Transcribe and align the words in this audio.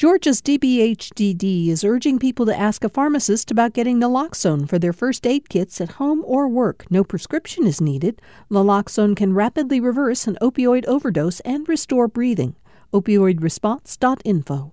Georgia's 0.00 0.40
DBHDD 0.40 1.68
is 1.68 1.84
urging 1.84 2.18
people 2.18 2.46
to 2.46 2.58
ask 2.58 2.84
a 2.84 2.88
pharmacist 2.88 3.50
about 3.50 3.74
getting 3.74 4.00
naloxone 4.00 4.66
for 4.66 4.78
their 4.78 4.94
first 4.94 5.26
aid 5.26 5.50
kits 5.50 5.78
at 5.78 5.90
home 6.00 6.22
or 6.24 6.48
work. 6.48 6.86
No 6.88 7.04
prescription 7.04 7.66
is 7.66 7.82
needed. 7.82 8.22
Naloxone 8.50 9.14
can 9.14 9.34
rapidly 9.34 9.78
reverse 9.78 10.26
an 10.26 10.38
opioid 10.40 10.86
overdose 10.86 11.40
and 11.40 11.68
restore 11.68 12.08
breathing. 12.08 12.56
Opioidresponse.info. 12.94 14.72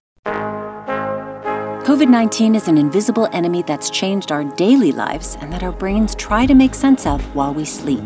COVID 1.84 2.10
19 2.10 2.56
is 2.56 2.70
an 2.70 2.78
invisible 2.78 3.28
enemy 3.34 3.64
that's 3.68 3.90
changed 3.90 4.32
our 4.32 4.46
daily 4.56 4.94
lives 4.94 5.36
and 5.42 5.52
that 5.52 5.62
our 5.62 5.74
brains 5.74 6.16
try 6.16 6.46
to 6.46 6.56
make 6.56 6.74
sense 6.74 7.06
of 7.06 7.22
while 7.36 7.54
we 7.54 7.66
sleep. 7.66 8.06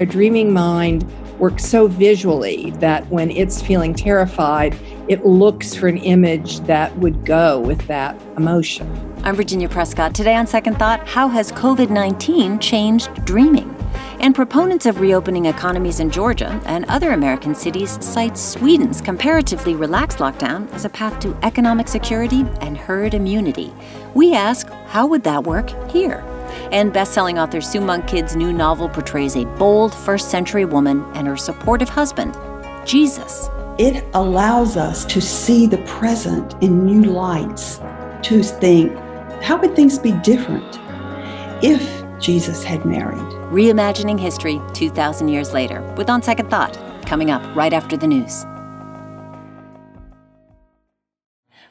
A 0.00 0.06
dreaming 0.06 0.50
mind 0.50 1.04
works 1.38 1.66
so 1.66 1.88
visually 1.88 2.70
that 2.78 3.06
when 3.08 3.30
it's 3.30 3.60
feeling 3.60 3.92
terrified, 3.92 4.74
it 5.08 5.26
looks 5.26 5.74
for 5.74 5.88
an 5.88 5.98
image 5.98 6.60
that 6.60 6.96
would 6.98 7.24
go 7.24 7.60
with 7.60 7.86
that 7.86 8.20
emotion. 8.36 8.88
I'm 9.22 9.34
Virginia 9.34 9.68
Prescott. 9.68 10.14
Today 10.14 10.34
on 10.34 10.46
Second 10.46 10.78
Thought, 10.78 11.06
how 11.06 11.28
has 11.28 11.52
COVID 11.52 11.90
19 11.90 12.58
changed 12.58 13.24
dreaming? 13.24 13.74
And 14.20 14.34
proponents 14.34 14.86
of 14.86 15.00
reopening 15.00 15.46
economies 15.46 16.00
in 16.00 16.10
Georgia 16.10 16.60
and 16.64 16.84
other 16.86 17.12
American 17.12 17.54
cities 17.54 18.02
cite 18.02 18.38
Sweden's 18.38 19.00
comparatively 19.00 19.74
relaxed 19.74 20.18
lockdown 20.18 20.70
as 20.72 20.84
a 20.84 20.88
path 20.88 21.20
to 21.20 21.36
economic 21.42 21.88
security 21.88 22.44
and 22.60 22.78
herd 22.78 23.12
immunity. 23.12 23.72
We 24.14 24.34
ask, 24.34 24.68
how 24.86 25.06
would 25.06 25.24
that 25.24 25.44
work 25.44 25.70
here? 25.90 26.24
And 26.70 26.92
best-selling 26.92 27.38
author 27.38 27.60
Sue 27.60 27.80
Monk 27.80 28.06
Kidd's 28.06 28.36
new 28.36 28.52
novel 28.52 28.88
portrays 28.88 29.36
a 29.36 29.44
bold 29.44 29.92
first-century 29.94 30.64
woman 30.64 31.04
and 31.14 31.26
her 31.26 31.36
supportive 31.36 31.88
husband, 31.88 32.36
Jesus. 32.86 33.50
It 33.76 34.04
allows 34.14 34.76
us 34.76 35.04
to 35.06 35.20
see 35.20 35.66
the 35.66 35.78
present 35.78 36.54
in 36.62 36.86
new 36.86 37.10
lights, 37.10 37.80
to 38.22 38.40
think, 38.40 38.96
how 39.42 39.56
would 39.56 39.74
things 39.74 39.98
be 39.98 40.12
different 40.22 40.78
if 41.60 41.82
Jesus 42.20 42.62
had 42.62 42.84
married? 42.84 43.18
Reimagining 43.50 44.20
history 44.20 44.60
2,000 44.74 45.26
years 45.26 45.52
later, 45.52 45.82
with 45.96 46.08
On 46.08 46.22
Second 46.22 46.50
Thought, 46.50 46.78
coming 47.04 47.32
up 47.32 47.42
right 47.56 47.72
after 47.72 47.96
the 47.96 48.06
news. 48.06 48.44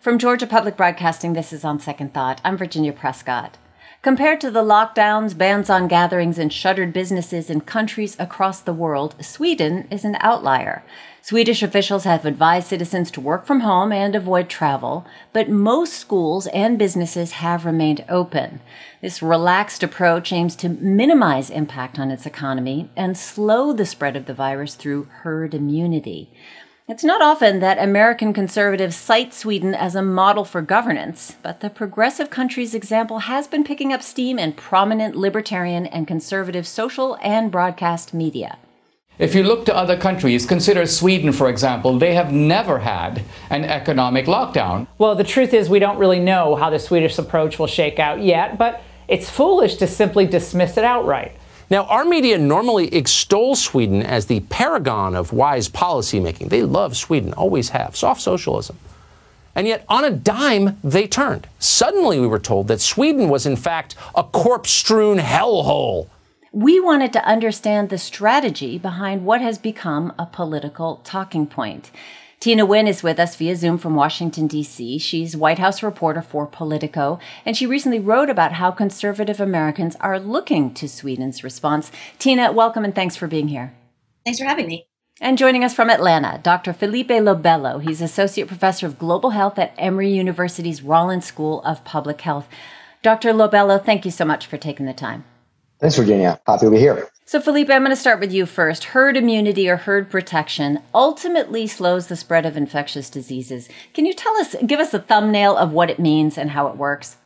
From 0.02 0.20
Georgia 0.20 0.46
Public 0.46 0.76
Broadcasting, 0.76 1.32
this 1.32 1.54
is 1.54 1.64
On 1.64 1.80
Second 1.80 2.14
Thought. 2.14 2.42
I'm 2.44 2.58
Virginia 2.58 2.92
Prescott. 2.92 3.58
Compared 4.02 4.42
to 4.42 4.52
the 4.52 4.62
lockdowns, 4.62 5.38
bans 5.38 5.70
on 5.70 5.88
gatherings, 5.88 6.38
and 6.38 6.52
shuttered 6.52 6.92
businesses 6.92 7.50
in 7.50 7.62
countries 7.62 8.18
across 8.20 8.60
the 8.60 8.74
world, 8.74 9.16
Sweden 9.24 9.88
is 9.90 10.04
an 10.04 10.18
outlier. 10.20 10.84
Swedish 11.26 11.64
officials 11.64 12.04
have 12.04 12.26
advised 12.26 12.68
citizens 12.68 13.10
to 13.10 13.22
work 13.22 13.46
from 13.46 13.62
home 13.62 13.94
and 13.94 14.14
avoid 14.14 14.50
travel, 14.50 15.08
but 15.32 15.48
most 15.48 15.94
schools 15.94 16.48
and 16.48 16.78
businesses 16.78 17.32
have 17.32 17.66
remained 17.66 18.04
open. 18.10 18.60
This 19.02 19.24
relaxed 19.24 19.84
approach 19.84 20.34
aims 20.34 20.54
to 20.58 20.68
minimize 20.68 21.50
impact 21.50 21.98
on 21.98 22.12
its 22.12 22.26
economy 22.26 22.90
and 22.98 23.18
slow 23.18 23.72
the 23.72 23.86
spread 23.86 24.18
of 24.18 24.26
the 24.26 24.34
virus 24.34 24.76
through 24.76 25.08
herd 25.22 25.54
immunity. 25.54 26.30
It's 26.90 27.06
not 27.06 27.22
often 27.22 27.62
that 27.62 27.80
American 27.80 28.34
conservatives 28.34 28.98
cite 28.98 29.34
Sweden 29.34 29.74
as 29.74 29.96
a 29.96 30.02
model 30.02 30.44
for 30.44 30.62
governance, 30.62 31.38
but 31.42 31.62
the 31.62 31.70
progressive 31.70 32.32
country's 32.32 32.76
example 32.76 33.20
has 33.20 33.48
been 33.48 33.64
picking 33.64 33.94
up 33.94 34.04
steam 34.04 34.38
in 34.38 34.52
prominent 34.52 35.16
libertarian 35.16 35.86
and 35.86 36.06
conservative 36.06 36.68
social 36.68 37.18
and 37.22 37.50
broadcast 37.50 38.14
media. 38.14 38.58
If 39.20 39.36
you 39.36 39.44
look 39.44 39.66
to 39.66 39.76
other 39.76 39.96
countries, 39.96 40.44
consider 40.44 40.88
Sweden, 40.88 41.32
for 41.32 41.48
example, 41.48 42.00
they 42.00 42.16
have 42.16 42.32
never 42.32 42.80
had 42.80 43.24
an 43.52 43.64
economic 43.64 44.26
lockdown. 44.26 44.88
Well, 44.98 45.14
the 45.14 45.24
truth 45.24 45.54
is, 45.54 45.70
we 45.70 45.78
don't 45.78 46.00
really 46.00 46.20
know 46.20 46.56
how 46.56 46.72
the 46.72 46.80
Swedish 46.80 47.18
approach 47.20 47.60
will 47.60 47.68
shake 47.68 48.00
out 48.00 48.22
yet, 48.22 48.58
but 48.58 48.82
it's 49.08 49.30
foolish 49.30 49.76
to 49.76 49.88
simply 49.88 50.26
dismiss 50.26 50.78
it 50.78 50.84
outright. 50.84 51.34
Now, 51.70 51.86
our 51.86 52.06
media 52.06 52.40
normally 52.40 52.94
extols 52.94 53.62
Sweden 53.62 54.02
as 54.02 54.26
the 54.26 54.40
paragon 54.42 55.16
of 55.16 55.32
wise 55.32 55.70
policymaking. 55.70 56.50
They 56.50 56.64
love 56.64 56.98
Sweden, 56.98 57.34
always 57.34 57.70
have. 57.70 57.96
Soft 57.96 58.20
socialism. 58.20 58.78
And 59.56 59.68
yet, 59.68 59.86
on 59.88 60.04
a 60.04 60.10
dime, 60.10 60.80
they 60.84 61.06
turned. 61.06 61.48
Suddenly, 61.60 62.20
we 62.20 62.26
were 62.26 62.40
told 62.40 62.68
that 62.70 62.82
Sweden 62.82 63.30
was, 63.30 63.46
in 63.46 63.56
fact, 63.56 63.96
a 64.16 64.24
corpse 64.24 64.72
strewn 64.72 65.20
hellhole. 65.20 66.08
We 66.56 66.80
wanted 66.80 67.12
to 67.14 67.26
understand 67.26 67.90
the 67.90 67.98
strategy 67.98 68.78
behind 68.78 69.26
what 69.26 69.42
has 69.42 69.58
become 69.58 70.14
a 70.20 70.28
political 70.28 70.98
talking 70.98 71.48
point. 71.48 71.90
Tina 72.40 72.68
Nguyen 72.68 72.88
is 72.88 73.02
with 73.02 73.20
us 73.20 73.36
via 73.36 73.56
Zoom 73.56 73.80
from 73.80 73.96
Washington, 73.96 74.46
D.C. 74.46 75.00
She's 75.00 75.36
White 75.36 75.58
House 75.58 75.82
reporter 75.82 76.22
for 76.22 76.46
Politico, 76.46 77.18
and 77.44 77.58
she 77.58 77.66
recently 77.66 78.00
wrote 78.00 78.30
about 78.30 78.52
how 78.52 78.70
conservative 78.70 79.42
Americans 79.42 79.96
are 80.00 80.20
looking 80.20 80.76
to 80.76 80.88
Sweden's 80.88 81.44
response. 81.44 81.92
Tina, 82.20 82.52
welcome 82.52 82.86
and 82.86 82.94
thanks 82.94 83.16
for 83.16 83.26
being 83.26 83.48
here. 83.48 83.74
Thanks 84.24 84.38
for 84.38 84.46
having 84.46 84.68
me. 84.68 84.86
And 85.20 85.40
joining 85.40 85.64
us 85.64 85.74
from 85.74 85.90
Atlanta, 85.90 86.40
Dr. 86.44 86.72
Felipe 86.72 87.10
Lobelo. 87.10 87.82
He's 87.82 88.00
Associate 88.00 88.48
Professor 88.48 88.86
of 88.86 89.00
Global 89.00 89.32
Health 89.32 89.58
at 89.58 89.74
Emory 89.80 90.12
University's 90.12 90.84
Rollins 90.84 91.26
School 91.26 91.64
of 91.64 91.84
Public 91.84 92.22
Health. 92.22 92.48
Dr. 93.02 93.34
Lobelo, 93.34 93.84
thank 93.84 94.06
you 94.06 94.12
so 94.12 94.24
much 94.24 94.46
for 94.46 94.58
taking 94.58 94.86
the 94.86 94.94
time. 94.94 95.24
Thanks, 95.84 95.98
Virginia. 95.98 96.40
Happy 96.48 96.66
to 96.68 96.72
be 96.72 96.78
here. 96.78 97.10
So, 97.26 97.42
Felipe, 97.42 97.70
I'm 97.70 97.82
going 97.82 97.90
to 97.90 97.98
start 97.98 98.22
with 98.22 98.32
you 98.32 98.46
first. 98.46 98.86
Herd 98.86 99.18
immunity 99.18 99.70
or 99.70 99.76
herd 99.76 100.10
protection 100.10 100.80
ultimately 100.96 101.68
slows 101.68 102.08
the 102.08 102.16
spread 102.16 102.46
of 102.46 102.56
infectious 102.56 103.10
diseases. 103.10 103.68
Can 103.94 104.06
you 104.06 104.14
tell 104.14 104.34
us, 104.38 104.56
give 104.66 104.80
us 104.80 104.94
a 104.94 105.00
thumbnail 105.00 105.58
of 105.58 105.74
what 105.74 105.90
it 105.90 106.00
means 106.00 106.38
and 106.38 106.52
how 106.52 106.68
it 106.68 106.78
works? 106.78 107.18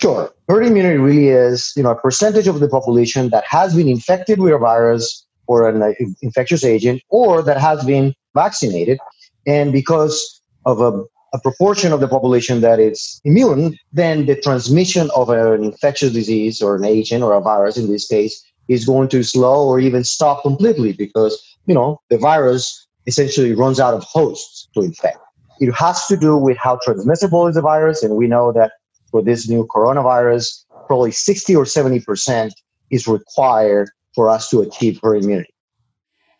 Sure. 0.00 0.32
Herd 0.48 0.64
immunity 0.64 0.96
really 0.96 1.28
is, 1.28 1.74
you 1.76 1.82
know, 1.82 1.90
a 1.90 1.94
percentage 1.94 2.48
of 2.48 2.60
the 2.60 2.68
population 2.68 3.28
that 3.28 3.44
has 3.44 3.76
been 3.76 3.86
infected 3.86 4.40
with 4.40 4.54
a 4.54 4.58
virus 4.58 5.26
or 5.46 5.68
an 5.68 5.82
uh, 5.82 5.92
infectious 6.22 6.64
agent 6.64 7.02
or 7.10 7.42
that 7.42 7.58
has 7.58 7.84
been 7.84 8.14
vaccinated. 8.34 8.98
And 9.46 9.72
because 9.72 10.40
of 10.64 10.80
a 10.80 11.04
a 11.32 11.40
proportion 11.40 11.92
of 11.92 12.00
the 12.00 12.08
population 12.08 12.60
that 12.60 12.78
is 12.78 13.20
immune, 13.24 13.76
then 13.92 14.26
the 14.26 14.36
transmission 14.36 15.10
of 15.14 15.28
an 15.28 15.64
infectious 15.64 16.12
disease 16.12 16.62
or 16.62 16.76
an 16.76 16.84
agent 16.84 17.22
or 17.22 17.32
a 17.34 17.40
virus 17.40 17.76
in 17.76 17.90
this 17.90 18.06
case 18.06 18.44
is 18.68 18.84
going 18.84 19.08
to 19.08 19.22
slow 19.22 19.66
or 19.66 19.78
even 19.78 20.04
stop 20.04 20.42
completely 20.42 20.92
because, 20.92 21.40
you 21.66 21.74
know, 21.74 22.00
the 22.10 22.18
virus 22.18 22.86
essentially 23.06 23.54
runs 23.54 23.78
out 23.78 23.94
of 23.94 24.02
hosts 24.02 24.68
to 24.74 24.80
infect. 24.82 25.18
It 25.60 25.72
has 25.72 26.06
to 26.06 26.16
do 26.16 26.36
with 26.36 26.56
how 26.58 26.78
transmissible 26.84 27.46
is 27.46 27.54
the 27.54 27.62
virus. 27.62 28.02
And 28.02 28.16
we 28.16 28.26
know 28.26 28.52
that 28.52 28.72
for 29.10 29.22
this 29.22 29.48
new 29.48 29.66
coronavirus, 29.66 30.64
probably 30.86 31.12
60 31.12 31.56
or 31.56 31.64
70% 31.64 32.52
is 32.90 33.06
required 33.06 33.90
for 34.14 34.28
us 34.28 34.50
to 34.50 34.60
achieve 34.60 35.00
herd 35.02 35.22
immunity. 35.22 35.52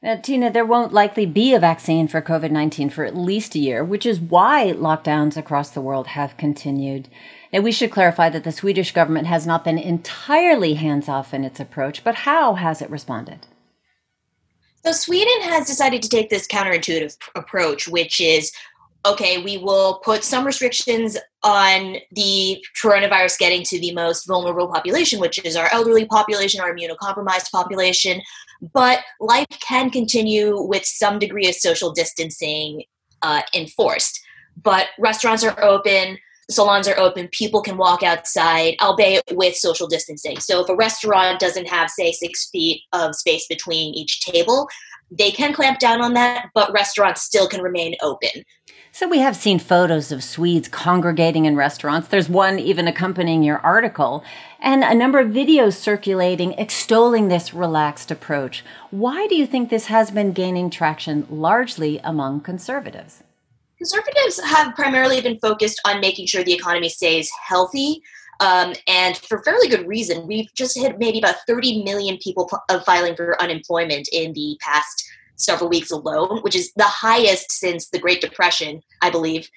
Now, 0.07 0.15
Tina, 0.15 0.53
there 0.53 0.65
won't 0.65 0.93
likely 0.93 1.27
be 1.27 1.53
a 1.53 1.59
vaccine 1.59 2.07
for 2.07 2.23
COVID 2.23 2.53
19 2.53 2.91
for 2.91 3.05
at 3.05 3.17
least 3.17 3.57
a 3.57 3.59
year, 3.59 3.83
which 3.83 4.07
is 4.07 4.21
why 4.21 4.73
lockdowns 4.73 5.37
across 5.37 5.71
the 5.71 5.81
world 5.81 6.07
have 6.07 6.37
continued. 6.37 7.09
Now, 7.53 7.59
we 7.59 7.73
should 7.73 7.91
clarify 7.91 8.29
that 8.29 8.45
the 8.45 8.53
Swedish 8.53 8.93
government 8.93 9.27
has 9.27 9.49
not 9.49 9.65
been 9.65 9.79
entirely 9.79 10.75
hands 10.75 11.09
off 11.09 11.35
in 11.35 11.43
its 11.43 11.59
approach, 11.59 12.05
but 12.05 12.15
how 12.15 12.55
has 12.55 12.81
it 12.81 12.89
responded? 12.89 13.49
So, 14.85 14.93
Sweden 14.93 15.43
has 15.43 15.67
decided 15.67 16.03
to 16.03 16.09
take 16.09 16.31
this 16.31 16.47
counterintuitive 16.47 17.17
approach, 17.35 17.89
which 17.89 18.21
is 18.21 18.53
okay, 19.07 19.43
we 19.43 19.57
will 19.57 20.01
put 20.05 20.23
some 20.23 20.45
restrictions 20.45 21.17
on 21.43 21.97
the 22.13 22.65
coronavirus 22.81 23.39
getting 23.39 23.63
to 23.65 23.81
the 23.81 23.93
most 23.93 24.27
vulnerable 24.27 24.69
population, 24.69 25.21
which 25.21 25.45
is 25.45 25.57
our 25.57 25.69
elderly 25.73 26.07
population, 26.07 26.61
our 26.61 26.73
immunocompromised 26.73 27.51
population. 27.51 28.21
But 28.73 29.01
life 29.21 29.47
can 29.61 29.91
continue 29.91 30.61
with 30.61 30.85
some 30.85 31.19
degree 31.19 31.49
of 31.49 31.55
social 31.55 31.93
distancing 31.93 32.85
uh, 33.23 33.43
enforced. 33.55 34.21
But 34.63 34.87
restaurants 34.99 35.45
are 35.45 35.63
open, 35.63 36.19
salons 36.51 36.89
are 36.89 36.99
open, 36.99 37.29
people 37.33 37.61
can 37.61 37.77
walk 37.77 38.03
outside, 38.03 38.77
albeit 38.81 39.23
with 39.33 39.57
social 39.57 39.87
distancing. 39.87 40.39
So 40.39 40.63
if 40.63 40.69
a 40.69 40.77
restaurant 40.77 41.41
doesn't 41.41 41.67
have, 41.67 41.91
say, 41.91 42.13
six 42.13 42.49
feet 42.51 42.83
of 42.93 43.15
space 43.15 43.47
between 43.49 43.95
each 43.95 44.21
table, 44.21 44.69
they 45.11 45.31
can 45.31 45.53
clamp 45.53 45.79
down 45.79 46.03
on 46.03 46.15
that, 46.15 46.51
but 46.55 46.73
restaurants 46.73 47.23
still 47.23 47.49
can 47.49 47.63
remain 47.63 47.95
open. 48.03 48.45
So 48.93 49.07
we 49.07 49.19
have 49.19 49.37
seen 49.37 49.59
photos 49.59 50.11
of 50.11 50.25
Swedes 50.25 50.69
congregating 50.69 51.45
in 51.45 51.55
restaurants. 51.55 52.09
There's 52.09 52.31
one 52.31 52.59
even 52.59 52.89
accompanying 52.89 53.43
your 53.43 53.59
article, 53.59 54.25
and 54.67 54.83
a 54.83 54.97
number 54.97 55.21
of 55.21 55.29
videos 55.29 55.75
circulating 55.75 56.53
extolling 56.55 57.29
this 57.29 57.55
relaxed 57.55 58.11
approach. 58.11 58.65
Why 58.91 59.29
do 59.29 59.37
you 59.37 59.47
think 59.47 59.71
this 59.71 59.87
has 59.87 60.11
been 60.11 60.33
gaining 60.33 60.71
traction 60.71 61.25
largely 61.31 62.01
among 62.03 62.41
conservatives? 62.41 63.23
Conservatives 63.79 64.41
have 64.43 64.75
primarily 64.75 65.21
been 65.21 65.39
focused 65.39 65.81
on 65.87 66.01
making 66.01 66.27
sure 66.27 66.43
the 66.43 66.53
economy 66.53 66.89
stays 66.89 67.31
healthy. 67.47 68.03
Um, 68.41 68.75
and 68.89 69.17
for 69.17 69.41
fairly 69.45 69.69
good 69.69 69.87
reason. 69.87 70.27
We've 70.27 70.53
just 70.53 70.77
hit 70.77 70.99
maybe 70.99 71.21
about 71.21 71.37
30 71.47 71.85
million 71.85 72.19
people 72.19 72.51
p- 72.69 72.79
filing 72.85 73.15
for 73.15 73.41
unemployment 73.41 74.09
in 74.13 74.33
the 74.33 74.59
past 74.61 75.09
several 75.37 75.71
weeks 75.71 75.93
alone, 75.93 76.41
which 76.41 76.57
is 76.57 76.73
the 76.75 76.83
highest 76.83 77.53
since 77.53 77.89
the 77.89 78.01
Great 78.01 78.21
Depression, 78.21 78.83
I 79.01 79.11
believe. 79.11 79.49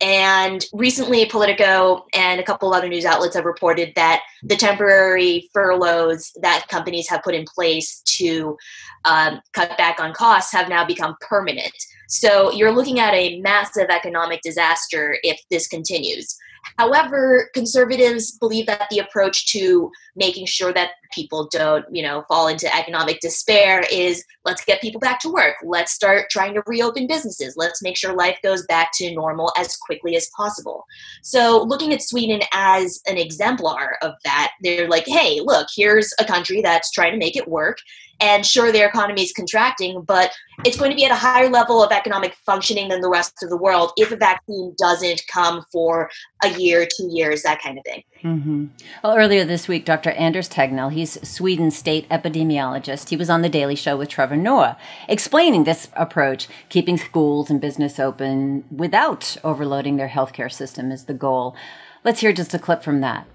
And 0.00 0.64
recently, 0.72 1.26
Politico 1.26 2.06
and 2.14 2.40
a 2.40 2.42
couple 2.42 2.72
other 2.72 2.88
news 2.88 3.04
outlets 3.04 3.36
have 3.36 3.44
reported 3.44 3.92
that 3.96 4.22
the 4.42 4.56
temporary 4.56 5.50
furloughs 5.52 6.32
that 6.40 6.66
companies 6.68 7.08
have 7.10 7.22
put 7.22 7.34
in 7.34 7.44
place 7.44 8.00
to 8.16 8.56
um, 9.04 9.40
cut 9.52 9.76
back 9.76 10.00
on 10.00 10.14
costs 10.14 10.52
have 10.52 10.70
now 10.70 10.86
become 10.86 11.16
permanent. 11.20 11.74
So 12.08 12.50
you're 12.50 12.72
looking 12.72 12.98
at 12.98 13.14
a 13.14 13.40
massive 13.40 13.88
economic 13.90 14.40
disaster 14.42 15.18
if 15.22 15.40
this 15.50 15.68
continues. 15.68 16.34
However, 16.78 17.50
conservatives 17.54 18.32
believe 18.32 18.66
that 18.66 18.88
the 18.90 18.98
approach 18.98 19.52
to 19.52 19.90
making 20.16 20.46
sure 20.46 20.72
that 20.72 20.90
people 21.12 21.48
don't, 21.50 21.84
you 21.90 22.02
know, 22.02 22.24
fall 22.28 22.48
into 22.48 22.74
economic 22.74 23.20
despair 23.20 23.82
is 23.90 24.24
let's 24.44 24.64
get 24.64 24.80
people 24.80 25.00
back 25.00 25.20
to 25.20 25.28
work. 25.28 25.56
Let's 25.64 25.92
start 25.92 26.30
trying 26.30 26.54
to 26.54 26.62
reopen 26.66 27.06
businesses. 27.06 27.54
Let's 27.56 27.82
make 27.82 27.96
sure 27.96 28.14
life 28.14 28.38
goes 28.42 28.64
back 28.66 28.90
to 28.94 29.14
normal 29.14 29.52
as 29.58 29.76
quickly 29.76 30.16
as 30.16 30.30
possible. 30.36 30.84
So, 31.22 31.62
looking 31.62 31.92
at 31.92 32.02
Sweden 32.02 32.40
as 32.52 33.00
an 33.06 33.18
exemplar 33.18 33.98
of 34.02 34.14
that, 34.24 34.52
they're 34.62 34.88
like, 34.88 35.06
hey, 35.06 35.40
look, 35.42 35.68
here's 35.74 36.12
a 36.18 36.24
country 36.24 36.60
that's 36.62 36.90
trying 36.90 37.12
to 37.12 37.18
make 37.18 37.36
it 37.36 37.48
work. 37.48 37.78
And 38.20 38.44
sure, 38.44 38.70
their 38.70 38.88
economy 38.88 39.22
is 39.22 39.32
contracting, 39.32 40.02
but 40.02 40.32
it's 40.64 40.76
going 40.76 40.90
to 40.90 40.96
be 40.96 41.04
at 41.04 41.10
a 41.10 41.16
higher 41.16 41.48
level 41.48 41.82
of 41.82 41.90
economic 41.90 42.34
functioning 42.46 42.88
than 42.88 43.00
the 43.00 43.08
rest 43.08 43.42
of 43.42 43.48
the 43.48 43.56
world 43.56 43.92
if 43.96 44.12
a 44.12 44.16
vaccine 44.16 44.74
doesn't 44.78 45.22
come 45.32 45.62
for 45.72 46.10
a 46.44 46.48
year, 46.58 46.86
two 46.86 47.08
years, 47.10 47.42
that 47.42 47.62
kind 47.62 47.78
of 47.78 47.84
thing. 47.84 48.02
Mm-hmm. 48.22 48.66
Well, 49.02 49.16
earlier 49.16 49.44
this 49.44 49.68
week, 49.68 49.84
Dr. 49.84 50.10
Anders 50.10 50.48
Tegnell, 50.48 50.92
he's 50.92 51.26
Sweden's 51.26 51.76
state 51.76 52.08
epidemiologist. 52.10 53.08
He 53.08 53.16
was 53.16 53.30
on 53.30 53.42
The 53.42 53.48
Daily 53.48 53.76
Show 53.76 53.96
with 53.96 54.10
Trevor 54.10 54.36
Noah, 54.36 54.76
explaining 55.08 55.64
this 55.64 55.88
approach, 55.94 56.48
keeping 56.68 56.98
schools 56.98 57.48
and 57.48 57.60
business 57.60 57.98
open 57.98 58.64
without 58.70 59.36
overloading 59.42 59.96
their 59.96 60.08
healthcare 60.08 60.52
system 60.52 60.92
is 60.92 61.04
the 61.04 61.14
goal. 61.14 61.56
Let's 62.04 62.20
hear 62.20 62.32
just 62.32 62.54
a 62.54 62.58
clip 62.58 62.82
from 62.82 63.00
that. 63.00 63.26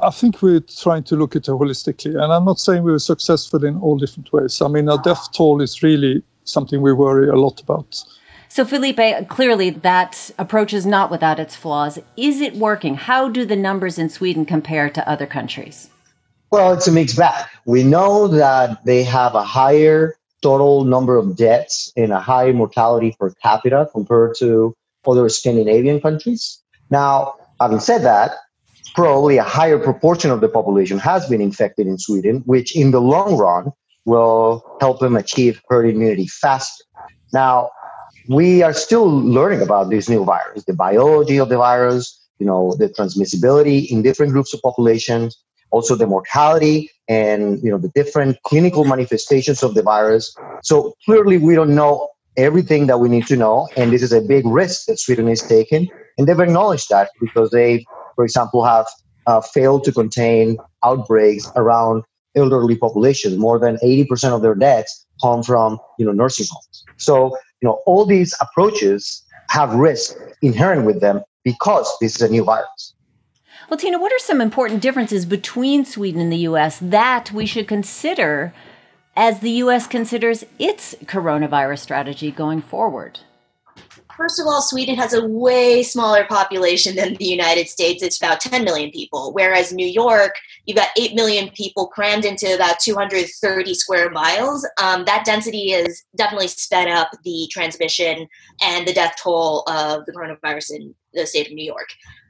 I 0.00 0.10
think 0.10 0.42
we're 0.42 0.60
trying 0.60 1.02
to 1.04 1.16
look 1.16 1.34
at 1.34 1.48
it 1.48 1.50
holistically, 1.50 2.14
and 2.22 2.32
I'm 2.32 2.44
not 2.44 2.60
saying 2.60 2.84
we 2.84 2.92
were 2.92 3.00
successful 3.00 3.64
in 3.64 3.78
all 3.78 3.98
different 3.98 4.32
ways. 4.32 4.62
I 4.62 4.68
mean, 4.68 4.88
our 4.88 4.98
death 4.98 5.32
toll 5.32 5.60
is 5.60 5.82
really 5.82 6.22
something 6.44 6.80
we 6.80 6.92
worry 6.92 7.28
a 7.28 7.34
lot 7.34 7.60
about. 7.60 8.04
So, 8.48 8.64
Felipe, 8.64 9.28
clearly 9.28 9.70
that 9.70 10.30
approach 10.38 10.72
is 10.72 10.86
not 10.86 11.10
without 11.10 11.40
its 11.40 11.56
flaws. 11.56 11.98
Is 12.16 12.40
it 12.40 12.54
working? 12.54 12.94
How 12.94 13.28
do 13.28 13.44
the 13.44 13.56
numbers 13.56 13.98
in 13.98 14.08
Sweden 14.08 14.46
compare 14.46 14.88
to 14.88 15.08
other 15.08 15.26
countries? 15.26 15.90
Well, 16.50 16.72
it's 16.72 16.86
a 16.86 16.92
mixed 16.92 17.16
bag. 17.16 17.46
We 17.66 17.82
know 17.82 18.28
that 18.28 18.84
they 18.84 19.02
have 19.02 19.34
a 19.34 19.44
higher 19.44 20.14
total 20.42 20.84
number 20.84 21.16
of 21.16 21.36
deaths 21.36 21.92
and 21.96 22.12
a 22.12 22.20
higher 22.20 22.52
mortality 22.52 23.16
per 23.18 23.30
capita 23.42 23.88
compared 23.92 24.36
to 24.38 24.74
other 25.06 25.28
Scandinavian 25.28 26.00
countries. 26.00 26.62
Now, 26.90 27.34
having 27.60 27.80
said 27.80 28.02
that, 28.02 28.32
probably 28.98 29.36
a 29.36 29.44
higher 29.44 29.78
proportion 29.78 30.28
of 30.28 30.40
the 30.40 30.48
population 30.48 30.98
has 30.98 31.24
been 31.28 31.40
infected 31.40 31.86
in 31.86 31.96
Sweden, 31.98 32.42
which 32.46 32.74
in 32.74 32.90
the 32.90 33.00
long 33.00 33.36
run 33.36 33.70
will 34.06 34.76
help 34.80 34.98
them 34.98 35.14
achieve 35.14 35.62
herd 35.68 35.88
immunity 35.88 36.26
faster. 36.26 36.82
Now, 37.32 37.70
we 38.28 38.64
are 38.64 38.72
still 38.72 39.08
learning 39.08 39.62
about 39.62 39.88
this 39.88 40.08
new 40.08 40.24
virus, 40.24 40.64
the 40.64 40.74
biology 40.74 41.38
of 41.38 41.48
the 41.48 41.58
virus, 41.58 42.04
you 42.40 42.46
know, 42.46 42.74
the 42.76 42.88
transmissibility 42.88 43.88
in 43.88 44.02
different 44.02 44.32
groups 44.32 44.52
of 44.52 44.60
populations, 44.62 45.40
also 45.70 45.94
the 45.94 46.08
mortality 46.08 46.90
and 47.08 47.62
you 47.62 47.70
know 47.70 47.78
the 47.78 47.92
different 47.94 48.36
clinical 48.42 48.84
manifestations 48.84 49.62
of 49.62 49.74
the 49.74 49.82
virus. 49.82 50.34
So 50.64 50.94
clearly 51.04 51.38
we 51.38 51.54
don't 51.54 51.76
know 51.76 52.08
everything 52.36 52.88
that 52.88 52.98
we 52.98 53.08
need 53.08 53.28
to 53.28 53.36
know, 53.36 53.68
and 53.76 53.92
this 53.92 54.02
is 54.02 54.12
a 54.12 54.20
big 54.20 54.44
risk 54.44 54.86
that 54.86 54.98
Sweden 54.98 55.28
is 55.28 55.40
taking, 55.40 55.88
and 56.16 56.26
they've 56.26 56.40
acknowledged 56.40 56.88
that 56.88 57.10
because 57.20 57.50
they 57.50 57.84
for 58.18 58.24
example, 58.24 58.64
have 58.64 58.86
uh, 59.28 59.40
failed 59.40 59.84
to 59.84 59.92
contain 59.92 60.56
outbreaks 60.84 61.48
around 61.54 62.02
elderly 62.34 62.76
populations. 62.76 63.38
More 63.38 63.60
than 63.60 63.76
80% 63.76 64.34
of 64.34 64.42
their 64.42 64.56
deaths 64.56 65.06
come 65.22 65.44
from 65.44 65.78
you 66.00 66.04
know 66.04 66.10
nursing 66.10 66.46
homes. 66.50 66.84
So 66.96 67.36
you 67.62 67.68
know 67.68 67.80
all 67.86 68.04
these 68.04 68.34
approaches 68.40 69.24
have 69.50 69.72
risk 69.72 70.16
inherent 70.42 70.84
with 70.84 71.00
them 71.00 71.22
because 71.44 71.88
this 72.00 72.16
is 72.16 72.22
a 72.22 72.28
new 72.28 72.42
virus. 72.42 72.94
Well, 73.70 73.78
Tina, 73.78 74.00
what 74.00 74.12
are 74.12 74.18
some 74.18 74.40
important 74.40 74.82
differences 74.82 75.24
between 75.24 75.84
Sweden 75.84 76.20
and 76.20 76.32
the 76.32 76.48
U.S. 76.50 76.80
that 76.82 77.30
we 77.30 77.46
should 77.46 77.68
consider 77.68 78.52
as 79.14 79.38
the 79.38 79.50
U.S. 79.62 79.86
considers 79.86 80.44
its 80.58 80.96
coronavirus 81.04 81.78
strategy 81.78 82.32
going 82.32 82.62
forward? 82.62 83.20
First 84.18 84.40
of 84.40 84.48
all, 84.48 84.60
Sweden 84.60 84.96
has 84.96 85.14
a 85.14 85.24
way 85.24 85.80
smaller 85.84 86.24
population 86.24 86.96
than 86.96 87.14
the 87.14 87.24
United 87.24 87.68
States. 87.68 88.02
It's 88.02 88.16
about 88.16 88.40
10 88.40 88.64
million 88.64 88.90
people, 88.90 89.32
whereas 89.32 89.72
New 89.72 89.86
York, 89.86 90.34
you've 90.66 90.76
got 90.76 90.88
8 90.98 91.14
million 91.14 91.50
people 91.50 91.86
crammed 91.86 92.24
into 92.24 92.52
about 92.52 92.80
230 92.80 93.74
square 93.74 94.10
miles. 94.10 94.66
Um, 94.82 95.04
that 95.04 95.24
density 95.24 95.70
has 95.70 96.02
definitely 96.16 96.48
sped 96.48 96.88
up 96.88 97.10
the 97.22 97.48
transmission 97.52 98.26
and 98.60 98.88
the 98.88 98.92
death 98.92 99.14
toll 99.22 99.62
of 99.68 100.04
the 100.06 100.12
coronavirus 100.12 100.72
in 100.72 100.94
the 101.14 101.24
state 101.24 101.46
of 101.46 101.52
New 101.52 101.64
York. 101.64 101.88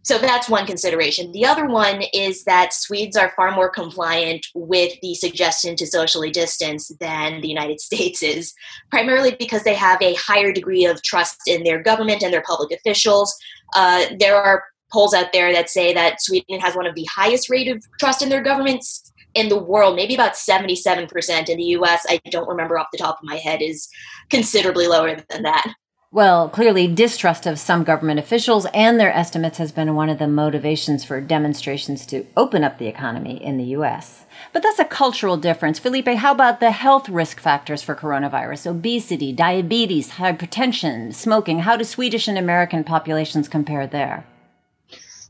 So 0.09 0.17
that's 0.17 0.49
one 0.49 0.65
consideration. 0.65 1.33
The 1.33 1.45
other 1.45 1.67
one 1.67 2.01
is 2.15 2.45
that 2.45 2.73
Swedes 2.73 3.15
are 3.15 3.35
far 3.37 3.51
more 3.51 3.69
compliant 3.69 4.47
with 4.55 4.99
the 5.03 5.15
suggestion 5.15 5.77
to 5.77 5.87
socially 5.87 6.31
distance 6.31 6.91
than 6.99 7.43
the 7.43 7.49
United 7.49 7.79
States 7.89 8.23
is, 8.23 8.55
primarily 8.89 9.37
because 9.39 9.65
they 9.65 9.75
have 9.75 10.01
a 10.01 10.15
higher 10.15 10.51
degree 10.51 10.87
of 10.87 11.03
trust 11.03 11.43
in 11.47 11.63
their 11.63 11.83
government 11.83 12.23
and 12.23 12.33
their 12.33 12.41
public 12.41 12.73
officials. 12.73 13.37
Uh, 13.77 14.07
there 14.19 14.35
are 14.35 14.65
polls 14.91 15.13
out 15.13 15.35
there 15.35 15.53
that 15.53 15.69
say 15.69 15.93
that 15.93 16.23
Sweden 16.23 16.59
has 16.59 16.75
one 16.75 16.87
of 16.87 16.95
the 16.95 17.07
highest 17.15 17.51
rate 17.51 17.69
of 17.69 17.85
trust 18.01 18.23
in 18.23 18.31
their 18.31 18.43
governments 18.43 19.13
in 19.35 19.51
the 19.51 19.63
world, 19.63 19.95
maybe 19.95 20.15
about 20.15 20.33
77%. 20.33 21.51
In 21.51 21.59
the 21.59 21.65
US, 21.65 22.07
I 22.09 22.19
don't 22.31 22.49
remember 22.49 22.79
off 22.79 22.89
the 22.93 22.99
top 22.99 23.19
of 23.21 23.29
my 23.29 23.37
head, 23.37 23.61
is 23.61 23.87
considerably 24.31 24.87
lower 24.87 25.17
than 25.29 25.43
that. 25.43 25.75
Well, 26.11 26.49
clearly, 26.49 26.89
distrust 26.89 27.45
of 27.45 27.59
some 27.59 27.85
government 27.85 28.19
officials 28.19 28.67
and 28.73 28.99
their 28.99 29.13
estimates 29.13 29.59
has 29.59 29.73
been 29.73 29.95
one 29.95 30.09
of 30.09 30.19
the 30.19 30.27
motivations 30.27 31.05
for 31.05 31.21
demonstrations 31.21 32.07
to 32.07 32.25
open 32.35 32.65
up 32.65 32.79
the 32.79 32.87
economy 32.87 33.37
in 33.45 33.59
the 33.59 33.77
U.S. 33.77 34.25
But 34.55 34.63
that's 34.63 34.79
a 34.79 34.87
cultural 34.87 35.37
difference. 35.37 35.79
Felipe, 35.79 36.09
how 36.09 36.33
about 36.33 36.61
the 36.61 36.71
health 36.71 37.11
risk 37.11 37.41
factors 37.41 37.83
for 37.83 37.95
coronavirus? 37.95 38.69
Obesity, 38.69 39.35
diabetes, 39.35 40.13
hypertension, 40.13 41.13
smoking. 41.13 41.59
How 41.59 41.77
do 41.77 41.85
Swedish 41.85 42.27
and 42.27 42.39
American 42.39 42.85
populations 42.85 43.47
compare 43.47 43.87
there? 43.87 44.25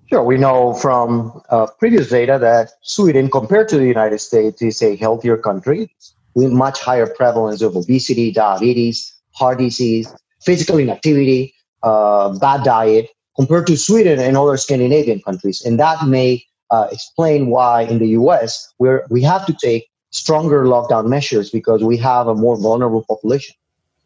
Sure. 0.06 0.22
We 0.22 0.36
know 0.36 0.74
from 0.74 1.43
uh, 1.50 1.67
previous 1.81 2.08
data 2.08 2.38
that 2.41 2.70
Sweden, 2.82 3.29
compared 3.31 3.69
to 3.70 3.79
the 3.79 3.86
United 3.86 4.20
States, 4.20 4.62
is 4.62 4.81
a 4.81 4.94
healthier 4.94 5.38
country 5.38 5.93
with 6.34 6.53
much 6.53 6.81
higher 6.81 7.08
prevalence 7.08 7.62
of 7.62 7.74
obesity, 7.74 8.31
diabetes, 8.31 9.12
heart 9.32 9.58
disease, 9.58 10.14
physical 10.40 10.78
inactivity, 10.78 11.54
uh, 11.82 12.36
bad 12.38 12.64
diet, 12.64 13.10
compared 13.36 13.66
to 13.68 13.76
Sweden 13.76 14.18
and 14.18 14.36
other 14.36 14.56
Scandinavian 14.56 15.20
countries. 15.22 15.62
And 15.64 15.78
that 15.78 16.06
may 16.06 16.44
uh, 16.70 16.88
explain 16.90 17.46
why 17.46 17.82
in 17.82 17.98
the 17.98 18.08
US 18.08 18.72
where 18.78 19.06
we 19.10 19.22
have 19.22 19.46
to 19.46 19.52
take 19.52 19.88
stronger 20.10 20.64
lockdown 20.64 21.06
measures 21.08 21.50
because 21.50 21.82
we 21.82 21.96
have 21.98 22.26
a 22.26 22.34
more 22.34 22.60
vulnerable 22.60 23.04
population. 23.08 23.54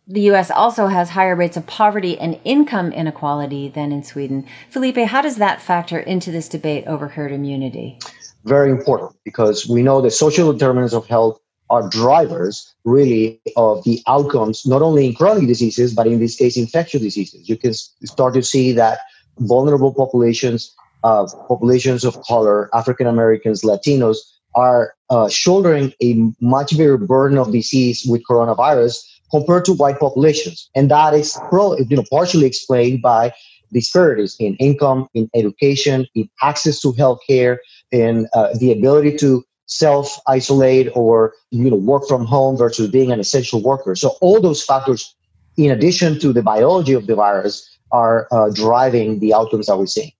The 0.06 0.30
US 0.32 0.50
also 0.50 0.88
has 0.88 1.10
higher 1.10 1.36
rates 1.36 1.56
of 1.56 1.66
poverty 1.66 2.18
and 2.18 2.38
income 2.44 2.92
inequality 2.92 3.68
than 3.68 3.92
in 3.92 4.02
Sweden. 4.02 4.46
Felipe, 4.68 4.96
how 4.96 5.22
does 5.22 5.36
that 5.36 5.62
factor 5.62 5.98
into 5.98 6.30
this 6.30 6.48
debate 6.48 6.84
over 6.86 7.08
herd 7.08 7.32
immunity? 7.32 7.98
Very 8.44 8.70
important 8.70 9.12
because 9.24 9.68
we 9.68 9.82
know 9.82 10.00
the 10.00 10.10
social 10.10 10.52
determinants 10.52 10.92
of 10.92 11.06
health 11.06 11.40
are 11.72 11.88
drivers 11.88 12.72
really 12.84 13.40
of 13.56 13.82
the 13.84 14.00
outcomes, 14.06 14.66
not 14.66 14.82
only 14.82 15.06
in 15.06 15.14
chronic 15.14 15.46
diseases, 15.48 15.94
but 15.94 16.06
in 16.06 16.20
this 16.20 16.36
case, 16.36 16.56
infectious 16.56 17.00
diseases. 17.00 17.48
You 17.48 17.56
can 17.56 17.72
start 17.72 18.34
to 18.34 18.42
see 18.42 18.72
that 18.72 18.98
vulnerable 19.38 19.92
populations, 19.94 20.70
uh, 21.02 21.26
populations 21.48 22.04
of 22.04 22.20
color, 22.24 22.68
African 22.74 23.06
Americans, 23.06 23.62
Latinos, 23.62 24.18
are 24.54 24.92
uh, 25.08 25.30
shouldering 25.30 25.94
a 26.02 26.08
much 26.42 26.76
bigger 26.76 26.98
burden 26.98 27.38
of 27.38 27.52
disease 27.52 28.04
with 28.06 28.22
coronavirus 28.28 29.02
compared 29.30 29.64
to 29.64 29.72
white 29.72 29.98
populations. 29.98 30.68
And 30.74 30.90
that 30.90 31.14
is 31.14 31.38
pro, 31.48 31.78
you 31.78 31.96
know, 31.96 32.04
partially 32.10 32.46
explained 32.46 33.00
by 33.00 33.32
disparities 33.72 34.36
in 34.38 34.56
income, 34.56 35.08
in 35.14 35.30
education, 35.34 36.06
in 36.14 36.28
access 36.42 36.80
to 36.82 36.92
healthcare, 36.92 37.56
in 37.90 38.28
uh, 38.34 38.48
the 38.60 38.70
ability 38.72 39.16
to 39.24 39.42
self 39.72 40.18
isolate 40.26 40.88
or 40.94 41.34
you 41.50 41.70
know 41.70 41.76
work 41.76 42.06
from 42.06 42.24
home 42.24 42.56
versus 42.56 42.90
being 42.90 43.10
an 43.10 43.20
essential 43.20 43.62
worker. 43.62 43.94
So 43.94 44.16
all 44.20 44.40
those 44.40 44.62
factors, 44.62 45.14
in 45.56 45.70
addition 45.70 46.18
to 46.20 46.32
the 46.32 46.42
biology 46.42 46.92
of 46.92 47.06
the 47.06 47.14
virus, 47.14 47.68
are 47.90 48.28
uh, 48.30 48.50
driving 48.50 49.20
the 49.20 49.34
outcomes 49.34 49.66
that 49.66 49.78
we're 49.78 49.86
seeing. 49.86 50.12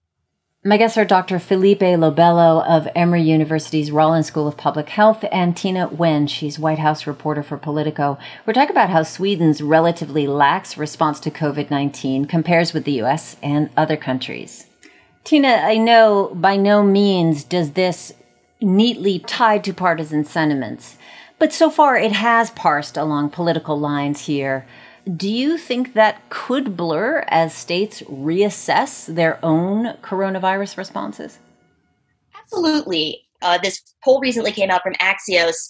My 0.65 0.77
guests 0.77 0.97
are 0.97 1.03
Dr. 1.03 1.39
Felipe 1.39 1.81
Lobelo 1.81 2.65
of 2.65 2.87
Emory 2.95 3.21
University's 3.21 3.91
Rollins 3.91 4.27
School 4.27 4.47
of 4.47 4.55
Public 4.55 4.87
Health 4.87 5.25
and 5.29 5.57
Tina 5.57 5.89
Nguyen. 5.89 6.29
She's 6.29 6.57
White 6.57 6.79
House 6.79 7.05
reporter 7.05 7.43
for 7.43 7.57
Politico. 7.57 8.17
We're 8.45 8.53
talking 8.53 8.71
about 8.71 8.89
how 8.89 9.03
Sweden's 9.03 9.61
relatively 9.61 10.25
lax 10.25 10.77
response 10.77 11.19
to 11.19 11.31
COVID 11.31 11.69
19 11.69 12.25
compares 12.25 12.73
with 12.73 12.85
the 12.85 13.01
US 13.01 13.35
and 13.43 13.71
other 13.75 13.97
countries. 13.97 14.67
Tina, 15.25 15.49
I 15.49 15.75
know 15.75 16.31
by 16.33 16.55
no 16.55 16.81
means 16.81 17.43
does 17.43 17.71
this 17.71 18.13
neatly 18.63 19.19
tied 19.19 19.63
to 19.65 19.73
partisan 19.73 20.23
sentiments, 20.23 20.97
but 21.39 21.53
so 21.53 21.69
far 21.69 21.97
it 21.97 22.11
has 22.11 22.51
parsed 22.51 22.97
along 22.97 23.29
political 23.29 23.79
lines 23.79 24.25
here. 24.25 24.65
Do 25.17 25.29
you 25.29 25.57
think 25.57 25.93
that 25.93 26.29
could 26.29 26.77
blur 26.77 27.25
as 27.27 27.53
states 27.53 28.01
reassess 28.03 29.13
their 29.13 29.43
own 29.43 29.97
coronavirus 30.01 30.77
responses? 30.77 31.39
Absolutely. 32.35 33.25
Uh, 33.41 33.57
this 33.61 33.81
poll 34.03 34.21
recently 34.21 34.51
came 34.51 34.71
out 34.71 34.81
from 34.81 34.93
Axios 34.95 35.67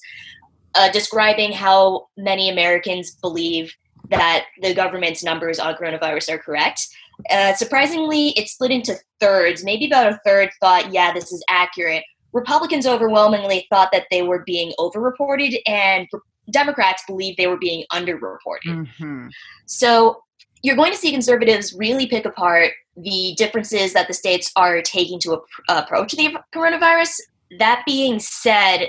uh, 0.76 0.92
describing 0.92 1.52
how 1.52 2.08
many 2.18 2.50
Americans 2.50 3.16
believe 3.16 3.74
that 4.10 4.46
the 4.62 4.74
government's 4.74 5.24
numbers 5.24 5.60
on 5.60 5.76
coronavirus 5.76 6.34
are 6.34 6.38
correct. 6.38 6.88
Uh, 7.30 7.54
surprisingly, 7.54 8.30
it's 8.30 8.54
split 8.54 8.72
into 8.72 8.96
thirds. 9.20 9.64
Maybe 9.64 9.88
about 9.88 10.14
a 10.14 10.20
third 10.26 10.50
thought, 10.60 10.92
yeah, 10.92 11.14
this 11.14 11.32
is 11.32 11.44
accurate. 11.50 12.04
Republicans 12.34 12.86
overwhelmingly 12.86 13.68
thought 13.70 13.90
that 13.92 14.08
they 14.12 14.24
were 14.24 14.44
being 14.46 14.74
overreported, 14.80 15.58
and 15.68 16.08
Democrats 16.50 17.04
believed 17.08 17.38
they 17.38 17.48
were 17.48 17.58
being 17.58 17.86
underreported. 17.92 18.66
Mm-hmm. 18.66 19.28
So 19.66 20.24
you're 20.62 20.76
going 20.76 20.92
to 20.92 20.98
see 20.98 21.12
conservatives 21.12 21.74
really 21.74 22.08
pick 22.08 22.26
apart 22.26 22.72
the 22.98 23.34
differences 23.38 23.94
that 23.94 24.08
the 24.08 24.14
states 24.14 24.52
are 24.56 24.82
taking 24.82 25.20
to 25.20 25.34
ap- 25.34 25.84
approach 25.86 26.14
the 26.14 26.36
coronavirus. 26.54 27.20
That 27.60 27.84
being 27.86 28.20
said, 28.20 28.88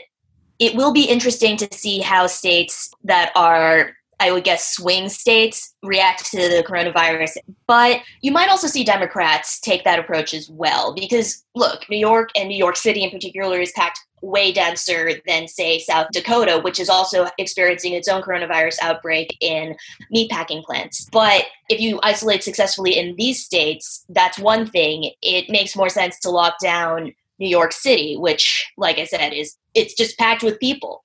it 0.59 0.75
will 0.75 0.93
be 0.93 1.05
interesting 1.05 1.57
to 1.59 1.69
see 1.73 2.01
how 2.01 2.27
states 2.27 2.91
that 3.05 3.33
are 3.35 3.93
I 4.25 4.33
would 4.33 4.45
guess 4.45 4.75
swing 4.75 5.11
states 5.11 5.75
react 5.83 6.31
to 6.31 6.38
the 6.38 6.64
coronavirus. 6.66 7.37
But 7.66 8.00
you 8.23 8.33
might 8.33 8.49
also 8.49 8.66
see 8.69 8.83
Democrats 8.83 9.61
take 9.61 9.85
that 9.85 9.99
approach 9.99 10.33
as 10.33 10.49
well. 10.49 10.95
Because 10.95 11.45
look, 11.54 11.85
New 11.90 11.99
York 11.99 12.31
and 12.35 12.49
New 12.49 12.57
York 12.57 12.76
City 12.76 13.04
in 13.04 13.11
particular 13.11 13.61
is 13.61 13.73
packed 13.73 14.00
way 14.23 14.50
denser 14.50 15.12
than, 15.26 15.47
say, 15.47 15.78
South 15.78 16.07
Dakota, 16.11 16.59
which 16.64 16.81
is 16.81 16.88
also 16.88 17.26
experiencing 17.37 17.93
its 17.93 18.09
own 18.09 18.23
coronavirus 18.23 18.78
outbreak 18.81 19.37
in 19.43 19.76
meatpacking 20.14 20.64
plants. 20.64 21.07
But 21.12 21.45
if 21.69 21.78
you 21.78 22.00
isolate 22.02 22.43
successfully 22.43 22.97
in 22.99 23.16
these 23.16 23.45
states, 23.45 24.07
that's 24.09 24.38
one 24.38 24.66
thing. 24.66 25.11
It 25.21 25.50
makes 25.50 25.76
more 25.76 25.90
sense 25.90 26.19
to 26.21 26.31
lock 26.31 26.54
down 26.62 27.12
New 27.38 27.49
York 27.49 27.73
City, 27.73 28.16
which, 28.16 28.73
like 28.78 28.97
I 28.99 29.04
said, 29.04 29.35
is 29.35 29.59
it's 29.75 29.93
just 29.93 30.16
packed 30.16 30.43
with 30.43 30.59
people. 30.61 31.02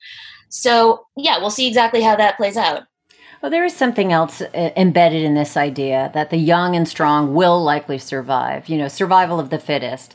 So, 0.47 1.05
yeah, 1.17 1.38
we'll 1.39 1.49
see 1.49 1.67
exactly 1.67 2.01
how 2.01 2.15
that 2.15 2.38
plays 2.38 2.55
out. 2.55 2.83
Well, 3.41 3.51
there 3.51 3.63
is 3.63 3.74
something 3.74 4.12
else 4.12 4.41
uh, 4.41 4.72
embedded 4.75 5.24
in 5.24 5.34
this 5.34 5.55
idea 5.55 6.12
that 6.13 6.29
the 6.29 6.38
young 6.38 6.75
and 6.75 6.86
strong 6.86 7.34
will 7.34 7.63
likely 7.63 7.98
survive, 7.98 8.67
you 8.67 8.77
know, 8.77 8.89
survival 8.89 9.39
of 9.39 9.50
the 9.50 9.60
fittest. 9.60 10.13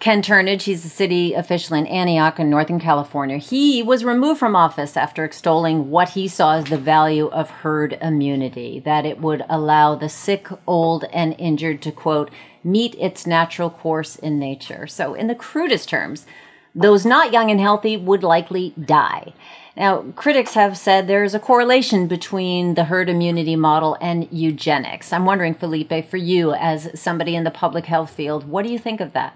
Ken 0.00 0.22
Turnage, 0.22 0.62
he's 0.62 0.84
a 0.84 0.88
city 0.88 1.34
official 1.34 1.76
in 1.76 1.86
Antioch 1.86 2.40
in 2.40 2.50
Northern 2.50 2.80
California. 2.80 3.38
He 3.38 3.80
was 3.80 4.04
removed 4.04 4.40
from 4.40 4.56
office 4.56 4.96
after 4.96 5.24
extolling 5.24 5.88
what 5.88 6.10
he 6.10 6.26
saw 6.26 6.56
as 6.56 6.64
the 6.64 6.76
value 6.76 7.28
of 7.28 7.48
herd 7.48 7.96
immunity, 8.02 8.80
that 8.80 9.06
it 9.06 9.20
would 9.20 9.44
allow 9.48 9.94
the 9.94 10.08
sick, 10.08 10.48
old, 10.66 11.04
and 11.12 11.36
injured 11.38 11.80
to, 11.82 11.92
quote, 11.92 12.28
meet 12.64 12.96
its 12.96 13.24
natural 13.24 13.70
course 13.70 14.16
in 14.16 14.40
nature. 14.40 14.88
So, 14.88 15.14
in 15.14 15.28
the 15.28 15.36
crudest 15.36 15.88
terms, 15.88 16.26
those 16.74 17.06
not 17.06 17.32
young 17.32 17.52
and 17.52 17.60
healthy 17.60 17.96
would 17.96 18.24
likely 18.24 18.74
die. 18.84 19.32
Now, 19.76 20.02
critics 20.14 20.54
have 20.54 20.78
said 20.78 21.08
there 21.08 21.24
is 21.24 21.34
a 21.34 21.40
correlation 21.40 22.06
between 22.06 22.74
the 22.74 22.84
herd 22.84 23.08
immunity 23.08 23.56
model 23.56 23.96
and 24.00 24.28
eugenics. 24.30 25.12
I'm 25.12 25.26
wondering, 25.26 25.54
Felipe, 25.54 26.08
for 26.08 26.16
you 26.16 26.52
as 26.52 26.88
somebody 26.98 27.34
in 27.34 27.42
the 27.42 27.50
public 27.50 27.86
health 27.86 28.10
field, 28.10 28.48
what 28.48 28.64
do 28.64 28.72
you 28.72 28.78
think 28.78 29.00
of 29.00 29.12
that? 29.14 29.34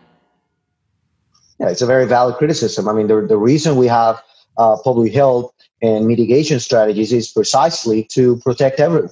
Yeah, 1.59 1.71
it's 1.71 1.83
a 1.83 1.87
very 1.87 2.07
valid 2.07 2.37
criticism. 2.37 2.89
I 2.89 2.93
mean, 2.93 3.09
the, 3.09 3.21
the 3.23 3.37
reason 3.37 3.75
we 3.75 3.89
have 3.89 4.23
uh, 4.59 4.77
public 4.77 5.13
health 5.13 5.53
and 5.83 6.07
mitigation 6.07 6.61
strategies 6.61 7.13
is 7.13 7.33
precisely 7.33 8.05
to 8.13 8.37
protect 8.39 8.79
everyone. 8.79 9.11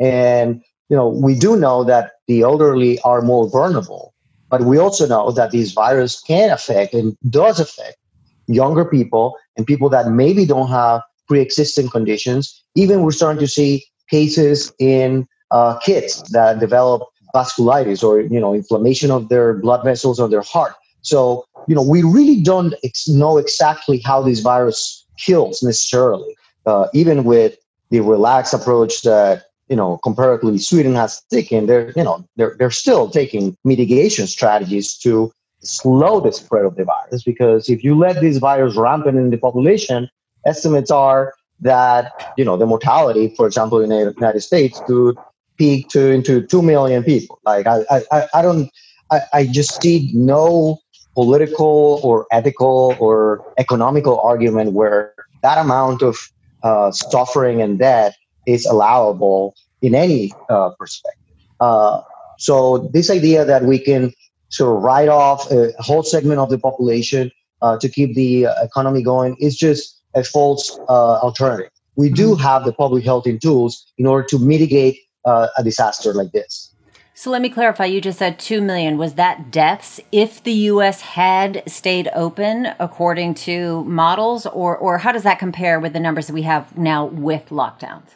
And, 0.00 0.64
you 0.88 0.96
know, 0.96 1.08
we 1.08 1.38
do 1.38 1.56
know 1.56 1.84
that 1.84 2.14
the 2.26 2.42
elderly 2.42 2.98
are 3.00 3.22
more 3.22 3.48
vulnerable, 3.48 4.14
but 4.50 4.62
we 4.62 4.78
also 4.78 5.06
know 5.06 5.30
that 5.30 5.52
this 5.52 5.72
virus 5.72 6.20
can 6.20 6.50
affect 6.50 6.92
and 6.92 7.16
does 7.30 7.60
affect 7.60 7.98
younger 8.46 8.84
people 8.84 9.36
and 9.56 9.66
people 9.66 9.88
that 9.90 10.10
maybe 10.10 10.46
don't 10.46 10.68
have 10.68 11.02
pre-existing 11.28 11.88
conditions. 11.88 12.62
Even 12.74 13.02
we're 13.02 13.12
starting 13.12 13.40
to 13.40 13.48
see 13.48 13.84
cases 14.08 14.72
in 14.78 15.26
uh, 15.50 15.78
kids 15.78 16.22
that 16.30 16.60
develop 16.60 17.02
vasculitis 17.34 18.02
or 18.02 18.20
you 18.20 18.40
know 18.40 18.54
inflammation 18.54 19.10
of 19.10 19.28
their 19.28 19.54
blood 19.54 19.84
vessels 19.84 20.18
or 20.20 20.28
their 20.28 20.42
heart. 20.42 20.74
So 21.02 21.44
you 21.68 21.74
know, 21.74 21.82
we 21.82 22.02
really 22.02 22.40
don't 22.42 22.74
ex- 22.84 23.08
know 23.08 23.38
exactly 23.38 23.98
how 23.98 24.22
this 24.22 24.40
virus 24.40 25.04
kills 25.18 25.62
necessarily. 25.62 26.36
Uh, 26.64 26.88
even 26.94 27.24
with 27.24 27.56
the 27.90 28.00
relaxed 28.00 28.54
approach 28.54 29.02
that 29.02 29.44
you 29.68 29.76
know 29.76 29.98
comparatively 29.98 30.58
Sweden 30.58 30.94
has 30.94 31.22
taken, 31.30 31.66
they're 31.66 31.92
you 31.96 32.04
know 32.04 32.24
they're 32.36 32.56
they're 32.58 32.70
still 32.70 33.10
taking 33.10 33.56
mitigation 33.64 34.26
strategies 34.26 34.96
to 34.98 35.32
slow 35.60 36.20
the 36.20 36.32
spread 36.32 36.64
of 36.64 36.76
the 36.76 36.84
virus. 36.84 37.22
Because 37.22 37.68
if 37.68 37.82
you 37.82 37.94
let 37.94 38.20
this 38.20 38.38
virus 38.38 38.76
rampant 38.76 39.18
in 39.18 39.30
the 39.30 39.38
population, 39.38 40.08
estimates 40.46 40.90
are 40.90 41.34
that 41.60 42.34
you 42.36 42.44
know 42.44 42.56
the 42.56 42.66
mortality, 42.66 43.32
for 43.36 43.46
example, 43.46 43.80
in 43.80 43.90
the 43.90 44.14
United 44.16 44.40
States, 44.40 44.80
could 44.86 45.16
peak 45.56 45.88
to 45.88 46.10
into 46.10 46.42
two 46.42 46.62
million 46.62 47.02
people. 47.02 47.40
Like 47.44 47.66
I 47.66 47.84
I, 47.90 48.28
I 48.34 48.42
don't 48.42 48.70
I, 49.10 49.20
I 49.32 49.46
just 49.46 49.80
see 49.80 50.10
no 50.14 50.78
political 51.14 52.00
or 52.02 52.26
ethical 52.30 52.94
or 53.00 53.42
economical 53.58 54.20
argument 54.20 54.72
where 54.72 55.14
that 55.42 55.58
amount 55.58 56.02
of 56.02 56.18
uh, 56.62 56.90
suffering 56.90 57.62
and 57.62 57.78
death 57.78 58.14
is 58.46 58.66
allowable 58.66 59.54
in 59.80 59.94
any 59.94 60.32
uh, 60.50 60.70
perspective. 60.78 61.22
Uh, 61.60 62.02
so 62.38 62.90
this 62.92 63.10
idea 63.10 63.44
that 63.44 63.64
we 63.64 63.78
can 63.78 64.12
of 64.50 64.82
write 64.82 65.08
off 65.08 65.50
a 65.50 65.72
whole 65.78 66.02
segment 66.02 66.38
of 66.38 66.50
the 66.50 66.58
population 66.58 67.30
uh, 67.62 67.78
to 67.78 67.88
keep 67.88 68.14
the 68.14 68.46
uh, 68.46 68.64
economy 68.64 69.02
going 69.02 69.36
is 69.40 69.56
just 69.56 70.00
a 70.14 70.24
false 70.24 70.78
uh, 70.88 71.18
alternative. 71.18 71.70
We 71.96 72.10
do 72.10 72.32
mm-hmm. 72.32 72.42
have 72.42 72.64
the 72.64 72.72
public 72.72 73.04
health 73.04 73.26
and 73.26 73.40
tools 73.40 73.86
in 73.98 74.06
order 74.06 74.26
to 74.28 74.38
mitigate 74.38 74.98
a 75.24 75.64
disaster 75.64 76.14
like 76.14 76.30
this. 76.30 76.72
So 77.18 77.30
let 77.30 77.40
me 77.40 77.48
clarify. 77.48 77.86
You 77.86 78.02
just 78.02 78.18
said 78.18 78.38
2 78.38 78.60
million. 78.60 78.98
Was 78.98 79.14
that 79.14 79.50
deaths 79.50 79.98
if 80.12 80.42
the 80.42 80.52
U.S. 80.52 81.00
had 81.00 81.62
stayed 81.66 82.10
open 82.14 82.68
according 82.78 83.34
to 83.46 83.82
models, 83.84 84.44
or, 84.44 84.76
or 84.76 84.98
how 84.98 85.12
does 85.12 85.22
that 85.22 85.38
compare 85.38 85.80
with 85.80 85.94
the 85.94 85.98
numbers 85.98 86.26
that 86.26 86.34
we 86.34 86.42
have 86.42 86.76
now 86.76 87.06
with 87.06 87.48
lockdowns? 87.48 88.10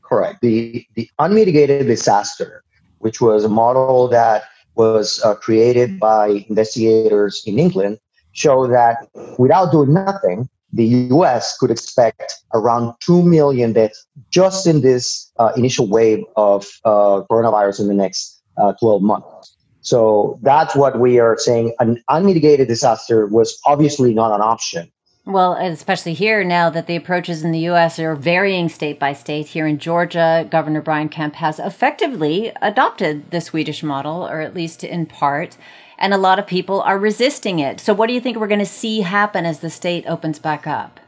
Correct. 0.00 0.40
The, 0.40 0.86
the 0.94 1.10
unmitigated 1.18 1.86
disaster, 1.86 2.64
which 3.00 3.20
was 3.20 3.44
a 3.44 3.48
model 3.50 4.08
that 4.08 4.44
was 4.76 5.20
uh, 5.24 5.34
created 5.34 5.98
by 5.98 6.44
investigators 6.48 7.42
in 7.46 7.58
England, 7.58 7.98
show 8.32 8.66
that 8.66 9.08
without 9.38 9.72
doing 9.72 9.92
nothing, 9.94 10.48
the 10.72 10.84
US 11.16 11.56
could 11.58 11.70
expect 11.70 12.34
around 12.52 12.94
2 13.00 13.22
million 13.22 13.72
deaths 13.72 14.06
just 14.30 14.66
in 14.66 14.82
this 14.82 15.32
uh, 15.38 15.52
initial 15.56 15.86
wave 15.86 16.22
of 16.36 16.66
uh, 16.84 17.22
coronavirus 17.30 17.80
in 17.80 17.88
the 17.88 17.94
next 17.94 18.42
uh, 18.58 18.72
12 18.74 19.02
months. 19.02 19.56
So 19.80 20.38
that's 20.42 20.74
what 20.74 20.98
we 20.98 21.20
are 21.20 21.38
saying. 21.38 21.74
An 21.78 22.02
unmitigated 22.08 22.68
disaster 22.68 23.26
was 23.28 23.58
obviously 23.66 24.12
not 24.12 24.34
an 24.34 24.40
option. 24.40 24.90
Well, 25.26 25.54
especially 25.54 26.14
here 26.14 26.44
now 26.44 26.70
that 26.70 26.86
the 26.86 26.96
approaches 26.96 27.42
in 27.42 27.50
the 27.50 27.58
U.S. 27.60 27.98
are 27.98 28.14
varying 28.14 28.68
state 28.68 28.98
by 28.98 29.12
state. 29.12 29.48
Here 29.48 29.66
in 29.66 29.78
Georgia, 29.78 30.46
Governor 30.50 30.80
Brian 30.80 31.08
Kemp 31.08 31.34
has 31.34 31.58
effectively 31.58 32.52
adopted 32.62 33.30
the 33.32 33.40
Swedish 33.40 33.82
model, 33.82 34.26
or 34.26 34.40
at 34.40 34.54
least 34.54 34.84
in 34.84 35.04
part 35.04 35.56
and 35.98 36.12
a 36.12 36.18
lot 36.18 36.38
of 36.38 36.46
people 36.46 36.80
are 36.82 36.98
resisting 36.98 37.58
it. 37.58 37.80
So, 37.80 37.94
what 37.94 38.06
do 38.06 38.12
you 38.12 38.20
think 38.20 38.36
we're 38.36 38.46
going 38.46 38.60
to 38.60 38.66
see 38.66 39.00
happen 39.00 39.46
as 39.46 39.60
the 39.60 39.70
state 39.70 40.04
opens 40.06 40.38
back 40.38 40.66
up? 40.66 41.00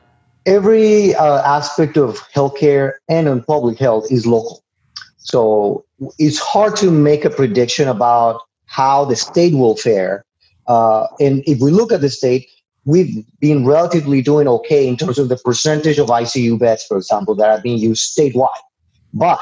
Every 0.46 1.14
uh, 1.14 1.42
aspect 1.42 1.96
of 1.96 2.18
healthcare 2.34 2.92
and 3.08 3.28
on 3.28 3.42
public 3.42 3.78
health 3.78 4.10
is 4.10 4.26
local. 4.26 4.62
So, 5.18 5.84
it's 6.18 6.38
hard 6.38 6.76
to 6.76 6.90
make 6.90 7.24
a 7.24 7.30
prediction 7.30 7.88
about 7.88 8.40
how 8.66 9.04
the 9.04 9.16
state 9.16 9.54
will 9.54 9.76
fare. 9.76 10.24
Uh, 10.66 11.06
and 11.20 11.42
if 11.46 11.60
we 11.60 11.70
look 11.70 11.92
at 11.92 12.00
the 12.00 12.10
state, 12.10 12.48
we've 12.88 13.22
been 13.38 13.66
relatively 13.66 14.22
doing 14.22 14.48
okay 14.48 14.88
in 14.88 14.96
terms 14.96 15.18
of 15.18 15.28
the 15.28 15.36
percentage 15.36 15.98
of 15.98 16.08
ICU 16.08 16.58
beds, 16.58 16.82
for 16.84 16.96
example, 16.96 17.34
that 17.34 17.50
are 17.50 17.60
being 17.60 17.76
used 17.76 18.16
statewide. 18.16 18.64
But 19.12 19.38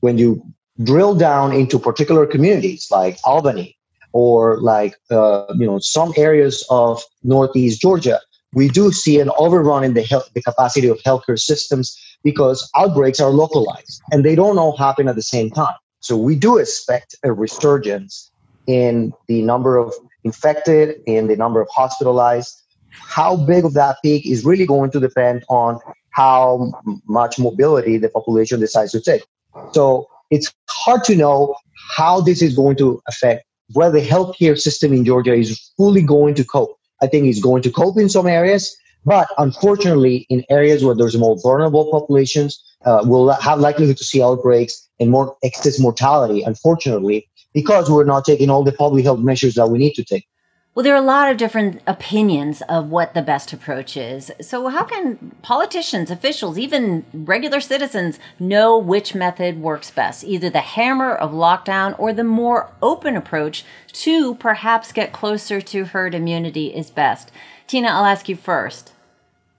when 0.00 0.16
you 0.16 0.42
drill 0.82 1.14
down 1.14 1.52
into 1.52 1.78
particular 1.78 2.24
communities 2.24 2.88
like 2.90 3.18
Albany 3.24 3.76
or 4.12 4.58
like 4.62 4.94
uh, 5.10 5.44
you 5.54 5.66
know 5.66 5.78
some 5.80 6.14
areas 6.16 6.66
of 6.70 7.02
northeast 7.22 7.78
Georgia, 7.78 8.20
we 8.54 8.68
do 8.68 8.90
see 8.90 9.20
an 9.20 9.30
overrun 9.36 9.84
in 9.84 9.92
the 9.92 10.02
health, 10.02 10.30
the 10.32 10.40
capacity 10.40 10.88
of 10.88 10.98
healthcare 11.00 11.38
systems 11.38 11.94
because 12.24 12.70
outbreaks 12.74 13.20
are 13.20 13.30
localized 13.30 14.00
and 14.12 14.24
they 14.24 14.34
don't 14.34 14.56
all 14.56 14.76
happen 14.78 15.08
at 15.08 15.14
the 15.14 15.28
same 15.36 15.50
time. 15.50 15.76
So 16.00 16.16
we 16.16 16.36
do 16.36 16.56
expect 16.56 17.16
a 17.22 17.34
resurgence 17.34 18.30
in 18.66 19.12
the 19.26 19.42
number 19.42 19.76
of 19.76 19.92
infected, 20.24 21.02
in 21.06 21.26
the 21.26 21.36
number 21.36 21.60
of 21.60 21.68
hospitalized. 21.70 22.62
How 23.08 23.36
big 23.36 23.64
of 23.64 23.72
that 23.72 23.96
peak 24.02 24.26
is 24.26 24.44
really 24.44 24.66
going 24.66 24.90
to 24.90 25.00
depend 25.00 25.42
on 25.48 25.80
how 26.10 26.70
much 27.06 27.38
mobility 27.38 27.96
the 27.96 28.10
population 28.10 28.60
decides 28.60 28.92
to 28.92 29.00
take. 29.00 29.24
So 29.72 30.06
it's 30.30 30.52
hard 30.68 31.04
to 31.04 31.16
know 31.16 31.54
how 31.96 32.20
this 32.20 32.42
is 32.42 32.54
going 32.54 32.76
to 32.76 33.00
affect 33.08 33.44
whether 33.72 33.98
the 33.98 34.06
healthcare 34.06 34.58
system 34.58 34.92
in 34.92 35.04
Georgia 35.04 35.32
is 35.34 35.58
fully 35.76 36.02
going 36.02 36.34
to 36.34 36.44
cope. 36.44 36.76
I 37.00 37.06
think 37.06 37.26
it's 37.26 37.40
going 37.40 37.62
to 37.62 37.70
cope 37.70 37.98
in 37.98 38.08
some 38.10 38.26
areas, 38.26 38.76
but 39.06 39.28
unfortunately, 39.38 40.26
in 40.28 40.44
areas 40.50 40.84
where 40.84 40.94
there's 40.94 41.16
more 41.16 41.38
vulnerable 41.42 41.90
populations, 41.90 42.62
uh, 42.84 43.00
we'll 43.04 43.30
have 43.30 43.58
likelihood 43.58 43.96
to 43.96 44.04
see 44.04 44.22
outbreaks 44.22 44.86
and 45.00 45.10
more 45.10 45.34
excess 45.42 45.80
mortality, 45.80 46.42
unfortunately, 46.42 47.28
because 47.54 47.90
we're 47.90 48.04
not 48.04 48.24
taking 48.24 48.50
all 48.50 48.64
the 48.64 48.72
public 48.72 49.04
health 49.04 49.20
measures 49.20 49.54
that 49.54 49.68
we 49.70 49.78
need 49.78 49.94
to 49.94 50.04
take. 50.04 50.26
Well, 50.78 50.84
there 50.84 50.94
are 50.94 50.96
a 50.96 51.00
lot 51.00 51.28
of 51.28 51.38
different 51.38 51.82
opinions 51.88 52.62
of 52.68 52.88
what 52.88 53.12
the 53.12 53.20
best 53.20 53.52
approach 53.52 53.96
is. 53.96 54.30
So, 54.40 54.68
how 54.68 54.84
can 54.84 55.32
politicians, 55.42 56.08
officials, 56.08 56.56
even 56.56 57.04
regular 57.12 57.60
citizens 57.60 58.20
know 58.38 58.78
which 58.78 59.12
method 59.12 59.60
works 59.60 59.90
best? 59.90 60.22
Either 60.22 60.48
the 60.48 60.60
hammer 60.60 61.12
of 61.12 61.32
lockdown 61.32 61.98
or 61.98 62.12
the 62.12 62.22
more 62.22 62.70
open 62.80 63.16
approach 63.16 63.64
to 63.94 64.36
perhaps 64.36 64.92
get 64.92 65.12
closer 65.12 65.60
to 65.60 65.86
herd 65.86 66.14
immunity 66.14 66.68
is 66.68 66.90
best. 66.90 67.32
Tina, 67.66 67.88
I'll 67.88 68.04
ask 68.04 68.28
you 68.28 68.36
first. 68.36 68.92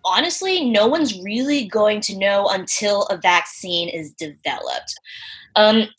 Honestly, 0.05 0.69
no 0.69 0.87
one's 0.87 1.21
really 1.21 1.67
going 1.67 1.99
to 1.99 2.17
know 2.17 2.47
until 2.47 3.07
a 3.07 3.17
vaccine 3.17 3.89
is 3.89 4.13
developed. 4.13 4.97
Um, 5.57 5.89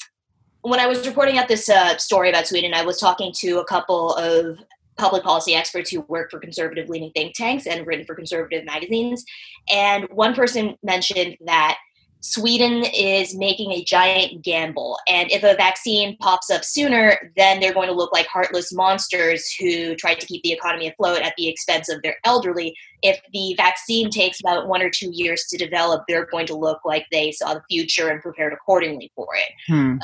when 0.62 0.80
I 0.80 0.86
was 0.86 1.06
reporting 1.06 1.36
out 1.36 1.48
this 1.48 1.68
uh, 1.68 1.98
story 1.98 2.30
about 2.30 2.46
Sweden, 2.46 2.72
I 2.72 2.86
was 2.86 2.98
talking 2.98 3.34
to 3.34 3.58
a 3.58 3.66
couple 3.66 4.14
of 4.14 4.58
public 5.00 5.22
policy 5.22 5.54
experts 5.54 5.90
who 5.90 6.02
work 6.02 6.30
for 6.30 6.38
conservative 6.38 6.88
leaning 6.88 7.10
think 7.12 7.34
tanks 7.34 7.66
and 7.66 7.86
written 7.86 8.04
for 8.04 8.14
conservative 8.14 8.64
magazines. 8.64 9.24
And 9.72 10.06
one 10.10 10.34
person 10.34 10.76
mentioned 10.82 11.36
that 11.46 11.78
Sweden 12.22 12.84
is 12.84 13.34
making 13.34 13.72
a 13.72 13.82
giant 13.82 14.42
gamble. 14.42 14.98
And 15.08 15.30
if 15.30 15.42
a 15.42 15.54
vaccine 15.54 16.18
pops 16.18 16.50
up 16.50 16.64
sooner, 16.64 17.32
then 17.36 17.60
they're 17.60 17.72
going 17.72 17.88
to 17.88 17.94
look 17.94 18.12
like 18.12 18.26
heartless 18.26 18.72
monsters 18.72 19.50
who 19.58 19.94
tried 19.96 20.20
to 20.20 20.26
keep 20.26 20.42
the 20.42 20.52
economy 20.52 20.88
afloat 20.88 21.22
at 21.22 21.32
the 21.38 21.48
expense 21.48 21.88
of 21.88 22.02
their 22.02 22.16
elderly. 22.24 22.74
If 23.02 23.18
the 23.32 23.54
vaccine 23.56 24.10
takes 24.10 24.38
about 24.40 24.68
one 24.68 24.82
or 24.82 24.90
two 24.90 25.10
years 25.12 25.46
to 25.48 25.56
develop, 25.56 26.02
they're 26.06 26.26
going 26.26 26.46
to 26.48 26.54
look 26.54 26.80
like 26.84 27.06
they 27.10 27.32
saw 27.32 27.54
the 27.54 27.62
future 27.70 28.08
and 28.08 28.20
prepared 28.20 28.52
accordingly 28.52 29.10
for 29.16 29.28
it. 29.34 29.52
Hmm. 29.66 29.92
Um, 29.92 29.98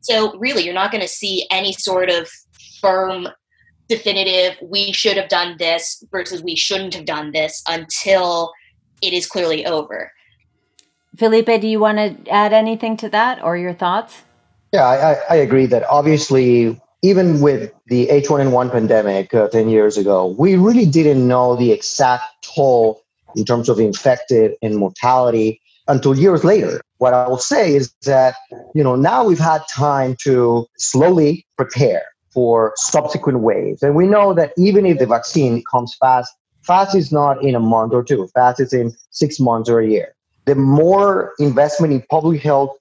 so, 0.00 0.38
really, 0.38 0.64
you're 0.64 0.72
not 0.72 0.90
going 0.90 1.02
to 1.02 1.08
see 1.08 1.46
any 1.50 1.72
sort 1.74 2.08
of 2.08 2.30
firm 2.80 3.28
definitive 3.88 4.56
we 4.62 4.92
should 4.92 5.16
have 5.16 5.28
done 5.28 5.56
this 5.58 6.02
versus 6.10 6.42
we 6.42 6.56
shouldn't 6.56 6.94
have 6.94 7.04
done 7.04 7.32
this 7.32 7.62
until 7.68 8.52
it 9.02 9.12
is 9.12 9.26
clearly 9.26 9.64
over. 9.66 10.12
Felipe 11.16 11.60
do 11.60 11.66
you 11.66 11.80
want 11.80 11.98
to 11.98 12.30
add 12.30 12.52
anything 12.52 12.96
to 12.98 13.08
that 13.08 13.42
or 13.42 13.56
your 13.56 13.74
thoughts? 13.74 14.22
Yeah 14.72 14.86
i, 14.86 15.34
I 15.34 15.36
agree 15.36 15.66
that 15.66 15.84
obviously 15.84 16.78
even 17.02 17.40
with 17.40 17.72
the 17.86 18.06
h1n1 18.08 18.70
pandemic 18.70 19.32
uh, 19.32 19.48
10 19.48 19.68
years 19.68 19.96
ago 19.96 20.34
we 20.38 20.56
really 20.56 20.84
didn't 20.86 21.26
know 21.26 21.56
the 21.56 21.72
exact 21.72 22.24
toll 22.42 23.02
in 23.36 23.44
terms 23.44 23.68
of 23.68 23.78
infected 23.78 24.54
and 24.62 24.76
mortality 24.76 25.60
until 25.86 26.16
years 26.16 26.44
later. 26.44 26.80
What 26.98 27.14
i 27.14 27.26
will 27.28 27.38
say 27.38 27.74
is 27.74 27.94
that 28.04 28.34
you 28.74 28.82
know 28.84 28.96
now 28.96 29.24
we've 29.24 29.38
had 29.38 29.62
time 29.68 30.16
to 30.24 30.66
slowly 30.76 31.46
prepare 31.56 32.02
for 32.38 32.72
subsequent 32.76 33.40
waves. 33.40 33.82
And 33.82 33.96
we 33.96 34.06
know 34.06 34.32
that 34.32 34.52
even 34.56 34.86
if 34.86 35.00
the 35.00 35.06
vaccine 35.06 35.60
comes 35.68 35.96
fast, 35.98 36.32
fast 36.62 36.94
is 36.94 37.10
not 37.10 37.42
in 37.42 37.56
a 37.56 37.58
month 37.58 37.92
or 37.92 38.04
two, 38.04 38.28
fast 38.32 38.60
is 38.60 38.72
in 38.72 38.94
six 39.10 39.40
months 39.40 39.68
or 39.68 39.80
a 39.80 39.88
year. 39.88 40.14
The 40.44 40.54
more 40.54 41.32
investment 41.40 41.92
in 41.92 42.00
public 42.08 42.40
health, 42.40 42.78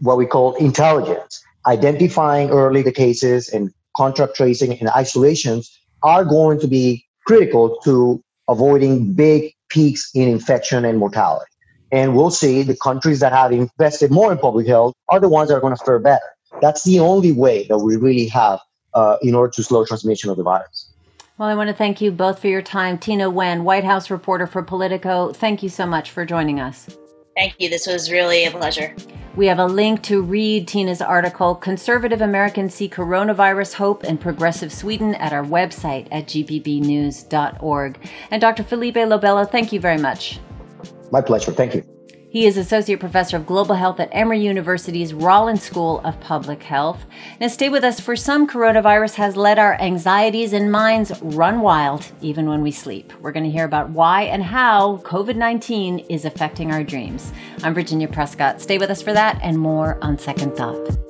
what 0.00 0.18
we 0.18 0.26
call 0.26 0.56
intelligence, 0.56 1.40
identifying 1.64 2.50
early 2.50 2.82
the 2.82 2.90
cases 2.90 3.48
and 3.48 3.72
contact 3.96 4.34
tracing 4.34 4.76
and 4.76 4.88
isolations 4.90 5.70
are 6.02 6.24
going 6.24 6.58
to 6.58 6.66
be 6.66 7.06
critical 7.24 7.78
to 7.84 8.20
avoiding 8.48 9.12
big 9.12 9.52
peaks 9.68 10.10
in 10.12 10.28
infection 10.28 10.84
and 10.84 10.98
mortality. 10.98 11.52
And 11.92 12.16
we'll 12.16 12.32
see 12.32 12.64
the 12.64 12.76
countries 12.76 13.20
that 13.20 13.30
have 13.30 13.52
invested 13.52 14.10
more 14.10 14.32
in 14.32 14.38
public 14.38 14.66
health 14.66 14.92
are 15.08 15.20
the 15.20 15.28
ones 15.28 15.50
that 15.50 15.54
are 15.54 15.60
going 15.60 15.76
to 15.76 15.84
fare 15.84 16.00
better. 16.00 16.30
That's 16.60 16.82
the 16.82 16.98
only 16.98 17.30
way 17.30 17.64
that 17.68 17.78
we 17.78 17.94
really 17.94 18.26
have 18.26 18.58
uh, 18.94 19.16
in 19.22 19.34
order 19.34 19.50
to 19.52 19.62
slow 19.62 19.84
transmission 19.84 20.30
of 20.30 20.36
the 20.36 20.42
virus. 20.42 20.90
Well, 21.38 21.48
I 21.48 21.54
want 21.54 21.68
to 21.68 21.74
thank 21.74 22.00
you 22.00 22.10
both 22.10 22.40
for 22.40 22.48
your 22.48 22.62
time. 22.62 22.98
Tina 22.98 23.30
Nguyen, 23.30 23.62
White 23.62 23.84
House 23.84 24.10
reporter 24.10 24.46
for 24.46 24.62
Politico, 24.62 25.32
thank 25.32 25.62
you 25.62 25.68
so 25.68 25.86
much 25.86 26.10
for 26.10 26.24
joining 26.24 26.58
us. 26.58 26.88
Thank 27.36 27.54
you. 27.60 27.68
This 27.68 27.86
was 27.86 28.10
really 28.10 28.44
a 28.46 28.50
pleasure. 28.50 28.96
We 29.36 29.46
have 29.46 29.60
a 29.60 29.66
link 29.66 30.02
to 30.02 30.20
read 30.20 30.66
Tina's 30.66 31.00
article, 31.00 31.54
Conservative 31.54 32.20
Americans 32.20 32.74
See 32.74 32.88
Coronavirus 32.88 33.74
Hope 33.74 34.02
in 34.02 34.18
Progressive 34.18 34.72
Sweden, 34.72 35.14
at 35.14 35.32
our 35.32 35.44
website 35.44 36.08
at 36.10 36.26
gpbnews.org. 36.26 38.10
And 38.32 38.40
Dr. 38.40 38.64
Felipe 38.64 38.96
Lobelo, 38.96 39.48
thank 39.48 39.72
you 39.72 39.78
very 39.78 39.98
much. 39.98 40.40
My 41.12 41.20
pleasure. 41.20 41.52
Thank 41.52 41.76
you. 41.76 41.87
He 42.30 42.44
is 42.44 42.58
Associate 42.58 43.00
Professor 43.00 43.38
of 43.38 43.46
Global 43.46 43.74
Health 43.74 43.98
at 44.00 44.10
Emory 44.12 44.40
University's 44.40 45.14
Rollins 45.14 45.62
School 45.62 46.00
of 46.04 46.20
Public 46.20 46.62
Health. 46.62 47.06
Now, 47.40 47.48
stay 47.48 47.70
with 47.70 47.82
us, 47.82 48.00
for 48.00 48.16
some, 48.16 48.46
coronavirus 48.46 49.14
has 49.14 49.34
let 49.34 49.58
our 49.58 49.80
anxieties 49.80 50.52
and 50.52 50.70
minds 50.70 51.10
run 51.22 51.62
wild 51.62 52.12
even 52.20 52.46
when 52.46 52.60
we 52.60 52.70
sleep. 52.70 53.14
We're 53.22 53.32
going 53.32 53.46
to 53.46 53.50
hear 53.50 53.64
about 53.64 53.88
why 53.88 54.24
and 54.24 54.42
how 54.42 54.98
COVID 55.04 55.36
19 55.36 56.00
is 56.10 56.26
affecting 56.26 56.70
our 56.70 56.84
dreams. 56.84 57.32
I'm 57.62 57.72
Virginia 57.72 58.08
Prescott. 58.08 58.60
Stay 58.60 58.76
with 58.76 58.90
us 58.90 59.00
for 59.00 59.14
that 59.14 59.38
and 59.42 59.58
more 59.58 59.98
on 60.02 60.18
Second 60.18 60.54
Thought. 60.54 61.07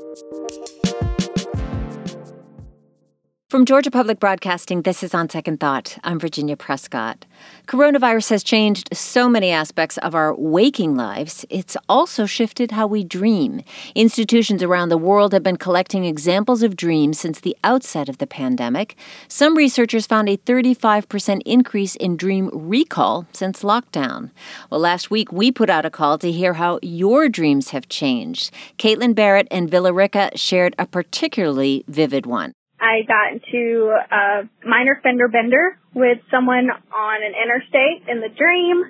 From 3.49 3.65
Georgia 3.65 3.91
Public 3.91 4.21
Broadcasting, 4.21 4.83
this 4.83 5.03
is 5.03 5.15
On 5.15 5.27
Second 5.31 5.59
Thought. 5.59 5.97
I'm 6.05 6.21
Virginia 6.21 6.55
Prescott. 6.55 7.25
Coronavirus 7.67 8.29
has 8.29 8.43
changed 8.43 8.95
so 8.95 9.27
many 9.27 9.51
aspects 9.51 9.97
of 9.97 10.15
our 10.15 10.35
waking 10.35 10.97
lives. 10.97 11.47
It's 11.49 11.75
also 11.89 12.27
shifted 12.27 12.73
how 12.73 12.87
we 12.87 13.05
dream. 13.05 13.63
Institutions 13.95 14.63
around 14.63 14.91
the 14.91 14.99
world 14.99 15.33
have 15.33 15.43
been 15.43 15.57
collecting 15.57 16.05
examples 16.05 16.63
of 16.63 16.77
dreams 16.77 17.19
since 17.19 17.41
the 17.41 17.57
outset 17.65 18.11
of 18.11 18.19
the 18.19 18.27
pandemic. 18.27 18.97
Some 19.29 19.57
researchers 19.57 20.07
found 20.07 20.29
a 20.29 20.37
35% 20.37 21.41
increase 21.47 21.97
in 21.97 22.19
dream 22.19 22.51
recall 22.53 23.27
since 23.33 23.63
lockdown. 23.63 24.31
Well, 24.69 24.81
last 24.81 25.11
week 25.11 25.33
we 25.33 25.53
put 25.53 25.71
out 25.71 25.87
a 25.87 25.91
call 25.91 26.19
to 26.19 26.31
hear 26.31 26.53
how 26.53 26.81
your 26.83 27.31
dreams 27.31 27.71
have 27.71 27.89
changed. 27.89 28.51
Caitlin 28.77 29.15
Barrett 29.15 29.49
and 29.51 29.71
Villarica 29.71 30.37
shared 30.37 30.75
a 30.79 30.85
particularly 30.85 31.83
vivid 31.89 32.27
one. 32.27 32.53
I 32.89 33.05
got 33.05 33.33
into 33.37 33.93
a 33.93 34.49
minor 34.67 34.99
fender 35.03 35.29
bender 35.29 35.79
with 35.95 36.19
someone 36.31 36.71
on 36.71 37.19
an 37.23 37.35
interstate 37.37 38.09
in 38.09 38.21
the 38.21 38.33
dream. 38.33 38.85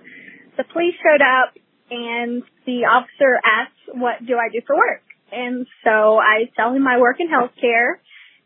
The 0.56 0.64
police 0.72 0.94
showed 1.02 1.22
up 1.22 1.54
and 1.90 2.42
the 2.66 2.86
officer 2.86 3.40
asked, 3.42 3.98
what 3.98 4.24
do 4.24 4.36
I 4.38 4.48
do 4.52 4.60
for 4.66 4.76
work? 4.76 5.02
And 5.32 5.66
so 5.84 6.18
I 6.18 6.50
tell 6.54 6.72
him 6.72 6.86
I 6.86 6.98
work 6.98 7.16
in 7.18 7.28
healthcare. 7.28 7.98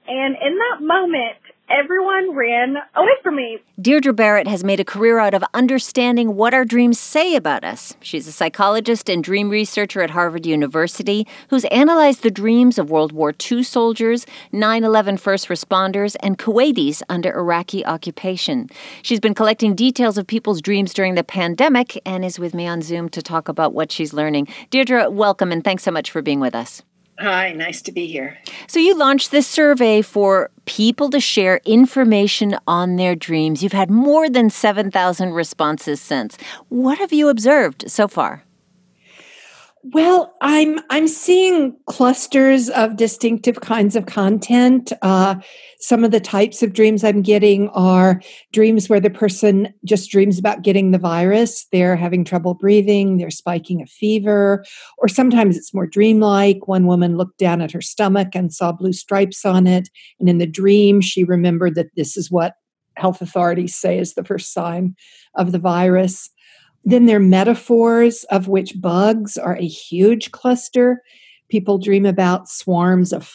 And 0.09 0.35
in 0.41 0.57
that 0.57 0.81
moment, 0.81 1.42
everyone 1.73 2.35
ran 2.37 2.77
away 2.95 3.13
from 3.23 3.37
me. 3.37 3.59
Deirdre 3.81 4.13
Barrett 4.13 4.47
has 4.47 4.63
made 4.63 4.81
a 4.81 4.85
career 4.85 5.19
out 5.19 5.35
of 5.35 5.43
understanding 5.55 6.37
what 6.37 6.53
our 6.53 6.65
dreams 6.65 6.99
say 6.99 7.35
about 7.35 7.65
us. 7.65 7.95
She's 8.01 8.29
a 8.29 8.33
psychologist 8.33 9.09
and 9.09 9.25
dream 9.25 9.49
researcher 9.49 10.03
at 10.03 10.11
Harvard 10.11 10.45
University 10.45 11.27
who's 11.49 11.65
analyzed 11.67 12.23
the 12.23 12.31
dreams 12.31 12.79
of 12.79 12.91
World 12.91 13.13
War 13.13 13.33
II 13.51 13.63
soldiers, 13.63 14.27
9 14.53 14.85
11 14.85 15.17
first 15.17 15.49
responders, 15.49 16.15
and 16.21 16.39
Kuwaitis 16.39 17.03
under 17.09 17.33
Iraqi 17.33 17.85
occupation. 17.87 18.69
She's 19.03 19.21
been 19.21 19.35
collecting 19.35 19.75
details 19.75 20.19
of 20.19 20.27
people's 20.27 20.61
dreams 20.61 20.93
during 20.93 21.15
the 21.15 21.25
pandemic 21.25 22.01
and 22.05 22.25
is 22.25 22.39
with 22.39 22.55
me 22.55 22.67
on 22.67 22.83
Zoom 22.83 23.09
to 23.11 23.23
talk 23.23 23.49
about 23.49 23.73
what 23.73 23.91
she's 23.91 24.13
learning. 24.13 24.49
Deirdre, 24.71 25.11
welcome 25.11 25.51
and 25.51 25.65
thanks 25.65 25.83
so 25.83 25.91
much 25.91 26.11
for 26.11 26.23
being 26.23 26.41
with 26.41 26.55
us. 26.55 26.83
Hi, 27.19 27.53
nice 27.53 27.83
to 27.83 27.93
be 27.93 28.07
here. 28.07 28.39
So, 28.67 28.81
you 28.81 28.97
launched 28.97 29.31
this 29.31 29.47
survey 29.47 30.03
for 30.03 30.51
people 30.65 31.11
to 31.11 31.21
share 31.21 31.61
information 31.65 32.57
on 32.67 32.97
their 32.97 33.15
dreams. 33.15 33.63
You've 33.63 33.73
had 33.73 33.91
more 33.91 34.31
than 34.31 34.51
7,000 34.51 35.33
responses 35.33 36.01
since. 36.01 36.37
What 36.69 36.99
have 36.99 37.13
you 37.13 37.29
observed 37.29 37.91
so 37.91 38.09
far? 38.09 38.45
Well, 39.85 40.33
I'm 40.41 40.79
I'm 40.91 41.09
seeing 41.09 41.77
clusters 41.87 42.71
of 42.71 42.97
distinctive 42.97 43.63
kinds 43.63 43.97
of 43.97 44.07
content. 44.07 44.93
Uh, 45.03 45.35
some 45.81 46.05
of 46.05 46.13
the 46.13 46.21
types 46.21 46.63
of 46.63 46.73
dreams 46.73 47.03
I'm 47.03 47.21
getting 47.21 47.69
are 47.71 48.21
dreams 48.53 48.89
where 48.89 49.01
the 49.01 49.11
person 49.11 49.75
just 49.85 50.09
dreams 50.09 50.39
about 50.39 50.63
getting 50.63 50.93
the 50.93 50.99
virus. 50.99 51.67
They're 51.73 51.97
having 51.97 52.25
trouble 52.25 52.55
breathing. 52.55 53.17
They're 53.17 53.31
spiking 53.31 53.83
a 53.83 53.87
fever, 53.87 54.65
or 54.99 55.09
sometimes 55.09 55.57
it's 55.57 55.75
more 55.75 55.89
dreamlike. 55.89 56.69
One 56.69 56.87
woman 56.87 57.17
looked 57.17 57.39
down 57.39 57.61
at 57.61 57.73
her 57.73 57.81
stomach 57.83 58.37
and 58.37 58.55
saw 58.55 58.71
blue 58.71 58.93
stripes 58.93 59.45
on 59.45 59.67
it, 59.67 59.89
and 60.21 60.29
in 60.29 60.39
the 60.39 60.47
dream 60.47 61.01
she 61.01 61.25
remembered 61.25 61.75
that 61.75 61.91
this 61.97 62.17
is 62.17 62.31
what 62.31 62.55
health 62.97 63.21
authorities 63.21 63.75
say 63.75 63.99
is 63.99 64.15
the 64.15 64.23
first 64.23 64.53
sign 64.53 64.95
of 65.35 65.51
the 65.51 65.59
virus. 65.59 66.31
Then 66.85 67.07
there 67.07 67.19
are 67.19 67.21
metaphors, 67.21 68.25
of 68.25 68.49
which 68.49 68.81
bugs 68.81 69.37
are 69.37 69.57
a 69.57 69.67
huge 69.67 70.33
cluster. 70.33 71.03
People 71.49 71.79
dream 71.79 72.07
about 72.07 72.49
swarms 72.49 73.13
of 73.13 73.33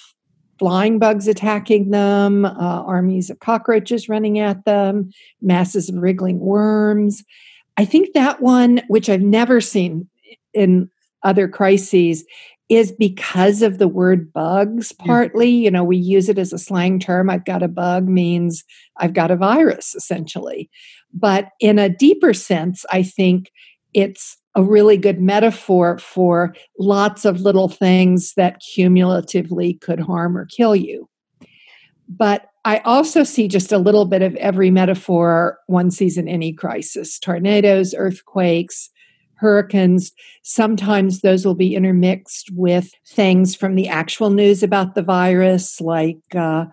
flying 0.60 1.00
bugs 1.00 1.28
attacking 1.28 1.92
them, 1.92 2.46
uh, 2.46 2.50
armies 2.84 3.30
of 3.30 3.40
cockroaches 3.40 4.10
running 4.10 4.40
at 4.40 4.66
them, 4.66 5.12
masses 5.42 5.90
of 5.90 5.96
wriggling 5.96 6.40
worms. 6.40 7.24
I 7.78 7.86
think 7.86 8.14
that 8.14 8.42
one, 8.42 8.82
which 8.88 9.08
I've 9.08 9.22
never 9.22 9.62
seen 9.62 10.10
in 10.54 10.90
other 11.24 11.48
crises, 11.48 12.26
is 12.70 12.92
because 12.92 13.62
of 13.62 13.78
the 13.78 13.88
word 13.88 14.34
bugs 14.34 14.92
partly 14.92 15.50
you 15.50 15.72
know 15.72 15.84
we 15.84 15.96
use 15.96 16.28
it 16.28 16.38
as 16.38 16.52
a 16.52 16.58
slang 16.58 17.00
term 17.00 17.30
i've 17.30 17.46
got 17.46 17.64
a 17.64 17.68
bug 17.68 18.08
means 18.08 18.64
i've 18.98 19.14
got 19.14 19.32
a 19.32 19.38
virus 19.38 19.96
essentially 19.96 20.70
but 21.14 21.50
in 21.60 21.80
a 21.80 21.90
deeper 21.90 22.34
sense, 22.34 22.86
I 22.92 23.04
think 23.04 23.52
it's 23.94 24.38
a 24.56 24.64
really 24.64 24.98
good 24.98 25.22
metaphor 25.22 25.98
for 26.00 26.56
lots 26.80 27.26
of 27.26 27.42
little 27.42 27.70
things 27.70 28.34
that 28.36 28.60
cumulatively 28.60 29.76
could 29.76 30.00
harm 30.00 30.38
or 30.38 30.46
kill 30.46 30.76
you. 30.76 31.08
But 32.10 32.48
I 32.66 32.80
also 32.80 33.24
see 33.24 33.48
just 33.48 33.72
a 33.72 33.78
little 33.78 34.06
bit 34.06 34.22
of 34.22 34.36
every 34.36 34.72
metaphor 34.72 35.58
one 35.68 35.92
sees 35.92 36.18
in 36.18 36.28
any 36.28 36.52
crisis 36.54 37.20
tornadoes, 37.20 37.94
earthquakes, 37.96 38.90
hurricanes. 39.36 40.12
Sometimes 40.44 41.22
those 41.22 41.46
will 41.46 41.56
be 41.56 41.76
intermixed 41.76 42.50
with 42.54 42.92
things 43.08 43.56
from 43.56 43.76
the 43.76 43.88
actual 43.88 44.30
news 44.30 44.64
about 44.64 44.96
the 44.96 45.02
virus, 45.02 45.80
like 45.80 46.18
uh, 46.36 46.66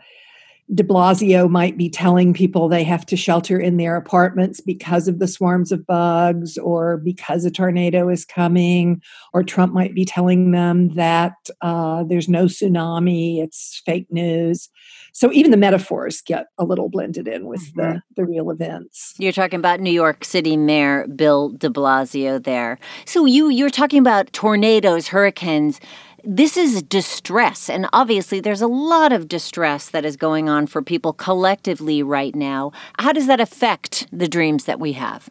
de 0.72 0.82
Blasio 0.82 1.48
might 1.48 1.76
be 1.76 1.90
telling 1.90 2.32
people 2.32 2.68
they 2.68 2.84
have 2.84 3.04
to 3.06 3.16
shelter 3.16 3.58
in 3.58 3.76
their 3.76 3.96
apartments 3.96 4.60
because 4.60 5.08
of 5.08 5.18
the 5.18 5.28
swarms 5.28 5.70
of 5.70 5.86
bugs 5.86 6.56
or 6.56 6.96
because 6.98 7.44
a 7.44 7.50
tornado 7.50 8.08
is 8.08 8.24
coming, 8.24 9.02
or 9.34 9.42
Trump 9.42 9.74
might 9.74 9.94
be 9.94 10.04
telling 10.04 10.52
them 10.52 10.94
that 10.94 11.34
uh, 11.60 12.04
there's 12.04 12.28
no 12.28 12.46
tsunami, 12.46 13.42
it's 13.42 13.82
fake 13.84 14.06
news. 14.10 14.70
So 15.12 15.30
even 15.32 15.50
the 15.50 15.56
metaphors 15.56 16.22
get 16.22 16.46
a 16.58 16.64
little 16.64 16.88
blended 16.88 17.28
in 17.28 17.46
with 17.46 17.62
mm-hmm. 17.74 17.80
the, 17.80 18.02
the 18.16 18.24
real 18.24 18.50
events. 18.50 19.14
You're 19.18 19.32
talking 19.32 19.58
about 19.58 19.80
New 19.80 19.92
York 19.92 20.24
City 20.24 20.56
Mayor 20.56 21.06
Bill 21.08 21.50
de 21.50 21.68
Blasio 21.68 22.42
there. 22.42 22.78
So 23.04 23.26
you 23.26 23.50
you're 23.50 23.70
talking 23.70 24.00
about 24.00 24.32
tornadoes, 24.32 25.08
hurricanes 25.08 25.78
this 26.26 26.56
is 26.56 26.82
distress. 26.82 27.68
And 27.68 27.86
obviously, 27.92 28.40
there's 28.40 28.62
a 28.62 28.66
lot 28.66 29.12
of 29.12 29.28
distress 29.28 29.90
that 29.90 30.04
is 30.04 30.16
going 30.16 30.48
on 30.48 30.66
for 30.66 30.82
people 30.82 31.12
collectively 31.12 32.02
right 32.02 32.34
now. 32.34 32.72
How 32.98 33.12
does 33.12 33.26
that 33.26 33.40
affect 33.40 34.06
the 34.12 34.28
dreams 34.28 34.64
that 34.64 34.80
we 34.80 34.92
have? 34.92 35.28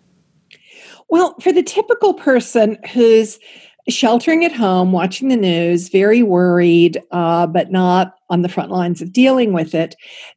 Well, 1.10 1.36
for 1.41 1.51
the 1.51 1.63
typical 1.63 2.13
person 2.13 2.77
who's 2.91 3.39
sheltering 3.89 4.45
at 4.45 4.53
home, 4.53 4.91
watching 4.91 5.27
the 5.27 5.36
news, 5.36 5.89
very 5.89 6.23
worried, 6.23 7.01
uh, 7.12 7.47
but 7.47 7.71
not 7.71 8.15
on 8.29 8.41
the 8.41 8.49
front 8.49 8.71
lines 8.71 9.01
of 9.01 9.12
dealing 9.12 9.53
with 9.53 9.75
it, 9.75 9.95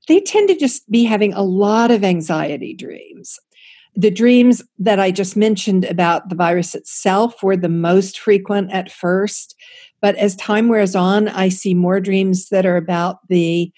they 0.09 0.21
tend 0.21 0.49
to 0.49 0.57
just 0.57 0.91
be 0.91 1.05
having 1.05 1.33
a 1.33 1.43
lot 1.43 1.91
of 1.91 2.05
anxiety 2.05 2.75
dreams. 2.75 3.39
The 3.95 4.11
dreams 4.11 4.63
that 4.79 5.01
I 5.01 5.11
just 5.11 5.37
mentioned 5.37 5.85
about 5.85 6.29
the 6.29 6.35
virus 6.35 6.75
itself 6.75 7.43
were 7.43 7.57
the 7.57 7.69
most 7.69 8.19
frequent 8.19 8.71
at 8.73 8.93
first. 8.93 9.55
But 10.07 10.15
as 10.19 10.37
time 10.37 10.69
wears 10.69 10.95
on, 10.95 11.27
I 11.27 11.49
see 11.49 11.75
more 11.75 11.99
dreams 11.99 12.51
that 12.51 12.65
are 12.65 12.77
about 12.77 13.27
the 13.27 13.73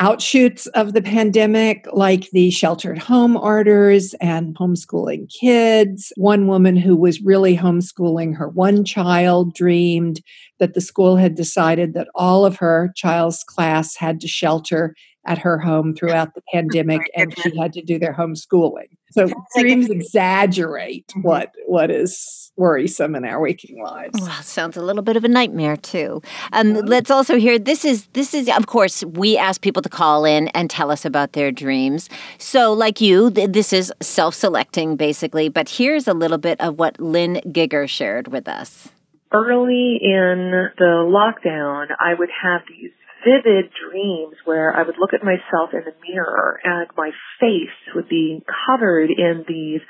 outshoots 0.00 0.68
of 0.68 0.92
the 0.92 1.02
pandemic, 1.02 1.84
like 1.92 2.30
the 2.30 2.50
sheltered 2.50 2.96
home 2.96 3.36
orders 3.36 4.14
and 4.20 4.54
homeschooling 4.56 5.28
kids. 5.28 6.12
One 6.14 6.46
woman 6.46 6.76
who 6.76 6.94
was 6.94 7.20
really 7.20 7.56
homeschooling 7.56 8.36
her 8.36 8.50
one 8.50 8.84
child 8.84 9.52
dreamed 9.52 10.20
that 10.60 10.74
the 10.74 10.80
school 10.80 11.16
had 11.16 11.34
decided 11.34 11.92
that 11.94 12.06
all 12.14 12.46
of 12.46 12.54
her 12.58 12.92
child's 12.94 13.42
class 13.42 13.96
had 13.96 14.20
to 14.20 14.28
shelter 14.28 14.94
at 15.26 15.38
her 15.38 15.58
home 15.58 15.94
throughout 15.94 16.34
the 16.34 16.42
pandemic 16.52 17.02
and 17.14 17.36
she 17.38 17.56
had 17.56 17.72
to 17.74 17.82
do 17.82 17.98
their 17.98 18.14
homeschooling. 18.14 18.88
So 19.10 19.28
dreams 19.56 19.88
exaggerate 19.88 21.08
mm-hmm. 21.08 21.22
what 21.22 21.52
what 21.66 21.90
is 21.90 22.52
worrisome 22.56 23.14
in 23.14 23.24
our 23.24 23.40
waking 23.40 23.82
lives. 23.82 24.18
Well, 24.20 24.30
sounds 24.42 24.76
a 24.76 24.82
little 24.82 25.02
bit 25.02 25.16
of 25.16 25.24
a 25.24 25.28
nightmare 25.28 25.76
too. 25.76 26.22
Um, 26.52 26.74
yeah. 26.74 26.80
Let's 26.84 27.10
also 27.10 27.36
hear 27.36 27.58
this 27.58 27.84
is 27.84 28.06
this 28.14 28.34
is 28.34 28.48
of 28.48 28.66
course 28.66 29.04
we 29.04 29.36
ask 29.36 29.60
people 29.60 29.82
to 29.82 29.88
call 29.88 30.24
in 30.24 30.48
and 30.48 30.68
tell 30.68 30.90
us 30.90 31.04
about 31.04 31.32
their 31.32 31.52
dreams. 31.52 32.08
So 32.38 32.72
like 32.72 33.00
you, 33.00 33.30
th- 33.30 33.52
this 33.52 33.72
is 33.72 33.92
self-selecting 34.00 34.96
basically. 34.96 35.48
But 35.48 35.68
here's 35.68 36.08
a 36.08 36.14
little 36.14 36.38
bit 36.38 36.60
of 36.60 36.78
what 36.78 37.00
Lynn 37.00 37.40
Giger 37.46 37.88
shared 37.88 38.28
with 38.28 38.48
us. 38.48 38.88
Early 39.32 39.98
in 40.00 40.70
the 40.78 41.04
lockdown, 41.04 41.88
I 42.00 42.14
would 42.14 42.30
have 42.42 42.62
these 42.68 42.92
vivid 43.26 43.70
dreams 43.74 44.36
where 44.44 44.72
I 44.74 44.84
would 44.84 44.96
look 45.00 45.12
at 45.12 45.24
myself 45.24 45.70
in 45.72 45.80
the 45.84 45.94
mirror 46.08 46.60
and 46.62 46.86
my 46.96 47.10
face 47.40 47.94
would 47.94 48.08
be 48.08 48.42
covered 48.66 49.10
in 49.10 49.44
these 49.48 49.80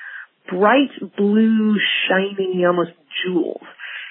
bright 0.48 0.90
blue, 1.16 1.76
shiny, 2.08 2.64
almost 2.64 2.92
jewels 3.24 3.66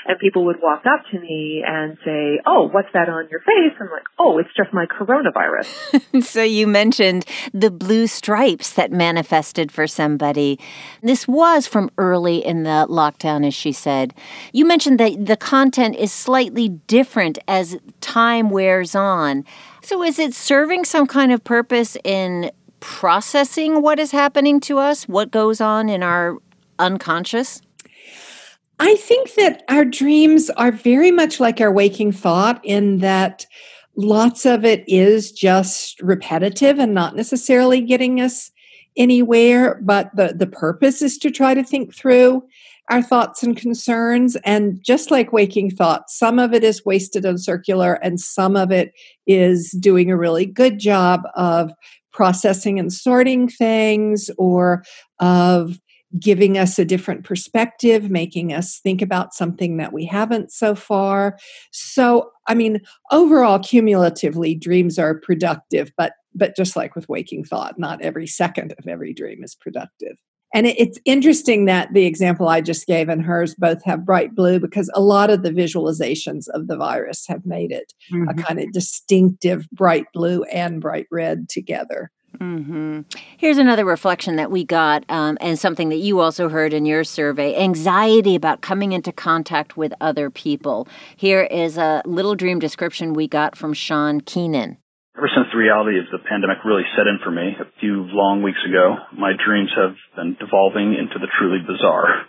and 0.05 0.19
people 0.19 0.45
would 0.45 0.57
walk 0.61 0.83
up 0.85 1.03
to 1.11 1.19
me 1.19 1.63
and 1.65 1.97
say, 2.05 2.39
"Oh, 2.45 2.69
what's 2.69 2.89
that 2.93 3.09
on 3.09 3.27
your 3.29 3.39
face?" 3.41 3.73
I'm 3.79 3.89
like, 3.91 4.07
"Oh, 4.19 4.37
it's 4.37 4.49
just 4.55 4.73
my 4.73 4.85
coronavirus." 4.85 6.23
so 6.23 6.43
you 6.43 6.67
mentioned 6.67 7.25
the 7.53 7.71
blue 7.71 8.07
stripes 8.07 8.73
that 8.73 8.91
manifested 8.91 9.71
for 9.71 9.87
somebody. 9.87 10.59
This 11.01 11.27
was 11.27 11.67
from 11.67 11.89
early 11.97 12.45
in 12.45 12.63
the 12.63 12.87
lockdown 12.89 13.45
as 13.45 13.53
she 13.53 13.71
said. 13.71 14.13
You 14.53 14.65
mentioned 14.65 14.99
that 14.99 15.25
the 15.25 15.37
content 15.37 15.95
is 15.95 16.11
slightly 16.11 16.69
different 16.69 17.39
as 17.47 17.77
time 18.01 18.49
wears 18.49 18.95
on. 18.95 19.43
So 19.81 20.03
is 20.03 20.19
it 20.19 20.33
serving 20.33 20.85
some 20.85 21.07
kind 21.07 21.31
of 21.31 21.43
purpose 21.43 21.97
in 22.03 22.51
processing 22.79 23.81
what 23.81 23.99
is 23.99 24.11
happening 24.11 24.59
to 24.61 24.77
us, 24.77 25.07
what 25.07 25.31
goes 25.31 25.59
on 25.61 25.89
in 25.89 26.03
our 26.03 26.37
unconscious? 26.77 27.61
I 28.79 28.95
think 28.95 29.35
that 29.35 29.63
our 29.69 29.85
dreams 29.85 30.49
are 30.51 30.71
very 30.71 31.11
much 31.11 31.39
like 31.39 31.61
our 31.61 31.71
waking 31.71 32.11
thought 32.11 32.59
in 32.63 32.97
that 32.99 33.45
lots 33.95 34.45
of 34.45 34.65
it 34.65 34.83
is 34.87 35.31
just 35.31 36.01
repetitive 36.01 36.79
and 36.79 36.93
not 36.93 37.15
necessarily 37.15 37.81
getting 37.81 38.19
us 38.19 38.51
anywhere, 38.97 39.79
but 39.81 40.13
the, 40.15 40.33
the 40.37 40.47
purpose 40.47 41.01
is 41.01 41.17
to 41.19 41.31
try 41.31 41.53
to 41.53 41.63
think 41.63 41.93
through 41.93 42.43
our 42.89 43.01
thoughts 43.01 43.41
and 43.43 43.57
concerns. 43.57 44.35
And 44.37 44.81
just 44.83 45.09
like 45.09 45.33
waking 45.33 45.71
thought, 45.71 46.09
some 46.09 46.37
of 46.37 46.53
it 46.53 46.63
is 46.63 46.85
wasted 46.85 47.25
and 47.25 47.41
circular, 47.41 47.93
and 47.95 48.19
some 48.19 48.55
of 48.55 48.71
it 48.71 48.93
is 49.25 49.71
doing 49.71 50.11
a 50.11 50.17
really 50.17 50.45
good 50.45 50.79
job 50.79 51.21
of 51.35 51.71
processing 52.11 52.79
and 52.79 52.93
sorting 52.93 53.49
things 53.49 54.29
or 54.37 54.83
of 55.19 55.79
giving 56.19 56.57
us 56.57 56.79
a 56.79 56.85
different 56.85 57.23
perspective, 57.23 58.09
making 58.09 58.53
us 58.53 58.79
think 58.79 59.01
about 59.01 59.33
something 59.33 59.77
that 59.77 59.93
we 59.93 60.05
haven't 60.05 60.51
so 60.51 60.75
far. 60.75 61.37
So, 61.71 62.31
I 62.47 62.53
mean, 62.53 62.81
overall, 63.11 63.59
cumulatively, 63.59 64.55
dreams 64.55 64.99
are 64.99 65.19
productive, 65.19 65.91
but 65.97 66.13
but 66.37 66.55
just 66.55 66.75
like 66.75 66.95
with 66.95 67.07
waking 67.07 67.45
thought, 67.45 67.79
not 67.79 68.01
every 68.01 68.27
second 68.27 68.73
of 68.77 68.87
every 68.87 69.13
dream 69.13 69.41
is 69.41 69.55
productive. 69.55 70.17
And 70.53 70.67
it's 70.67 70.99
interesting 71.03 71.65
that 71.65 71.93
the 71.93 72.05
example 72.05 72.47
I 72.47 72.61
just 72.61 72.87
gave 72.87 73.09
and 73.09 73.21
hers 73.21 73.55
both 73.55 73.83
have 73.83 74.05
bright 74.05 74.35
blue 74.35 74.59
because 74.59 74.89
a 74.93 75.01
lot 75.01 75.29
of 75.29 75.43
the 75.43 75.49
visualizations 75.49 76.45
of 76.53 76.67
the 76.67 76.77
virus 76.77 77.25
have 77.27 77.45
made 77.45 77.71
it 77.71 77.93
mm-hmm. 78.11 78.29
a 78.29 78.33
kind 78.41 78.59
of 78.61 78.71
distinctive 78.71 79.67
bright 79.71 80.05
blue 80.13 80.43
and 80.43 80.79
bright 80.79 81.07
red 81.11 81.49
together. 81.49 82.09
Mm-hmm. 82.39 83.01
Here's 83.37 83.57
another 83.57 83.85
reflection 83.85 84.35
that 84.37 84.51
we 84.51 84.63
got, 84.63 85.03
um, 85.09 85.37
and 85.41 85.57
something 85.57 85.89
that 85.89 85.97
you 85.97 86.19
also 86.19 86.49
heard 86.49 86.73
in 86.73 86.85
your 86.85 87.03
survey 87.03 87.55
anxiety 87.55 88.35
about 88.35 88.61
coming 88.61 88.91
into 88.91 89.11
contact 89.11 89.77
with 89.77 89.93
other 90.01 90.29
people. 90.29 90.87
Here 91.15 91.43
is 91.43 91.77
a 91.77 92.01
little 92.05 92.35
dream 92.35 92.59
description 92.59 93.13
we 93.13 93.27
got 93.27 93.57
from 93.57 93.73
Sean 93.73 94.21
Keenan. 94.21 94.77
Ever 95.17 95.29
since 95.33 95.47
the 95.51 95.57
reality 95.57 95.97
of 95.97 96.11
the 96.11 96.19
pandemic 96.27 96.57
really 96.65 96.83
set 96.97 97.07
in 97.07 97.19
for 97.23 97.31
me 97.31 97.55
a 97.55 97.71
few 97.79 98.03
long 98.11 98.43
weeks 98.43 98.59
ago, 98.67 98.95
my 99.15 99.31
dreams 99.31 99.71
have 99.71 99.95
been 100.15 100.35
devolving 100.35 100.93
into 100.93 101.19
the 101.19 101.31
truly 101.39 101.63
bizarre. 101.63 102.27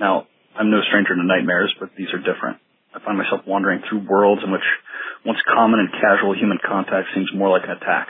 Now, 0.00 0.26
I'm 0.58 0.70
no 0.70 0.82
stranger 0.82 1.14
to 1.14 1.22
nightmares, 1.22 1.72
but 1.78 1.90
these 1.96 2.10
are 2.10 2.18
different. 2.18 2.58
I 2.94 2.98
find 2.98 3.18
myself 3.18 3.46
wandering 3.46 3.82
through 3.86 4.06
worlds 4.10 4.42
in 4.44 4.50
which 4.50 4.66
once 5.24 5.38
common 5.46 5.80
and 5.80 5.90
casual 5.90 6.34
human 6.34 6.58
contact 6.58 7.08
seems 7.14 7.30
more 7.34 7.50
like 7.50 7.64
an 7.64 7.78
attack. 7.78 8.08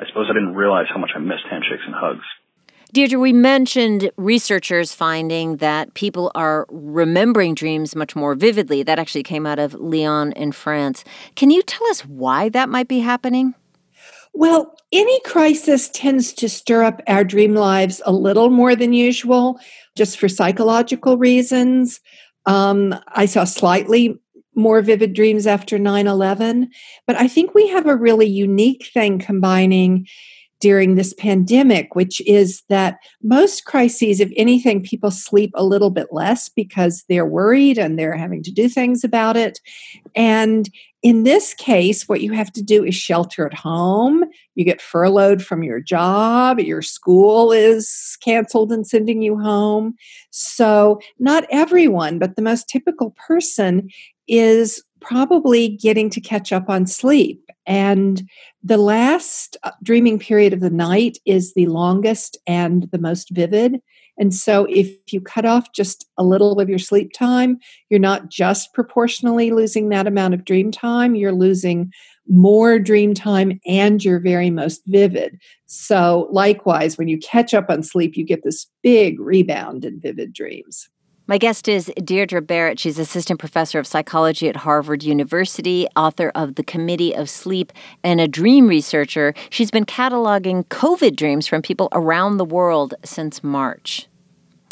I 0.00 0.06
suppose 0.06 0.26
I 0.30 0.34
didn't 0.34 0.54
realize 0.54 0.86
how 0.92 0.98
much 0.98 1.10
I 1.14 1.18
missed 1.18 1.44
handshakes 1.50 1.82
and 1.86 1.94
hugs. 1.94 2.24
Deirdre, 2.92 3.18
we 3.18 3.34
mentioned 3.34 4.10
researchers 4.16 4.94
finding 4.94 5.58
that 5.58 5.92
people 5.92 6.32
are 6.34 6.66
remembering 6.70 7.54
dreams 7.54 7.94
much 7.94 8.16
more 8.16 8.34
vividly. 8.34 8.82
That 8.82 8.98
actually 8.98 9.24
came 9.24 9.46
out 9.46 9.58
of 9.58 9.74
Lyon 9.74 10.32
in 10.32 10.52
France. 10.52 11.04
Can 11.36 11.50
you 11.50 11.62
tell 11.62 11.86
us 11.88 12.00
why 12.06 12.48
that 12.50 12.70
might 12.70 12.88
be 12.88 13.00
happening? 13.00 13.54
Well, 14.32 14.74
any 14.92 15.20
crisis 15.20 15.90
tends 15.92 16.32
to 16.34 16.48
stir 16.48 16.84
up 16.84 17.02
our 17.06 17.24
dream 17.24 17.54
lives 17.54 18.00
a 18.06 18.12
little 18.12 18.48
more 18.48 18.74
than 18.74 18.92
usual, 18.94 19.58
just 19.94 20.18
for 20.18 20.28
psychological 20.28 21.18
reasons. 21.18 22.00
Um, 22.46 22.94
I 23.08 23.26
saw 23.26 23.44
slightly 23.44 24.18
more 24.58 24.82
vivid 24.82 25.14
dreams 25.14 25.46
after 25.46 25.78
9 25.78 26.06
11, 26.06 26.70
but 27.06 27.16
I 27.16 27.28
think 27.28 27.54
we 27.54 27.68
have 27.68 27.86
a 27.86 27.96
really 27.96 28.26
unique 28.26 28.90
thing 28.92 29.18
combining 29.18 30.06
during 30.60 30.96
this 30.96 31.14
pandemic, 31.14 31.94
which 31.94 32.20
is 32.26 32.62
that 32.68 32.98
most 33.22 33.64
crises, 33.64 34.20
if 34.20 34.30
anything, 34.36 34.82
people 34.82 35.10
sleep 35.10 35.52
a 35.54 35.64
little 35.64 35.90
bit 35.90 36.08
less 36.10 36.48
because 36.48 37.04
they're 37.08 37.26
worried 37.26 37.78
and 37.78 37.98
they're 37.98 38.16
having 38.16 38.42
to 38.42 38.50
do 38.50 38.68
things 38.68 39.04
about 39.04 39.36
it. 39.36 39.60
And 40.16 40.68
in 41.04 41.22
this 41.22 41.54
case, 41.54 42.08
what 42.08 42.22
you 42.22 42.32
have 42.32 42.52
to 42.54 42.62
do 42.62 42.84
is 42.84 42.94
shelter 42.96 43.46
at 43.46 43.54
home. 43.54 44.24
You 44.56 44.64
get 44.64 44.82
furloughed 44.82 45.44
from 45.44 45.62
your 45.62 45.80
job, 45.80 46.58
your 46.58 46.82
school 46.82 47.52
is 47.52 48.18
canceled 48.20 48.72
and 48.72 48.84
sending 48.84 49.22
you 49.22 49.38
home. 49.38 49.94
So, 50.30 51.00
not 51.20 51.46
everyone, 51.50 52.18
but 52.18 52.34
the 52.34 52.42
most 52.42 52.68
typical 52.68 53.12
person 53.12 53.90
is 54.28 54.82
probably 55.00 55.68
getting 55.68 56.10
to 56.10 56.20
catch 56.20 56.52
up 56.52 56.68
on 56.68 56.86
sleep. 56.86 57.44
And 57.66 58.28
the 58.62 58.78
last 58.78 59.56
uh, 59.62 59.72
dreaming 59.82 60.18
period 60.18 60.52
of 60.52 60.60
the 60.60 60.70
night 60.70 61.18
is 61.26 61.54
the 61.54 61.66
longest 61.66 62.36
and 62.46 62.88
the 62.92 62.98
most 62.98 63.30
vivid. 63.30 63.80
And 64.18 64.34
so, 64.34 64.66
if 64.68 64.90
you 65.12 65.20
cut 65.20 65.44
off 65.44 65.72
just 65.72 66.06
a 66.16 66.24
little 66.24 66.60
of 66.60 66.68
your 66.68 66.78
sleep 66.78 67.12
time, 67.12 67.58
you're 67.88 68.00
not 68.00 68.28
just 68.28 68.74
proportionally 68.74 69.52
losing 69.52 69.90
that 69.90 70.08
amount 70.08 70.34
of 70.34 70.44
dream 70.44 70.72
time, 70.72 71.14
you're 71.14 71.32
losing 71.32 71.92
more 72.26 72.78
dream 72.78 73.14
time 73.14 73.60
and 73.64 74.04
you're 74.04 74.18
very 74.18 74.50
most 74.50 74.82
vivid. 74.86 75.38
So, 75.66 76.28
likewise, 76.32 76.98
when 76.98 77.06
you 77.06 77.18
catch 77.18 77.54
up 77.54 77.70
on 77.70 77.82
sleep, 77.82 78.16
you 78.16 78.24
get 78.24 78.42
this 78.42 78.66
big 78.82 79.20
rebound 79.20 79.84
in 79.84 80.00
vivid 80.00 80.32
dreams. 80.32 80.88
My 81.30 81.36
guest 81.36 81.68
is 81.68 81.92
Deirdre 82.02 82.40
Barrett. 82.40 82.80
She's 82.80 82.98
assistant 82.98 83.38
professor 83.38 83.78
of 83.78 83.86
psychology 83.86 84.48
at 84.48 84.56
Harvard 84.56 85.02
University, 85.02 85.86
author 85.94 86.32
of 86.34 86.54
The 86.54 86.64
Committee 86.64 87.14
of 87.14 87.28
Sleep, 87.28 87.70
and 88.02 88.18
a 88.18 88.26
dream 88.26 88.66
researcher. 88.66 89.34
She's 89.50 89.70
been 89.70 89.84
cataloging 89.84 90.64
COVID 90.68 91.16
dreams 91.16 91.46
from 91.46 91.60
people 91.60 91.90
around 91.92 92.38
the 92.38 92.46
world 92.46 92.94
since 93.04 93.44
March. 93.44 94.08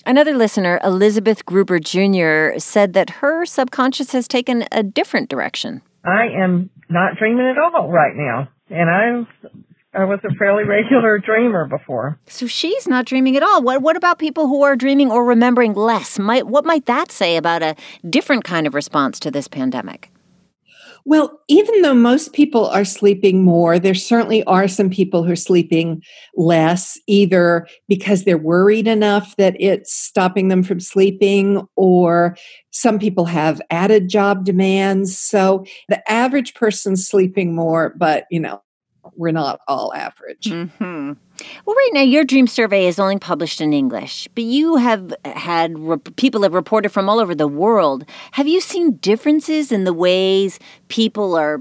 Another 0.06 0.34
listener, 0.34 0.80
Elizabeth 0.82 1.44
Gruber 1.44 1.78
Jr., 1.78 2.58
said 2.58 2.94
that 2.94 3.10
her 3.20 3.44
subconscious 3.44 4.12
has 4.12 4.26
taken 4.26 4.64
a 4.72 4.82
different 4.82 5.28
direction. 5.28 5.82
I 6.06 6.28
am 6.42 6.70
not 6.88 7.18
dreaming 7.18 7.48
at 7.48 7.58
all 7.58 7.92
right 7.92 8.16
now. 8.16 8.48
And 8.70 8.88
I've 8.88 9.50
I 9.96 10.04
was 10.04 10.20
a 10.24 10.34
fairly 10.34 10.64
regular 10.64 11.18
dreamer 11.18 11.66
before. 11.66 12.18
So 12.26 12.46
she's 12.46 12.86
not 12.86 13.06
dreaming 13.06 13.36
at 13.36 13.42
all. 13.42 13.62
What 13.62 13.80
what 13.82 13.96
about 13.96 14.18
people 14.18 14.46
who 14.46 14.62
are 14.62 14.76
dreaming 14.76 15.10
or 15.10 15.24
remembering 15.24 15.72
less? 15.72 16.18
Might 16.18 16.46
what 16.46 16.64
might 16.64 16.86
that 16.86 17.10
say 17.10 17.36
about 17.36 17.62
a 17.62 17.76
different 18.08 18.44
kind 18.44 18.66
of 18.66 18.74
response 18.74 19.18
to 19.20 19.30
this 19.30 19.48
pandemic? 19.48 20.10
Well, 21.08 21.40
even 21.46 21.82
though 21.82 21.94
most 21.94 22.32
people 22.32 22.66
are 22.66 22.84
sleeping 22.84 23.44
more, 23.44 23.78
there 23.78 23.94
certainly 23.94 24.42
are 24.44 24.66
some 24.66 24.90
people 24.90 25.22
who 25.22 25.30
are 25.30 25.36
sleeping 25.36 26.02
less, 26.34 26.98
either 27.06 27.68
because 27.86 28.24
they're 28.24 28.36
worried 28.36 28.88
enough 28.88 29.36
that 29.36 29.54
it's 29.60 29.94
stopping 29.94 30.48
them 30.48 30.64
from 30.64 30.80
sleeping, 30.80 31.64
or 31.76 32.36
some 32.72 32.98
people 32.98 33.24
have 33.26 33.62
added 33.70 34.08
job 34.08 34.44
demands. 34.44 35.16
So 35.16 35.64
the 35.88 36.02
average 36.10 36.54
person's 36.54 37.06
sleeping 37.06 37.54
more, 37.54 37.94
but 37.96 38.24
you 38.28 38.40
know, 38.40 38.60
we're 39.16 39.32
not 39.32 39.60
all 39.66 39.92
average. 39.94 40.44
Mm-hmm. 40.44 41.12
Well, 41.64 41.76
right 41.76 41.90
now 41.92 42.02
your 42.02 42.24
dream 42.24 42.46
survey 42.46 42.86
is 42.86 42.98
only 42.98 43.18
published 43.18 43.60
in 43.60 43.72
English, 43.72 44.28
but 44.34 44.44
you 44.44 44.76
have 44.76 45.14
had 45.24 45.76
people 46.16 46.42
have 46.42 46.54
reported 46.54 46.90
from 46.90 47.08
all 47.08 47.20
over 47.20 47.34
the 47.34 47.48
world. 47.48 48.04
Have 48.32 48.48
you 48.48 48.60
seen 48.60 48.96
differences 48.96 49.70
in 49.72 49.84
the 49.84 49.92
ways 49.92 50.58
people 50.88 51.34
are 51.34 51.60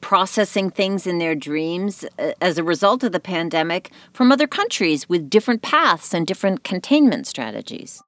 processing 0.00 0.70
things 0.70 1.06
in 1.06 1.18
their 1.18 1.34
dreams 1.34 2.04
uh, 2.18 2.32
as 2.40 2.58
a 2.58 2.64
result 2.64 3.02
of 3.02 3.12
the 3.12 3.20
pandemic 3.20 3.90
from 4.12 4.30
other 4.30 4.46
countries 4.46 5.08
with 5.08 5.30
different 5.30 5.62
paths 5.62 6.12
and 6.12 6.26
different 6.26 6.64
containment 6.64 7.26
strategies? 7.26 8.02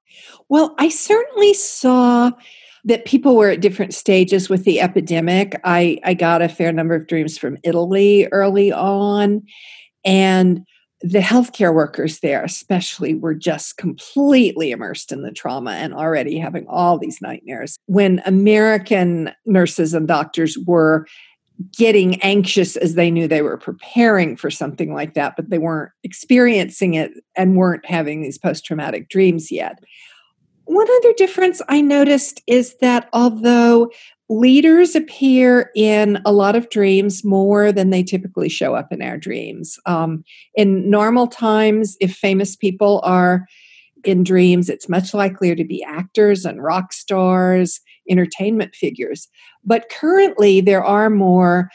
Well, 0.49 0.75
I 0.77 0.89
certainly 0.89 1.53
saw 1.53 2.31
that 2.85 3.05
people 3.05 3.35
were 3.35 3.49
at 3.49 3.61
different 3.61 3.93
stages 3.93 4.49
with 4.49 4.65
the 4.65 4.81
epidemic. 4.81 5.59
I, 5.63 5.99
I 6.03 6.13
got 6.13 6.41
a 6.41 6.49
fair 6.49 6.71
number 6.71 6.95
of 6.95 7.07
dreams 7.07 7.37
from 7.37 7.57
Italy 7.63 8.27
early 8.31 8.71
on, 8.71 9.43
and 10.03 10.65
the 11.01 11.19
healthcare 11.19 11.73
workers 11.73 12.19
there, 12.21 12.43
especially, 12.43 13.13
were 13.13 13.33
just 13.33 13.77
completely 13.77 14.71
immersed 14.71 15.11
in 15.11 15.21
the 15.21 15.31
trauma 15.31 15.71
and 15.71 15.93
already 15.93 16.37
having 16.37 16.65
all 16.67 16.97
these 16.97 17.21
nightmares. 17.21 17.77
When 17.87 18.21
American 18.25 19.31
nurses 19.45 19.93
and 19.93 20.07
doctors 20.07 20.57
were 20.65 21.05
getting 21.77 22.21
anxious 22.21 22.75
as 22.77 22.95
they 22.95 23.11
knew 23.11 23.27
they 23.27 23.41
were 23.41 23.57
preparing 23.57 24.35
for 24.37 24.49
something 24.49 24.93
like 24.93 25.13
that, 25.13 25.35
but 25.35 25.49
they 25.49 25.59
weren't 25.59 25.91
experiencing 26.03 26.93
it 26.93 27.11
and 27.35 27.57
weren't 27.57 27.85
having 27.85 28.21
these 28.21 28.37
post 28.37 28.65
traumatic 28.65 29.09
dreams 29.09 29.51
yet. 29.51 29.79
One 30.65 30.87
other 30.99 31.13
difference 31.13 31.61
I 31.67 31.81
noticed 31.81 32.41
is 32.47 32.75
that 32.79 33.09
although 33.13 33.91
leaders 34.29 34.95
appear 34.95 35.69
in 35.75 36.21
a 36.25 36.31
lot 36.31 36.55
of 36.55 36.69
dreams 36.69 37.23
more 37.23 37.71
than 37.71 37.89
they 37.89 38.03
typically 38.03 38.49
show 38.49 38.73
up 38.73 38.91
in 38.91 39.01
our 39.01 39.17
dreams, 39.17 39.77
um, 39.85 40.23
in 40.55 40.89
normal 40.89 41.27
times, 41.27 41.97
if 41.99 42.15
famous 42.15 42.55
people 42.55 43.01
are 43.03 43.45
in 44.05 44.23
dreams, 44.23 44.69
it's 44.69 44.89
much 44.89 45.13
likelier 45.13 45.55
to 45.55 45.65
be 45.65 45.83
actors 45.83 46.45
and 46.45 46.63
rock 46.63 46.93
stars, 46.93 47.79
entertainment 48.09 48.75
figures. 48.75 49.27
But 49.63 49.89
currently, 49.89 50.61
there 50.61 50.83
are 50.83 51.09
more 51.09 51.69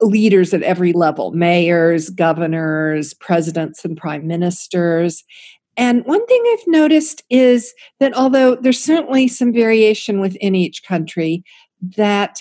leaders 0.00 0.52
at 0.52 0.62
every 0.62 0.92
level 0.92 1.32
mayors, 1.32 2.10
governors, 2.10 3.14
presidents, 3.14 3.84
and 3.84 3.96
prime 3.96 4.26
ministers. 4.26 5.24
And 5.76 6.04
one 6.04 6.24
thing 6.26 6.42
I've 6.52 6.66
noticed 6.68 7.24
is 7.30 7.74
that 8.00 8.14
although 8.14 8.54
there's 8.56 8.82
certainly 8.82 9.28
some 9.28 9.52
variation 9.52 10.20
within 10.20 10.54
each 10.54 10.84
country, 10.84 11.44
that 11.96 12.40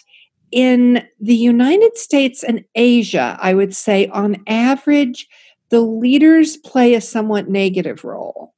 in 0.52 1.04
the 1.19 1.36
United 1.36 1.98
States 1.98 2.43
and 2.43 2.63
Asia, 2.76 3.38
I 3.41 3.54
would 3.54 3.76
say 3.76 4.08
on 4.08 4.43
average, 4.48 5.28
the 5.69 5.82
leaders 5.82 6.58
play 6.58 6.93
a 6.93 7.02
somewhat 7.02 7.50
negative 7.50 8.04
role. 8.04 8.54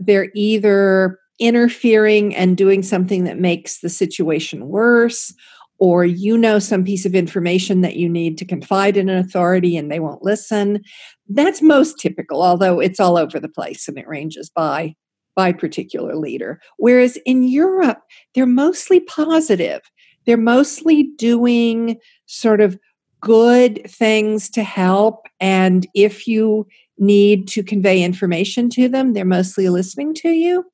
They're 0.00 0.30
either 0.34 1.18
interfering 1.38 2.34
and 2.34 2.56
doing 2.56 2.82
something 2.82 3.24
that 3.24 3.38
makes 3.38 3.80
the 3.80 3.88
situation 3.88 4.68
worse, 4.68 5.32
or 5.78 6.04
you 6.04 6.38
know 6.38 6.58
some 6.58 6.84
piece 6.84 7.04
of 7.04 7.14
information 7.14 7.80
that 7.82 7.96
you 7.96 8.08
need 8.08 8.38
to 8.38 8.44
confide 8.44 8.96
in 8.96 9.08
an 9.08 9.18
authority 9.18 9.76
and 9.76 9.90
they 9.90 10.00
won't 10.00 10.22
listen 10.22 10.82
that's 11.28 11.60
most 11.60 11.98
typical 11.98 12.42
although 12.42 12.80
it's 12.80 13.00
all 13.00 13.16
over 13.16 13.38
the 13.38 13.48
place 13.48 13.88
and 13.88 13.98
it 13.98 14.08
ranges 14.08 14.50
by 14.50 14.94
by 15.36 15.52
particular 15.52 16.16
leader. 16.16 16.58
Whereas 16.78 17.18
in 17.24 17.44
europe 17.44 18.00
they're 18.34 18.46
mostly 18.46 19.00
positive. 19.00 19.82
They're 20.24 20.36
mostly 20.36 21.04
doing 21.16 21.98
sort 22.24 22.60
of 22.60 22.76
good 23.20 23.88
things 23.88 24.50
to 24.50 24.64
help 24.64 25.26
and 25.40 25.86
if 25.94 26.26
you 26.26 26.66
need 26.98 27.48
to 27.48 27.62
convey 27.62 28.02
information 28.02 28.70
to 28.70 28.88
them 28.88 29.12
they're 29.12 29.24
mostly 29.24 29.68
listening 29.68 30.14
to 30.14 30.30
you. 30.30 30.64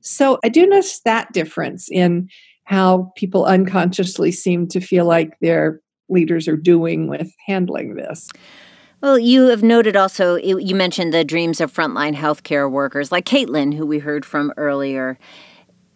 So 0.00 0.38
i 0.44 0.48
do 0.48 0.66
notice 0.66 1.00
that 1.00 1.32
difference 1.32 1.88
in 1.90 2.28
how 2.70 3.12
people 3.16 3.44
unconsciously 3.46 4.30
seem 4.30 4.68
to 4.68 4.80
feel 4.80 5.04
like 5.04 5.36
their 5.40 5.80
leaders 6.08 6.46
are 6.46 6.56
doing 6.56 7.08
with 7.08 7.28
handling 7.44 7.96
this. 7.96 8.28
Well, 9.02 9.18
you 9.18 9.48
have 9.48 9.64
noted 9.64 9.96
also, 9.96 10.36
you 10.36 10.76
mentioned 10.76 11.12
the 11.12 11.24
dreams 11.24 11.60
of 11.60 11.72
frontline 11.72 12.14
healthcare 12.14 12.70
workers 12.70 13.10
like 13.10 13.24
Caitlin, 13.24 13.74
who 13.74 13.84
we 13.84 13.98
heard 13.98 14.24
from 14.24 14.52
earlier. 14.56 15.18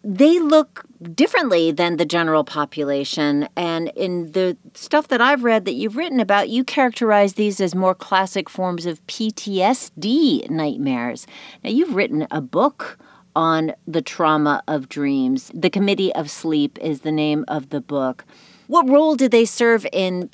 They 0.03 0.37
look 0.39 0.85
differently 1.13 1.71
than 1.71 1.95
the 1.95 2.05
general 2.05 2.43
population. 2.43 3.47
And 3.55 3.89
in 3.95 4.33
the 4.33 4.57
stuff 4.73 5.07
that 5.07 5.21
I've 5.21 5.45
read 5.45 5.63
that 5.65 5.75
you've 5.75 5.95
written 5.95 6.19
about, 6.19 6.49
you 6.49 6.65
characterize 6.65 7.35
these 7.35 7.61
as 7.61 7.73
more 7.73 7.95
classic 7.95 8.49
forms 8.49 8.85
of 8.85 9.05
PTSD 9.07 10.49
nightmares. 10.49 11.25
Now, 11.63 11.69
you've 11.69 11.95
written 11.95 12.27
a 12.31 12.41
book 12.41 12.97
on 13.35 13.73
the 13.87 14.01
trauma 14.01 14.63
of 14.67 14.89
dreams. 14.89 15.51
The 15.53 15.69
Committee 15.69 16.13
of 16.15 16.29
Sleep 16.29 16.77
is 16.81 17.01
the 17.01 17.11
name 17.11 17.45
of 17.47 17.69
the 17.69 17.81
book. 17.81 18.25
What 18.67 18.89
role 18.89 19.15
do 19.15 19.27
they 19.27 19.45
serve 19.45 19.85
in 19.91 20.29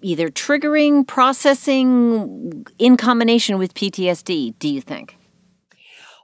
either 0.00 0.28
triggering, 0.28 1.06
processing 1.06 2.64
in 2.78 2.96
combination 2.96 3.58
with 3.58 3.74
PTSD, 3.74 4.54
do 4.58 4.68
you 4.68 4.80
think? 4.80 5.16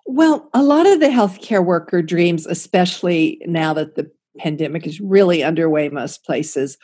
Well, 0.06 0.48
a 0.52 0.62
lot 0.62 0.86
of 0.86 1.00
the 1.00 1.06
healthcare 1.06 1.64
worker 1.64 2.02
dreams, 2.02 2.46
especially 2.46 3.40
now 3.46 3.72
that 3.74 3.94
the 3.96 4.10
pandemic 4.38 4.86
is 4.86 5.00
really 5.00 5.42
underway 5.42 5.88
most 5.88 6.24
places, 6.24 6.76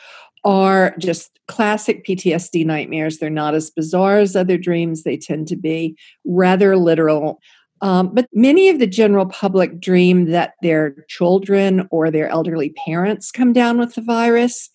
are 0.43 0.95
just 0.99 1.39
classic 1.49 2.05
PTSD 2.07 2.65
nightmares. 2.65 3.19
They're 3.19 3.29
not 3.29 3.55
as 3.55 3.71
bizarre 3.71 4.19
as 4.19 4.35
other 4.35 4.57
dreams, 4.57 5.03
they 5.03 5.19
tend 5.19 5.49
to 5.49 5.57
be 5.57 5.99
rather 6.25 6.77
literal. 6.77 7.41
Um, 7.83 8.15
but 8.15 8.27
many 8.33 8.69
of 8.69 8.79
the 8.79 8.87
general 8.87 9.27
public 9.27 9.81
dream 9.81 10.27
that 10.27 10.55
their 10.63 11.05
children 11.09 11.89
or 11.91 12.11
their 12.11 12.29
elderly 12.29 12.71
parents 12.71 13.31
come 13.31 13.53
down 13.53 13.79
with 13.79 13.95
the 13.95 14.03
virus. 14.03 14.69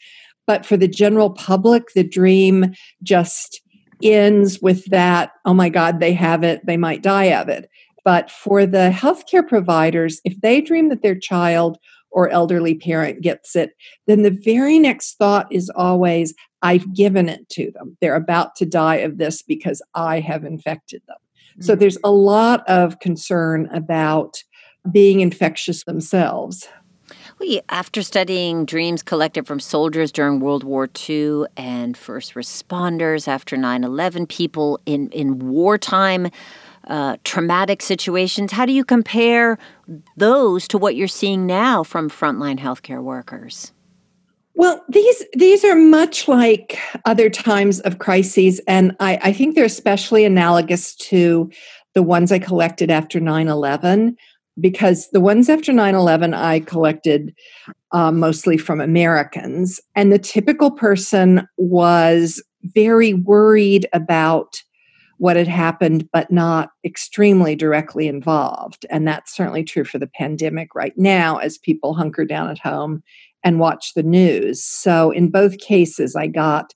But 0.47 0.65
for 0.65 0.77
the 0.77 0.87
general 0.87 1.31
public, 1.31 1.93
the 1.93 2.03
dream 2.03 2.73
just 3.03 3.61
ends 4.03 4.61
with 4.61 4.85
that, 4.85 5.31
oh 5.45 5.53
my 5.53 5.69
God, 5.69 5.99
they 5.99 6.13
have 6.13 6.43
it, 6.43 6.65
they 6.65 6.77
might 6.77 7.03
die 7.03 7.25
of 7.25 7.49
it. 7.49 7.69
But 8.03 8.29
for 8.29 8.65
the 8.65 8.91
healthcare 8.93 9.47
providers, 9.47 10.21
if 10.25 10.39
they 10.41 10.61
dream 10.61 10.89
that 10.89 11.01
their 11.01 11.17
child 11.17 11.77
or 12.11 12.29
elderly 12.29 12.75
parent 12.75 13.21
gets 13.21 13.55
it, 13.55 13.71
then 14.07 14.21
the 14.21 14.37
very 14.43 14.79
next 14.79 15.17
thought 15.17 15.51
is 15.51 15.69
always, 15.75 16.33
I've 16.61 16.93
given 16.93 17.27
it 17.27 17.49
to 17.49 17.71
them. 17.71 17.97
They're 17.99 18.15
about 18.15 18.55
to 18.57 18.65
die 18.65 18.97
of 18.97 19.17
this 19.17 19.41
because 19.41 19.81
I 19.95 20.19
have 20.19 20.45
infected 20.45 21.01
them. 21.07 21.17
Mm-hmm. 21.55 21.63
So 21.63 21.75
there's 21.75 21.97
a 22.03 22.11
lot 22.11 22.67
of 22.67 22.99
concern 22.99 23.69
about 23.73 24.43
being 24.91 25.21
infectious 25.21 25.83
themselves. 25.83 26.67
Well, 27.39 27.59
after 27.69 28.01
studying 28.01 28.65
dreams 28.65 29.03
collected 29.03 29.45
from 29.45 29.59
soldiers 29.59 30.11
during 30.11 30.39
World 30.39 30.63
War 30.63 30.89
II 31.09 31.45
and 31.57 31.97
first 31.97 32.33
responders 32.33 33.27
after 33.27 33.57
9 33.57 33.83
11, 33.83 34.27
people 34.27 34.79
in, 34.85 35.09
in 35.09 35.39
wartime 35.39 36.29
uh, 36.87 37.17
traumatic 37.23 37.81
situations, 37.81 38.51
how 38.51 38.65
do 38.65 38.71
you 38.71 38.85
compare 38.85 39.57
those 40.15 40.67
to 40.69 40.77
what 40.77 40.95
you're 40.95 41.07
seeing 41.07 41.45
now 41.45 41.83
from 41.83 42.09
frontline 42.09 42.59
healthcare 42.59 43.03
workers? 43.03 43.73
Well, 44.55 44.83
these 44.89 45.23
these 45.33 45.65
are 45.65 45.75
much 45.75 46.27
like 46.27 46.77
other 47.03 47.29
times 47.29 47.81
of 47.81 47.99
crises, 47.99 48.61
and 48.67 48.95
I, 48.99 49.19
I 49.21 49.33
think 49.33 49.55
they're 49.55 49.65
especially 49.65 50.23
analogous 50.23 50.95
to 50.95 51.51
the 51.93 52.03
ones 52.03 52.31
I 52.31 52.39
collected 52.39 52.89
after 52.89 53.19
9 53.19 53.47
11 53.47 54.15
because 54.59 55.09
the 55.11 55.19
ones 55.19 55.49
after 55.49 55.73
9 55.73 55.95
11 55.95 56.33
I 56.33 56.61
collected 56.61 57.33
uh, 57.91 58.11
mostly 58.11 58.57
from 58.57 58.79
Americans. 58.81 59.79
And 59.95 60.11
the 60.11 60.19
typical 60.19 60.71
person 60.71 61.47
was 61.57 62.43
very 62.63 63.13
worried 63.13 63.87
about 63.93 64.61
what 65.17 65.35
had 65.35 65.47
happened, 65.47 66.09
but 66.11 66.31
not 66.31 66.69
extremely 66.83 67.55
directly 67.55 68.07
involved. 68.07 68.85
And 68.89 69.07
that's 69.07 69.35
certainly 69.35 69.63
true 69.63 69.85
for 69.85 69.97
the 69.97 70.07
pandemic 70.07 70.75
right 70.75 70.93
now 70.97 71.37
as 71.37 71.57
people 71.57 71.93
hunker 71.93 72.25
down 72.25 72.49
at 72.49 72.59
home 72.59 73.01
and 73.43 73.59
watch 73.59 73.93
the 73.93 74.03
news. 74.03 74.63
So 74.63 75.11
in 75.11 75.29
both 75.29 75.59
cases, 75.59 76.15
I 76.15 76.27
got 76.27 76.73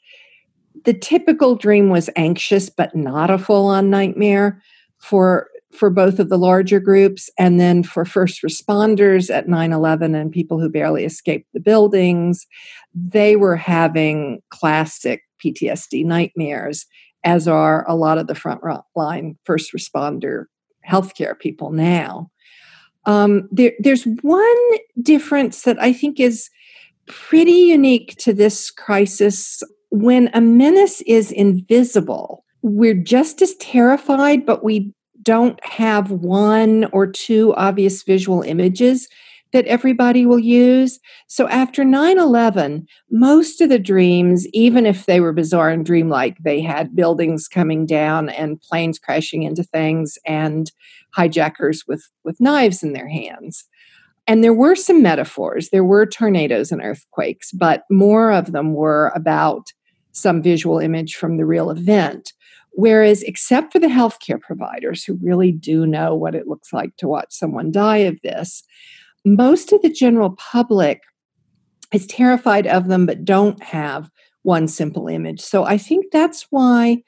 the 0.86 0.94
typical 0.94 1.56
dream 1.56 1.90
was 1.90 2.10
anxious, 2.16 2.70
but 2.70 2.96
not 2.96 3.30
a 3.30 3.38
full 3.38 3.68
on 3.68 3.90
nightmare. 3.90 4.62
For 5.00 5.48
for 5.72 5.90
both 5.90 6.20
of 6.20 6.30
the 6.30 6.38
larger 6.38 6.80
groups 6.80 7.30
and 7.38 7.60
then 7.60 7.84
for 7.84 8.04
first 8.04 8.42
responders 8.42 9.34
at 9.34 9.48
9-11 9.48 10.20
and 10.20 10.32
people 10.32 10.60
who 10.60 10.70
barely 10.70 11.06
escaped 11.06 11.48
the 11.54 11.60
buildings 11.60 12.48
they 12.96 13.36
were 13.36 13.56
having 13.56 14.42
classic 14.50 15.22
ptsd 15.44 16.04
nightmares 16.04 16.88
as 17.24 17.48
are 17.48 17.86
a 17.88 17.96
lot 17.96 18.18
of 18.18 18.28
the 18.28 18.36
front 18.36 18.62
line 18.96 19.38
first 19.44 19.74
responder 19.74 20.46
healthcare 20.88 21.38
people 21.38 21.72
now. 21.72 22.30
Um, 23.06 23.48
there, 23.52 23.74
there's 23.80 24.06
one 24.22 24.58
difference 25.02 25.64
that 25.64 25.82
i 25.82 25.94
think 25.94 26.20
is 26.20 26.50
pretty 27.08 27.54
unique 27.54 28.16
to 28.18 28.34
this 28.34 28.70
crisis. 28.70 29.64
When 29.90 30.30
a 30.34 30.42
menace 30.42 31.02
is 31.02 31.32
invisible 31.32 32.44
we're 32.62 32.94
just 32.94 33.42
as 33.42 33.56
terrified 33.56 34.46
but 34.46 34.64
we 34.64 34.94
don't 35.22 35.64
have 35.64 36.12
one 36.12 36.86
or 36.92 37.08
two 37.08 37.54
obvious 37.56 38.04
visual 38.04 38.42
images 38.42 39.08
that 39.52 39.66
everybody 39.66 40.26
will 40.26 40.40
use. 40.40 41.00
So 41.28 41.48
after 41.48 41.84
9 41.84 42.18
11, 42.18 42.88
most 43.12 43.62
of 43.62 43.70
the 43.70 43.80
dreams, 43.80 44.48
even 44.54 44.86
if 44.86 45.06
they 45.06 45.20
were 45.20 45.34
bizarre 45.34 45.70
and 45.70 45.86
dreamlike, 45.86 46.38
they 46.40 46.62
had 46.62 46.96
buildings 46.96 47.48
coming 47.48 47.86
down 47.86 48.30
and 48.30 48.62
planes 48.62 49.00
crashing 49.00 49.44
into 49.44 49.64
things 49.64 50.18
and 50.26 50.72
hijackers 51.12 51.86
with, 51.88 52.08
with 52.24 52.40
knives 52.40 52.84
in 52.84 52.94
their 52.94 53.08
hands. 53.08 53.66
And 54.28 54.44
there 54.44 54.54
were 54.54 54.76
some 54.76 55.02
metaphors. 55.02 55.70
There 55.70 55.84
were 55.84 56.06
tornadoes 56.06 56.72
and 56.72 56.82
earthquakes, 56.82 57.52
but 57.52 57.84
more 57.90 58.32
of 58.32 58.52
them 58.52 58.76
were 58.76 59.12
about 59.16 59.74
some 60.12 60.44
visual 60.44 60.78
image 60.78 61.16
from 61.16 61.38
the 61.38 61.46
real 61.46 61.72
event. 61.72 62.34
Whereas, 62.74 63.24
except 63.24 63.74
for 63.74 63.80
the 63.80 63.88
healthcare 63.88 64.40
providers 64.40 65.04
who 65.04 65.18
really 65.22 65.52
do 65.52 65.88
know 65.88 66.14
what 66.16 66.36
it 66.36 66.48
looks 66.48 66.72
like 66.72 66.96
to 66.98 67.08
watch 67.08 67.28
someone 67.32 67.72
die 67.72 67.98
of 67.98 68.22
this, 68.22 68.64
most 69.26 69.72
of 69.72 69.82
the 69.82 69.90
general 69.90 70.32
public 70.32 71.02
is 71.94 72.08
terrified 72.08 72.68
of 72.68 72.88
them 72.88 73.06
but 73.06 73.26
don't 73.26 73.62
have 73.64 74.10
one 74.44 74.68
simple 74.68 75.08
image. 75.08 75.42
So 75.42 75.66
I 75.66 75.78
think 75.78 76.06
that's 76.12 76.48
why 76.50 77.04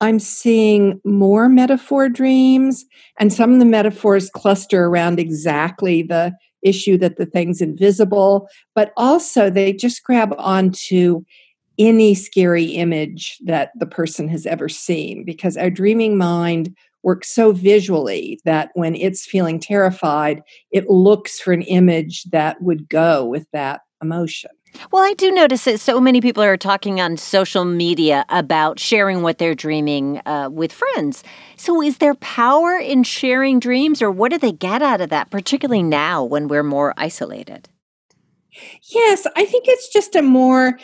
I'm 0.00 0.18
seeing 0.18 1.00
more 1.04 1.48
metaphor 1.48 2.08
dreams, 2.08 2.84
and 3.18 3.32
some 3.32 3.54
of 3.54 3.58
the 3.58 3.64
metaphors 3.64 4.28
cluster 4.30 4.84
around 4.84 5.18
exactly 5.18 6.02
the 6.02 6.34
issue 6.62 6.98
that 6.98 7.16
the 7.16 7.26
thing's 7.26 7.62
invisible, 7.62 8.48
but 8.74 8.92
also 8.96 9.48
they 9.48 9.72
just 9.72 10.02
grab 10.02 10.34
onto 10.36 11.22
any 11.78 12.14
scary 12.14 12.64
image 12.64 13.38
that 13.44 13.70
the 13.76 13.86
person 13.86 14.28
has 14.28 14.46
ever 14.46 14.68
seen 14.68 15.24
because 15.24 15.56
our 15.56 15.70
dreaming 15.70 16.16
mind 16.16 16.74
works 17.06 17.32
so 17.32 17.52
visually 17.52 18.40
that 18.44 18.70
when 18.74 18.96
it's 18.96 19.24
feeling 19.24 19.60
terrified, 19.60 20.42
it 20.72 20.90
looks 20.90 21.38
for 21.38 21.52
an 21.52 21.62
image 21.62 22.24
that 22.24 22.60
would 22.60 22.88
go 22.88 23.24
with 23.24 23.46
that 23.52 23.82
emotion. 24.02 24.50
Well, 24.90 25.04
I 25.04 25.14
do 25.14 25.30
notice 25.30 25.64
that 25.64 25.78
so 25.78 26.00
many 26.00 26.20
people 26.20 26.42
are 26.42 26.56
talking 26.56 27.00
on 27.00 27.16
social 27.16 27.64
media 27.64 28.26
about 28.28 28.80
sharing 28.80 29.22
what 29.22 29.38
they're 29.38 29.54
dreaming 29.54 30.20
uh, 30.26 30.50
with 30.52 30.72
friends. 30.72 31.22
So, 31.56 31.80
is 31.80 31.98
there 31.98 32.16
power 32.16 32.76
in 32.76 33.04
sharing 33.04 33.60
dreams, 33.60 34.02
or 34.02 34.10
what 34.10 34.32
do 34.32 34.38
they 34.38 34.52
get 34.52 34.82
out 34.82 35.00
of 35.00 35.08
that, 35.10 35.30
particularly 35.30 35.84
now 35.84 36.24
when 36.24 36.48
we're 36.48 36.64
more 36.64 36.92
isolated? 36.96 37.68
Yes, 38.92 39.26
I 39.36 39.44
think 39.44 39.64
it's 39.68 39.92
just 39.92 40.16
a 40.16 40.22
more 40.22 40.78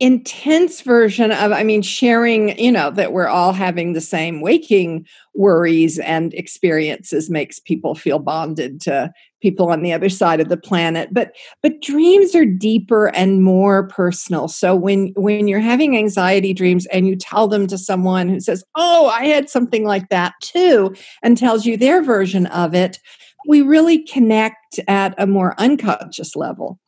intense 0.00 0.80
version 0.80 1.30
of 1.30 1.52
i 1.52 1.62
mean 1.62 1.80
sharing 1.80 2.58
you 2.58 2.72
know 2.72 2.90
that 2.90 3.12
we're 3.12 3.28
all 3.28 3.52
having 3.52 3.92
the 3.92 4.00
same 4.00 4.40
waking 4.40 5.06
worries 5.34 5.98
and 6.00 6.34
experiences 6.34 7.30
makes 7.30 7.58
people 7.60 7.94
feel 7.94 8.18
bonded 8.18 8.80
to 8.80 9.12
people 9.44 9.70
on 9.70 9.82
the 9.82 9.92
other 9.92 10.08
side 10.08 10.40
of 10.40 10.48
the 10.48 10.56
planet. 10.56 11.10
But 11.12 11.36
but 11.62 11.82
dreams 11.82 12.34
are 12.34 12.46
deeper 12.46 13.14
and 13.14 13.42
more 13.42 13.86
personal. 13.88 14.48
So 14.48 14.74
when 14.74 15.12
when 15.16 15.48
you're 15.48 15.60
having 15.60 15.98
anxiety 15.98 16.54
dreams 16.54 16.86
and 16.86 17.06
you 17.06 17.14
tell 17.14 17.46
them 17.46 17.66
to 17.66 17.76
someone 17.76 18.30
who 18.30 18.40
says 18.40 18.64
oh 18.74 19.08
i 19.08 19.26
had 19.26 19.50
something 19.50 19.84
like 19.84 20.08
that 20.08 20.32
too 20.40 20.94
and 21.22 21.36
tells 21.36 21.66
you 21.66 21.76
their 21.76 22.02
version 22.02 22.46
of 22.46 22.74
it 22.74 22.98
we 23.46 23.60
really 23.60 23.98
connect 24.04 24.80
at 24.88 25.14
a 25.18 25.26
more 25.26 25.54
unconscious 25.58 26.34
level 26.34 26.78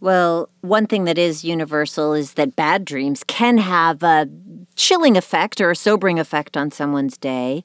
well, 0.00 0.48
one 0.60 0.86
thing 0.86 1.04
that 1.04 1.18
is 1.18 1.44
universal 1.44 2.12
is 2.12 2.34
that 2.34 2.56
bad 2.56 2.84
dreams 2.84 3.24
can 3.26 3.58
have 3.58 4.02
a 4.02 4.28
chilling 4.76 5.16
effect 5.16 5.60
or 5.60 5.70
a 5.70 5.76
sobering 5.76 6.18
effect 6.18 6.56
on 6.56 6.70
someone's 6.70 7.16
day. 7.16 7.64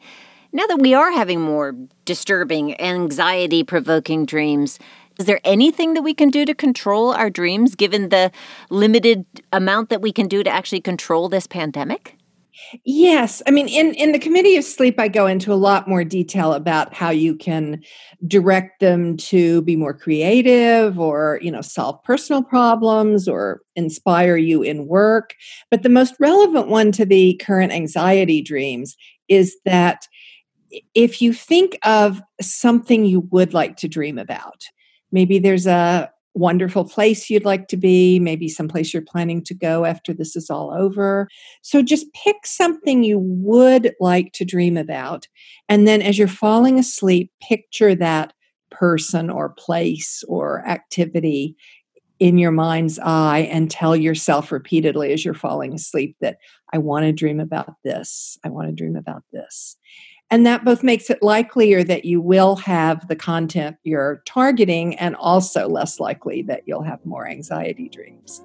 Now 0.52 0.66
that 0.68 0.82
we 0.82 0.94
are 0.94 1.12
having 1.12 1.42
more 1.42 1.76
disturbing, 2.06 2.80
anxiety 2.80 3.64
provoking 3.64 4.26
dreams, 4.26 4.80
is 5.20 5.26
there 5.26 5.40
anything 5.44 5.94
that 5.94 6.02
we 6.02 6.14
can 6.14 6.30
do 6.30 6.46
to 6.46 6.56
control 6.56 7.12
our 7.12 7.30
dreams 7.30 7.76
given 7.76 8.10
the 8.10 8.32
limited 8.70 9.26
amount 9.52 9.90
that 9.90 10.02
we 10.02 10.12
can 10.12 10.28
do 10.28 10.44
to 10.44 10.50
actually 10.50 10.82
control 10.82 11.30
this 11.30 11.46
pandemic? 11.46 12.18
Yes. 12.84 13.42
I 13.48 13.52
mean, 13.52 13.68
in, 13.68 13.94
in 13.96 14.12
the 14.12 14.20
Committee 14.20 14.56
of 14.58 14.64
Sleep, 14.64 15.00
I 15.00 15.08
go 15.08 15.26
into 15.26 15.52
a 15.52 15.56
lot 15.56 15.88
more 15.88 16.04
detail 16.04 16.54
about 16.54 16.94
how 16.94 17.10
you 17.10 17.36
can 17.36 17.82
direct 18.28 18.80
them 18.80 19.18
to 19.18 19.62
be 19.64 19.76
more 19.76 19.94
creative 19.94 21.00
or, 21.00 21.40
you 21.42 21.52
know, 21.52 21.62
solve 21.62 22.02
personal 22.04 22.44
problems 22.44 23.28
or 23.28 23.62
inspire 23.76 24.38
you 24.38 24.62
in 24.62 24.88
work. 24.88 25.34
But 25.72 25.84
the 25.84 25.90
most 25.90 26.16
relevant 26.20 26.68
one 26.68 26.92
to 26.94 27.06
the 27.06 27.36
current 27.44 27.72
anxiety 27.72 28.42
dreams 28.42 28.96
is 29.28 29.56
that 29.66 30.08
if 30.94 31.22
you 31.22 31.34
think 31.34 31.78
of 31.84 32.22
something 32.42 33.06
you 33.06 33.22
would 33.32 33.54
like 33.54 33.78
to 33.78 33.88
dream 33.88 34.18
about, 34.18 34.66
maybe 35.12 35.40
there's 35.40 35.68
a 35.68 36.12
wonderful 36.36 36.86
place 36.86 37.30
you'd 37.30 37.46
like 37.46 37.68
to 37.68 37.78
be, 37.78 38.20
maybe 38.20 38.50
someplace 38.50 38.94
you're 38.94 39.04
planning 39.04 39.44
to 39.44 39.54
go 39.54 39.86
after 39.86 40.14
this 40.14 40.36
is 40.36 40.50
all 40.50 40.74
over. 40.76 41.28
So 41.62 41.82
just 41.82 42.12
pick 42.14 42.46
something 42.46 43.04
you 43.04 43.20
would 43.20 43.94
like 44.00 44.34
to 44.34 44.46
dream 44.46 44.78
about. 44.78 45.28
And 45.70 45.88
then 45.88 46.02
as 46.02 46.18
you're 46.18 46.28
falling 46.28 46.80
asleep, 46.80 47.32
picture 47.42 47.96
that 47.96 48.34
person 48.72 49.30
or 49.30 49.50
place 49.50 50.24
or 50.28 50.68
activity 50.68 51.56
in 52.20 52.38
your 52.38 52.52
mind's 52.52 53.00
eye 53.00 53.50
and 53.52 53.70
tell 53.70 53.96
yourself 53.96 54.52
repeatedly 54.52 55.12
as 55.12 55.26
you're 55.26 55.34
falling 55.34 55.74
asleep 55.74 56.16
that 56.22 56.38
I 56.72 56.78
want 56.78 57.04
to 57.04 57.12
dream 57.12 57.40
about 57.40 57.74
this. 57.84 58.38
I 58.44 58.50
want 58.50 58.70
to 58.70 58.74
dream 58.74 58.96
about 58.96 59.24
this. 59.32 59.78
And 60.34 60.48
that 60.48 60.66
both 60.66 60.82
makes 60.82 61.12
it 61.12 61.22
likelier 61.22 61.84
that 61.84 62.06
you 62.06 62.20
will 62.20 62.56
have 62.56 63.08
the 63.08 63.16
content 63.16 63.78
you're 63.84 64.24
targeting 64.26 64.96
and 64.96 65.16
also 65.18 65.68
less 65.68 66.00
likely 66.00 66.42
that 66.48 66.64
you'll 66.66 66.82
have 66.82 67.06
more 67.06 67.28
anxiety 67.28 67.88
dreams. 67.88 68.42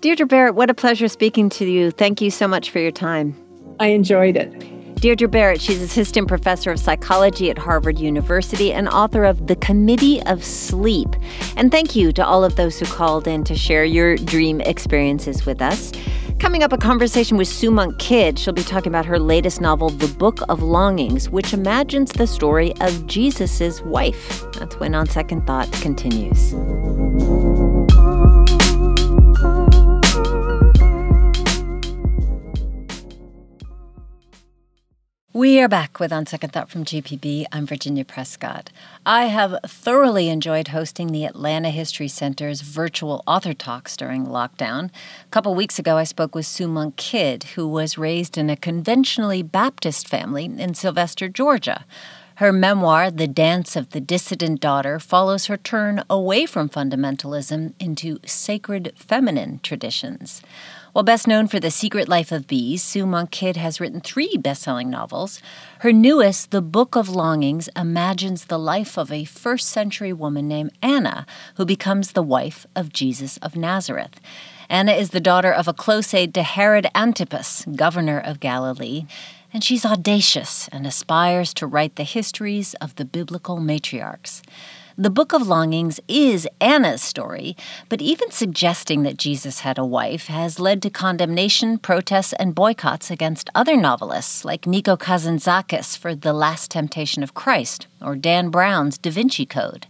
Deirdre 0.00 0.24
Barrett, 0.24 0.54
what 0.54 0.70
a 0.70 0.74
pleasure 0.74 1.08
speaking 1.08 1.50
to 1.50 1.66
you. 1.66 1.90
Thank 1.90 2.22
you 2.22 2.30
so 2.30 2.48
much 2.48 2.70
for 2.70 2.78
your 2.78 2.90
time. 2.90 3.36
I 3.78 3.88
enjoyed 3.88 4.38
it. 4.38 4.96
Deirdre 5.02 5.28
Barrett, 5.28 5.60
she's 5.60 5.82
assistant 5.82 6.26
professor 6.26 6.70
of 6.70 6.80
psychology 6.80 7.50
at 7.50 7.58
Harvard 7.58 7.98
University 7.98 8.72
and 8.72 8.88
author 8.88 9.24
of 9.24 9.46
The 9.46 9.56
Committee 9.56 10.22
of 10.22 10.42
Sleep. 10.42 11.10
And 11.54 11.70
thank 11.70 11.94
you 11.94 12.12
to 12.12 12.24
all 12.24 12.44
of 12.44 12.56
those 12.56 12.78
who 12.78 12.86
called 12.86 13.28
in 13.28 13.44
to 13.44 13.54
share 13.54 13.84
your 13.84 14.16
dream 14.16 14.62
experiences 14.62 15.44
with 15.44 15.60
us. 15.60 15.92
Coming 16.38 16.62
up, 16.62 16.72
a 16.72 16.76
conversation 16.76 17.38
with 17.38 17.48
Sue 17.48 17.70
Monk 17.70 17.98
Kidd. 17.98 18.38
She'll 18.38 18.52
be 18.52 18.62
talking 18.62 18.90
about 18.90 19.06
her 19.06 19.18
latest 19.18 19.60
novel, 19.60 19.88
The 19.88 20.06
Book 20.06 20.40
of 20.50 20.62
Longings, 20.62 21.30
which 21.30 21.54
imagines 21.54 22.12
the 22.12 22.26
story 22.26 22.74
of 22.80 23.06
Jesus' 23.06 23.80
wife. 23.82 24.44
That's 24.52 24.78
when 24.78 24.94
On 24.94 25.06
Second 25.06 25.46
Thought 25.46 25.72
continues. 25.72 26.54
We 35.36 35.60
are 35.60 35.68
back 35.68 36.00
with 36.00 36.14
On 36.14 36.24
Second 36.24 36.54
Thought 36.54 36.70
from 36.70 36.86
GPB. 36.86 37.44
I'm 37.52 37.66
Virginia 37.66 38.06
Prescott. 38.06 38.70
I 39.04 39.26
have 39.26 39.58
thoroughly 39.66 40.30
enjoyed 40.30 40.68
hosting 40.68 41.08
the 41.08 41.26
Atlanta 41.26 41.68
History 41.68 42.08
Center's 42.08 42.62
virtual 42.62 43.22
author 43.26 43.52
talks 43.52 43.98
during 43.98 44.24
lockdown. 44.24 44.86
A 44.86 45.30
couple 45.30 45.54
weeks 45.54 45.78
ago, 45.78 45.98
I 45.98 46.04
spoke 46.04 46.34
with 46.34 46.46
Sue 46.46 46.68
Monk 46.68 46.96
Kidd, 46.96 47.44
who 47.54 47.68
was 47.68 47.98
raised 47.98 48.38
in 48.38 48.48
a 48.48 48.56
conventionally 48.56 49.42
Baptist 49.42 50.08
family 50.08 50.46
in 50.46 50.72
Sylvester, 50.72 51.28
Georgia. 51.28 51.84
Her 52.36 52.50
memoir, 52.50 53.10
The 53.10 53.28
Dance 53.28 53.76
of 53.76 53.90
the 53.90 54.00
Dissident 54.00 54.60
Daughter, 54.60 54.98
follows 54.98 55.46
her 55.46 55.58
turn 55.58 56.02
away 56.08 56.46
from 56.46 56.70
fundamentalism 56.70 57.74
into 57.78 58.20
sacred 58.24 58.94
feminine 58.96 59.60
traditions. 59.62 60.40
While 60.96 61.02
best 61.02 61.28
known 61.28 61.46
for 61.46 61.60
The 61.60 61.70
Secret 61.70 62.08
Life 62.08 62.32
of 62.32 62.46
Bees, 62.46 62.82
Sue 62.82 63.04
Monk 63.04 63.30
Kidd 63.30 63.58
has 63.58 63.80
written 63.80 64.00
three 64.00 64.38
best 64.38 64.62
selling 64.62 64.88
novels. 64.88 65.42
Her 65.80 65.92
newest, 65.92 66.52
The 66.52 66.62
Book 66.62 66.96
of 66.96 67.10
Longings, 67.10 67.68
imagines 67.76 68.46
the 68.46 68.58
life 68.58 68.96
of 68.96 69.12
a 69.12 69.26
first 69.26 69.68
century 69.68 70.14
woman 70.14 70.48
named 70.48 70.72
Anna, 70.80 71.26
who 71.56 71.66
becomes 71.66 72.12
the 72.12 72.22
wife 72.22 72.66
of 72.74 72.94
Jesus 72.94 73.36
of 73.42 73.56
Nazareth. 73.56 74.18
Anna 74.70 74.92
is 74.92 75.10
the 75.10 75.20
daughter 75.20 75.52
of 75.52 75.68
a 75.68 75.74
close 75.74 76.14
aide 76.14 76.32
to 76.32 76.42
Herod 76.42 76.86
Antipas, 76.94 77.66
governor 77.76 78.18
of 78.18 78.40
Galilee, 78.40 79.04
and 79.52 79.62
she's 79.62 79.84
audacious 79.84 80.66
and 80.68 80.86
aspires 80.86 81.52
to 81.52 81.66
write 81.66 81.96
the 81.96 82.04
histories 82.04 82.72
of 82.80 82.94
the 82.94 83.04
biblical 83.04 83.58
matriarchs. 83.58 84.40
The 84.98 85.10
Book 85.10 85.34
of 85.34 85.46
Longings 85.46 86.00
is 86.08 86.48
Anna's 86.58 87.02
story, 87.02 87.54
but 87.90 88.00
even 88.00 88.30
suggesting 88.30 89.02
that 89.02 89.18
Jesus 89.18 89.60
had 89.60 89.76
a 89.76 89.84
wife 89.84 90.28
has 90.28 90.58
led 90.58 90.80
to 90.80 90.88
condemnation, 90.88 91.76
protests, 91.76 92.32
and 92.32 92.54
boycotts 92.54 93.10
against 93.10 93.50
other 93.54 93.76
novelists 93.76 94.42
like 94.42 94.66
Nico 94.66 94.96
Kazantzakis 94.96 95.98
for 95.98 96.14
The 96.14 96.32
Last 96.32 96.70
Temptation 96.70 97.22
of 97.22 97.34
Christ 97.34 97.88
or 98.00 98.16
Dan 98.16 98.48
Brown's 98.48 98.96
Da 98.96 99.10
Vinci 99.10 99.44
Code. 99.44 99.86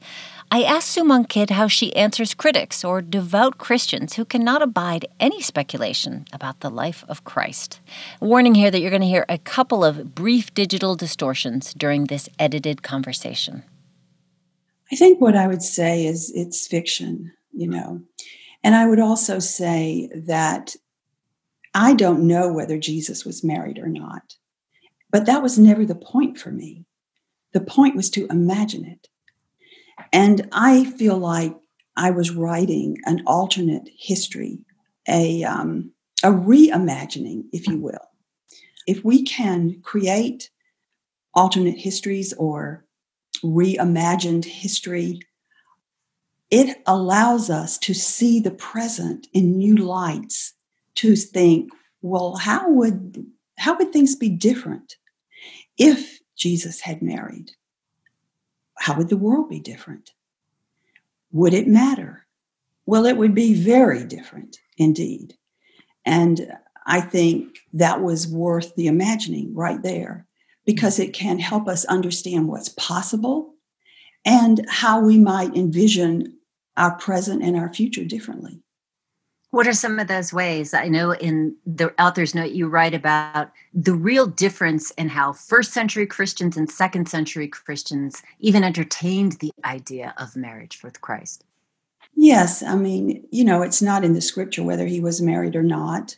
I 0.51 0.65
asked 0.65 0.99
Kidd 1.29 1.51
how 1.51 1.69
she 1.69 1.95
answers 1.95 2.35
critics 2.35 2.85
or 2.85 3.01
devout 3.01 3.59
Christians 3.59 4.15
who 4.15 4.25
cannot 4.25 4.61
abide 4.61 5.07
any 5.21 5.41
speculation 5.41 6.25
about 6.33 6.59
the 6.59 6.71
life 6.71 7.05
of 7.07 7.23
Christ. 7.23 7.79
Warning 8.21 8.57
here 8.57 8.73
that 8.73 8.81
you're 8.81 8.91
going 8.91 9.03
to 9.03 9.07
hear 9.07 9.27
a 9.29 9.39
couple 9.39 9.85
of 9.85 10.17
brief 10.17 10.53
digital 10.53 10.97
distortions 10.97 11.73
during 11.75 12.07
this 12.07 12.29
edited 12.41 12.83
conversation. 12.83 13.63
I 14.93 14.97
think 14.97 15.21
what 15.21 15.37
I 15.37 15.47
would 15.47 15.63
say 15.63 16.07
is 16.07 16.33
it's 16.35 16.67
fiction, 16.67 17.33
you 17.53 17.69
know. 17.69 18.03
And 18.63 18.75
I 18.75 18.87
would 18.87 19.01
also 19.01 19.39
say 19.39 20.11
that 20.15 20.75
I 21.75 21.95
don't 21.95 22.27
know 22.27 22.53
whether 22.53 22.79
Jesus 22.79 23.25
was 23.25 23.45
married 23.45 23.79
or 23.79 23.89
not, 23.89 24.37
but 25.11 25.27
that 25.27 25.43
was 25.43 25.59
never 25.59 25.85
the 25.85 25.95
point 25.95 26.39
for 26.39 26.51
me. 26.51 26.85
The 27.53 27.61
point 27.61 27.97
was 27.97 28.11
to 28.11 28.27
imagine 28.27 28.85
it. 28.85 29.09
And 30.13 30.49
I 30.53 30.85
feel 30.85 31.17
like 31.17 31.55
I 31.97 32.11
was 32.11 32.31
writing 32.31 32.99
an 33.05 33.23
alternate 33.27 33.89
history, 33.97 34.59
a, 35.09 35.45
um, 35.45 35.93
a 36.23 36.31
reimagining, 36.31 37.45
if 37.53 37.67
you 37.67 37.79
will. 37.79 38.09
If 38.87 39.05
we 39.05 39.23
can 39.23 39.81
create 39.83 40.51
alternate 41.35 41.79
histories 41.79 42.33
or 42.35 42.86
reimagined 43.41 44.45
history, 44.45 45.21
it 46.51 46.79
allows 46.87 47.51
us 47.51 47.79
to 47.79 47.95
see 47.95 48.41
the 48.41 48.51
present 48.51 49.27
in 49.33 49.59
new 49.59 49.77
lights, 49.77 50.55
to 50.97 51.17
think, 51.17 51.71
well, 52.03 52.37
how 52.37 52.71
would 52.71 53.27
how 53.59 53.77
would 53.77 53.93
things 53.93 54.15
be 54.15 54.29
different 54.29 54.97
if 55.79 56.21
Jesus 56.37 56.81
had 56.81 57.03
married? 57.03 57.53
How 58.79 58.97
would 58.97 59.09
the 59.09 59.17
world 59.17 59.49
be 59.49 59.61
different? 59.61 60.13
Would 61.33 61.55
it 61.55 61.67
matter? 61.67 62.27
Well, 62.85 63.07
it 63.07 63.17
would 63.17 63.35
be 63.35 63.55
very 63.55 64.05
different 64.05 64.59
indeed. 64.77 65.37
And 66.05 66.53
I 66.87 67.01
think 67.01 67.59
that 67.73 68.03
was 68.03 68.29
worth 68.29 68.75
the 68.77 68.87
imagining 68.87 69.55
right 69.55 69.83
there 69.83 70.27
because 70.67 70.99
it 70.99 71.15
can 71.15 71.39
help 71.39 71.69
us 71.69 71.85
understand 71.87 72.49
what's 72.49 72.69
possible 72.71 73.55
and 74.25 74.67
how 74.69 75.01
we 75.01 75.17
might 75.17 75.57
envision 75.57 76.35
our 76.77 76.97
present 76.97 77.43
and 77.43 77.57
our 77.57 77.73
future 77.73 78.05
differently. 78.05 78.61
What 79.53 79.69
are 79.69 79.73
some 79.73 79.99
of 79.99 80.09
those 80.09 80.33
ways? 80.33 80.75
I 80.75 80.89
know 80.89 81.13
in 81.15 81.57
the 81.65 81.95
author's 82.03 82.35
note 82.35 82.51
you 82.51 82.69
write 82.69 82.93
about 82.93 83.53
the 83.73 83.95
real 83.95 84.27
difference 84.27 84.91
in 84.93 85.09
how 85.09 85.33
first 85.33 85.73
century 85.73 86.05
Christians 86.05 86.57
and 86.57 86.71
second 86.71 87.09
century 87.09 87.49
Christians 87.49 88.23
even 88.41 88.65
entertained 88.65 89.33
the 89.35 89.53
idea 89.65 90.13
of 90.19 90.37
marriage 90.37 90.83
with 90.83 91.01
Christ. 91.01 91.45
Yes, 92.17 92.63
I 92.63 92.75
mean, 92.75 93.25
you 93.31 93.45
know, 93.45 93.63
it's 93.63 93.81
not 93.81 94.05
in 94.05 94.15
the 94.15 94.21
scripture 94.21 94.65
whether 94.65 94.87
he 94.87 95.01
was 95.01 95.23
married 95.23 95.55
or 95.55 95.63
not. 95.63 96.17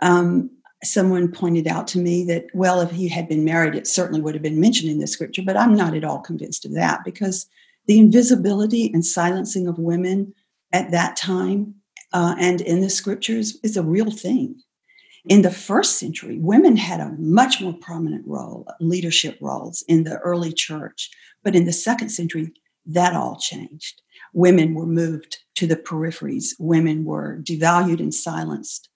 Um, 0.00 0.50
someone 0.86 1.30
pointed 1.30 1.66
out 1.66 1.86
to 1.88 1.98
me 1.98 2.24
that, 2.24 2.46
well, 2.54 2.80
if 2.80 2.90
he 2.90 3.08
had 3.08 3.28
been 3.28 3.44
married, 3.44 3.74
it 3.74 3.86
certainly 3.86 4.20
would 4.20 4.34
have 4.34 4.42
been 4.42 4.60
mentioned 4.60 4.90
in 4.90 4.98
the 4.98 5.06
scripture, 5.06 5.42
but 5.44 5.56
I'm 5.56 5.74
not 5.74 5.94
at 5.94 6.04
all 6.04 6.20
convinced 6.20 6.64
of 6.64 6.74
that 6.74 7.04
because 7.04 7.46
the 7.86 7.98
invisibility 7.98 8.90
and 8.92 9.04
silencing 9.04 9.66
of 9.66 9.78
women 9.78 10.34
at 10.72 10.90
that 10.90 11.16
time 11.16 11.74
uh, 12.12 12.34
and 12.38 12.60
in 12.60 12.80
the 12.80 12.90
scriptures 12.90 13.58
is 13.62 13.76
a 13.76 13.82
real 13.82 14.10
thing. 14.10 14.60
In 15.26 15.42
the 15.42 15.50
first 15.50 15.98
century, 15.98 16.38
women 16.38 16.76
had 16.76 17.00
a 17.00 17.14
much 17.18 17.60
more 17.60 17.72
prominent 17.72 18.26
role, 18.26 18.66
leadership 18.80 19.38
roles 19.40 19.82
in 19.88 20.04
the 20.04 20.18
early 20.18 20.52
church. 20.52 21.10
But 21.42 21.56
in 21.56 21.64
the 21.64 21.72
second 21.72 22.10
century, 22.10 22.52
that 22.86 23.14
all 23.14 23.36
changed. 23.36 24.02
Women 24.34 24.74
were 24.74 24.86
moved 24.86 25.38
to 25.56 25.66
the 25.66 25.76
peripheries, 25.76 26.54
women 26.58 27.04
were 27.04 27.38
devalued 27.42 28.00
and 28.00 28.12
silenced. 28.12 28.88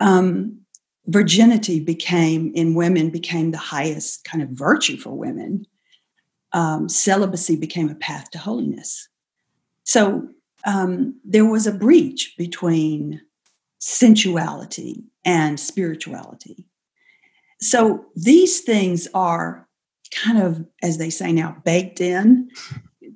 Um, 0.00 0.60
virginity 1.06 1.80
became 1.80 2.52
in 2.54 2.74
women 2.74 3.10
became 3.10 3.50
the 3.50 3.58
highest 3.58 4.24
kind 4.24 4.42
of 4.42 4.50
virtue 4.50 4.96
for 4.96 5.10
women. 5.10 5.66
Um, 6.52 6.88
celibacy 6.88 7.56
became 7.56 7.88
a 7.88 7.94
path 7.94 8.30
to 8.30 8.38
holiness. 8.38 9.08
So 9.84 10.28
um, 10.66 11.18
there 11.24 11.44
was 11.44 11.66
a 11.66 11.72
breach 11.72 12.34
between 12.36 13.20
sensuality 13.78 15.04
and 15.24 15.60
spirituality. 15.60 16.66
So 17.60 18.06
these 18.14 18.60
things 18.60 19.06
are 19.14 19.68
kind 20.10 20.38
of 20.38 20.64
as 20.82 20.98
they 20.98 21.10
say 21.10 21.32
now 21.32 21.56
baked 21.64 22.00
in 22.00 22.50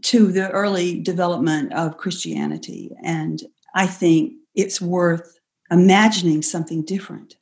to 0.03 0.33
the 0.33 0.51
early 0.51 1.01
development 1.01 1.73
of 1.73 1.97
christianity. 1.99 2.91
And 3.05 3.43
i 3.75 3.87
think 3.87 4.33
it's 4.55 4.81
worth 4.81 5.39
imagining 5.71 6.43
something 6.43 6.85
different 6.85 7.37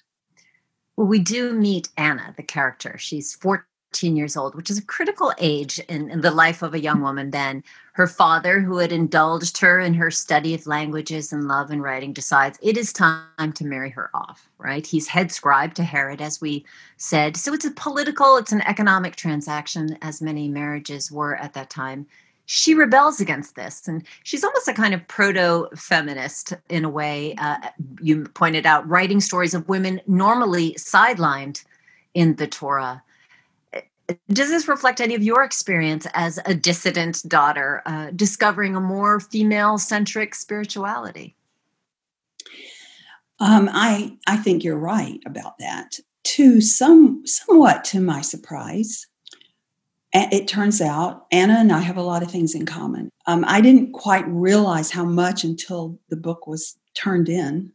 well, 0.98 1.06
we 1.06 1.20
do 1.20 1.52
meet 1.52 1.90
Anna, 1.96 2.34
the 2.36 2.42
character. 2.42 2.98
She's 2.98 3.36
14 3.36 4.16
years 4.16 4.36
old, 4.36 4.56
which 4.56 4.68
is 4.68 4.78
a 4.78 4.84
critical 4.84 5.32
age 5.38 5.78
in, 5.88 6.10
in, 6.10 6.22
the 6.22 6.32
life 6.32 6.60
of 6.60 6.74
a 6.74 6.80
young 6.80 7.02
woman 7.02 7.30
then. 7.30 7.62
Her 7.92 8.08
father, 8.08 8.60
who 8.60 8.78
had 8.78 8.90
indulged 8.90 9.58
her 9.58 9.78
in 9.78 9.94
her 9.94 10.10
study 10.10 10.54
of 10.54 10.66
languages 10.66 11.32
and 11.32 11.46
love 11.46 11.70
and 11.70 11.84
writing, 11.84 12.12
decides 12.12 12.58
it 12.60 12.76
is 12.76 12.92
time 12.92 13.52
to 13.52 13.64
marry 13.64 13.90
her 13.90 14.10
off, 14.12 14.48
right? 14.58 14.84
He's 14.84 15.06
head 15.06 15.30
scribe 15.30 15.74
to 15.74 15.84
Herod, 15.84 16.20
as 16.20 16.40
we 16.40 16.66
said. 16.96 17.36
So 17.36 17.54
it's 17.54 17.64
a 17.64 17.70
political, 17.70 18.36
it's 18.36 18.50
an 18.50 18.62
economic 18.62 19.14
transaction, 19.14 19.98
as 20.02 20.20
many 20.20 20.48
marriages 20.48 21.12
were 21.12 21.36
at 21.36 21.52
that 21.52 21.70
time. 21.70 22.08
She 22.50 22.72
rebels 22.72 23.20
against 23.20 23.56
this, 23.56 23.86
and 23.86 24.02
she's 24.24 24.42
almost 24.42 24.68
a 24.68 24.72
kind 24.72 24.94
of 24.94 25.06
proto 25.06 25.68
feminist 25.76 26.54
in 26.70 26.82
a 26.82 26.88
way. 26.88 27.34
Uh, 27.36 27.58
you 28.00 28.24
pointed 28.24 28.64
out, 28.64 28.88
writing 28.88 29.20
stories 29.20 29.52
of 29.52 29.68
women 29.68 30.00
normally 30.06 30.72
sidelined 30.72 31.62
in 32.14 32.36
the 32.36 32.46
Torah 32.46 33.02
does 34.30 34.48
this 34.48 34.68
reflect 34.68 35.00
any 35.00 35.14
of 35.14 35.22
your 35.22 35.42
experience 35.42 36.06
as 36.14 36.38
a 36.46 36.54
dissident 36.54 37.22
daughter 37.28 37.82
uh, 37.84 38.10
discovering 38.16 38.74
a 38.74 38.80
more 38.80 39.20
female 39.20 39.76
centric 39.76 40.34
spirituality 40.34 41.34
um, 43.40 43.68
I, 43.70 44.16
I 44.26 44.38
think 44.38 44.64
you're 44.64 44.78
right 44.78 45.20
about 45.26 45.58
that 45.58 45.98
to 46.24 46.60
some 46.60 47.26
somewhat 47.26 47.84
to 47.84 48.00
my 48.00 48.22
surprise 48.22 49.06
it 50.12 50.48
turns 50.48 50.80
out 50.80 51.26
anna 51.32 51.54
and 51.54 51.72
i 51.72 51.80
have 51.80 51.96
a 51.96 52.02
lot 52.02 52.22
of 52.22 52.30
things 52.30 52.54
in 52.54 52.66
common. 52.66 53.10
Um, 53.26 53.44
i 53.46 53.60
didn't 53.60 53.92
quite 53.92 54.26
realize 54.28 54.90
how 54.90 55.04
much 55.04 55.44
until 55.44 55.98
the 56.08 56.16
book 56.16 56.46
was 56.46 56.76
turned 56.94 57.28
in. 57.28 57.72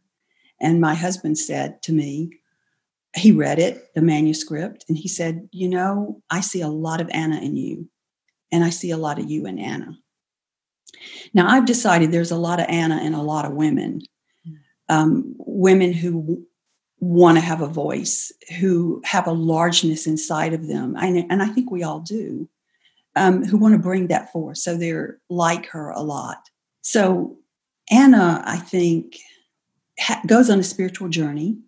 And 0.60 0.80
my 0.80 0.94
husband 0.94 1.38
said 1.38 1.82
to 1.82 1.92
me 1.92 2.30
he 3.16 3.32
read 3.32 3.58
it, 3.58 3.94
the 3.94 4.02
manuscript, 4.02 4.84
and 4.88 4.98
he 4.98 5.08
said, 5.08 5.48
You 5.52 5.68
know, 5.68 6.22
I 6.30 6.40
see 6.40 6.60
a 6.60 6.68
lot 6.68 7.00
of 7.00 7.08
Anna 7.12 7.38
in 7.38 7.56
you, 7.56 7.88
and 8.50 8.64
I 8.64 8.70
see 8.70 8.90
a 8.90 8.96
lot 8.96 9.18
of 9.18 9.30
you 9.30 9.46
in 9.46 9.58
Anna. 9.58 9.96
Now, 11.32 11.48
I've 11.48 11.66
decided 11.66 12.10
there's 12.10 12.30
a 12.30 12.36
lot 12.36 12.60
of 12.60 12.66
Anna 12.68 12.96
and 12.96 13.14
a 13.14 13.22
lot 13.22 13.44
of 13.44 13.52
women, 13.52 14.00
um, 14.88 15.34
women 15.38 15.92
who 15.92 16.46
want 17.04 17.36
to 17.36 17.40
have 17.40 17.60
a 17.60 17.66
voice, 17.66 18.32
who 18.58 19.02
have 19.04 19.26
a 19.26 19.32
largeness 19.32 20.06
inside 20.06 20.52
of 20.54 20.68
them, 20.68 20.96
and, 20.96 21.30
and 21.30 21.42
I 21.42 21.46
think 21.46 21.70
we 21.70 21.82
all 21.82 22.00
do, 22.00 22.48
um, 23.16 23.44
who 23.44 23.56
want 23.56 23.74
to 23.74 23.78
bring 23.78 24.08
that 24.08 24.32
forth. 24.32 24.58
So 24.58 24.76
they're 24.76 25.18
like 25.28 25.66
her 25.66 25.90
a 25.90 26.02
lot. 26.02 26.38
So 26.82 27.36
Anna, 27.90 28.42
I 28.46 28.56
think, 28.56 29.18
ha- 30.00 30.22
goes 30.26 30.50
on 30.50 30.58
a 30.58 30.64
spiritual 30.64 31.08
journey 31.08 31.58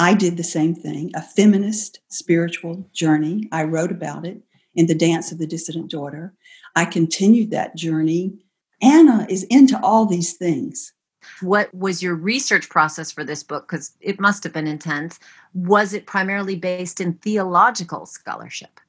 I 0.00 0.14
did 0.14 0.38
the 0.38 0.44
same 0.44 0.74
thing, 0.74 1.10
a 1.14 1.20
feminist 1.20 2.00
spiritual 2.08 2.88
journey. 2.94 3.46
I 3.52 3.64
wrote 3.64 3.92
about 3.92 4.24
it 4.24 4.40
in 4.74 4.86
The 4.86 4.94
Dance 4.94 5.30
of 5.30 5.36
the 5.36 5.46
Dissident 5.46 5.90
Daughter. 5.90 6.32
I 6.74 6.86
continued 6.86 7.50
that 7.50 7.76
journey. 7.76 8.32
Anna 8.80 9.26
is 9.28 9.42
into 9.50 9.78
all 9.82 10.06
these 10.06 10.38
things. 10.38 10.94
What 11.40 11.72
was 11.74 12.02
your 12.02 12.14
research 12.14 12.68
process 12.68 13.10
for 13.10 13.24
this 13.24 13.42
book? 13.42 13.68
Because 13.68 13.92
it 14.00 14.20
must 14.20 14.44
have 14.44 14.52
been 14.52 14.66
intense. 14.66 15.18
Was 15.54 15.94
it 15.94 16.06
primarily 16.06 16.56
based 16.56 17.00
in 17.00 17.14
theological 17.14 18.06
scholarship? 18.06 18.80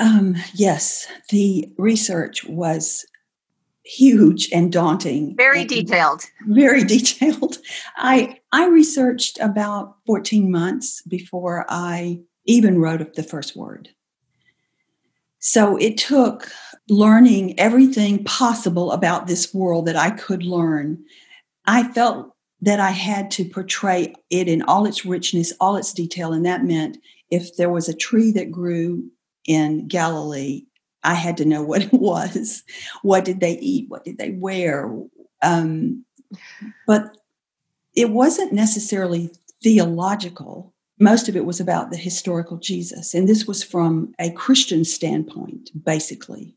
Um, 0.00 0.36
yes, 0.54 1.06
the 1.30 1.72
research 1.76 2.44
was 2.44 3.04
huge 3.84 4.48
and 4.52 4.70
daunting. 4.72 5.34
Very 5.36 5.60
and 5.60 5.68
detailed. 5.68 6.24
Very 6.46 6.84
detailed. 6.96 7.58
I 7.96 8.38
I 8.52 8.66
researched 8.68 9.38
about 9.40 9.96
14 10.06 10.50
months 10.50 11.02
before 11.02 11.64
I 11.68 12.20
even 12.44 12.78
wrote 12.78 13.02
up 13.02 13.14
the 13.14 13.22
first 13.22 13.56
word. 13.56 13.88
So 15.40 15.76
it 15.76 15.96
took 15.96 16.50
learning 16.88 17.58
everything 17.58 18.24
possible 18.24 18.92
about 18.92 19.26
this 19.26 19.52
world 19.54 19.86
that 19.86 19.96
I 19.96 20.10
could 20.10 20.42
learn. 20.42 21.04
I 21.66 21.92
felt 21.92 22.34
that 22.60 22.80
I 22.80 22.90
had 22.90 23.30
to 23.32 23.44
portray 23.44 24.14
it 24.30 24.48
in 24.48 24.62
all 24.62 24.86
its 24.86 25.04
richness, 25.04 25.52
all 25.60 25.76
its 25.76 25.92
detail, 25.92 26.32
and 26.32 26.44
that 26.44 26.64
meant 26.64 26.98
if 27.30 27.56
there 27.56 27.70
was 27.70 27.88
a 27.88 27.94
tree 27.94 28.32
that 28.32 28.50
grew 28.50 29.04
in 29.46 29.86
Galilee, 29.86 30.64
I 31.04 31.14
had 31.14 31.36
to 31.38 31.44
know 31.44 31.62
what 31.64 31.82
it 31.82 31.92
was. 31.92 32.62
What 33.02 33.24
did 33.24 33.40
they 33.40 33.58
eat? 33.58 33.88
What 33.88 34.04
did 34.04 34.18
they 34.18 34.30
wear? 34.30 34.92
Um, 35.42 36.04
but 36.86 37.16
it 37.94 38.10
wasn't 38.10 38.52
necessarily 38.52 39.30
theological. 39.62 40.72
Most 40.98 41.28
of 41.28 41.36
it 41.36 41.44
was 41.44 41.60
about 41.60 41.90
the 41.90 41.96
historical 41.96 42.56
Jesus. 42.56 43.14
And 43.14 43.28
this 43.28 43.46
was 43.46 43.62
from 43.62 44.14
a 44.18 44.30
Christian 44.32 44.84
standpoint, 44.84 45.70
basically. 45.84 46.56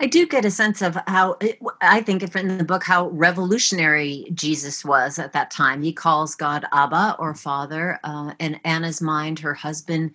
I 0.00 0.06
do 0.06 0.26
get 0.26 0.44
a 0.44 0.50
sense 0.50 0.82
of 0.82 0.96
how 1.06 1.36
I 1.80 2.00
think 2.00 2.22
in 2.34 2.58
the 2.58 2.64
book 2.64 2.82
how 2.84 3.08
revolutionary 3.08 4.26
Jesus 4.34 4.84
was 4.84 5.18
at 5.18 5.32
that 5.32 5.50
time. 5.50 5.82
He 5.82 5.92
calls 5.92 6.34
God 6.34 6.64
Abba 6.72 7.16
or 7.18 7.34
Father. 7.34 8.00
Uh, 8.02 8.34
in 8.38 8.56
Anna's 8.64 9.00
mind, 9.00 9.38
her 9.40 9.54
husband 9.54 10.12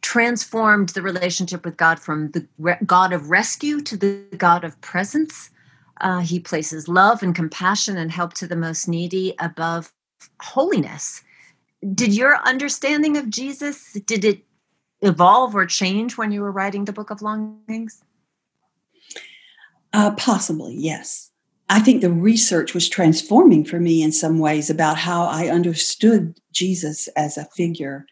transformed 0.00 0.90
the 0.90 1.02
relationship 1.02 1.64
with 1.64 1.76
God 1.76 2.00
from 2.00 2.30
the 2.32 2.46
re- 2.58 2.78
God 2.84 3.12
of 3.12 3.30
rescue 3.30 3.80
to 3.82 3.96
the 3.96 4.24
God 4.36 4.64
of 4.64 4.80
presence. 4.80 5.50
Uh, 6.00 6.20
he 6.20 6.40
places 6.40 6.88
love 6.88 7.22
and 7.22 7.34
compassion 7.34 7.96
and 7.96 8.10
help 8.10 8.34
to 8.34 8.46
the 8.46 8.56
most 8.56 8.88
needy 8.88 9.34
above 9.38 9.92
holiness. 10.40 11.22
Did 11.94 12.14
your 12.14 12.36
understanding 12.46 13.16
of 13.16 13.28
Jesus 13.28 13.92
did 14.06 14.24
it 14.24 14.44
evolve 15.00 15.54
or 15.54 15.66
change 15.66 16.16
when 16.16 16.30
you 16.30 16.40
were 16.40 16.52
writing 16.52 16.84
the 16.84 16.92
Book 16.92 17.10
of 17.10 17.22
Longings? 17.22 18.02
Uh, 19.92 20.12
possibly, 20.12 20.74
yes. 20.74 21.30
I 21.68 21.80
think 21.80 22.00
the 22.00 22.10
research 22.12 22.74
was 22.74 22.88
transforming 22.88 23.64
for 23.64 23.80
me 23.80 24.02
in 24.02 24.12
some 24.12 24.38
ways 24.38 24.70
about 24.70 24.98
how 24.98 25.24
I 25.24 25.48
understood 25.48 26.38
Jesus 26.52 27.08
as 27.16 27.36
a 27.36 27.48
figure 27.56 28.06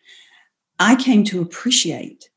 I 0.81 0.97
came 0.97 1.25
to 1.25 1.43
appreciate 1.43 2.31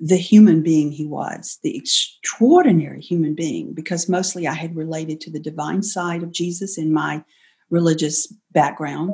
the 0.00 0.16
human 0.16 0.62
being 0.62 0.90
he 0.90 1.04
was, 1.04 1.58
the 1.62 1.76
extraordinary 1.76 3.02
human 3.02 3.34
being, 3.34 3.74
because 3.74 4.08
mostly 4.08 4.46
I 4.46 4.54
had 4.54 4.74
related 4.74 5.20
to 5.22 5.30
the 5.30 5.38
divine 5.38 5.82
side 5.82 6.22
of 6.22 6.32
Jesus 6.32 6.78
in 6.78 6.90
my 6.90 7.22
religious 7.68 8.32
background. 8.52 9.12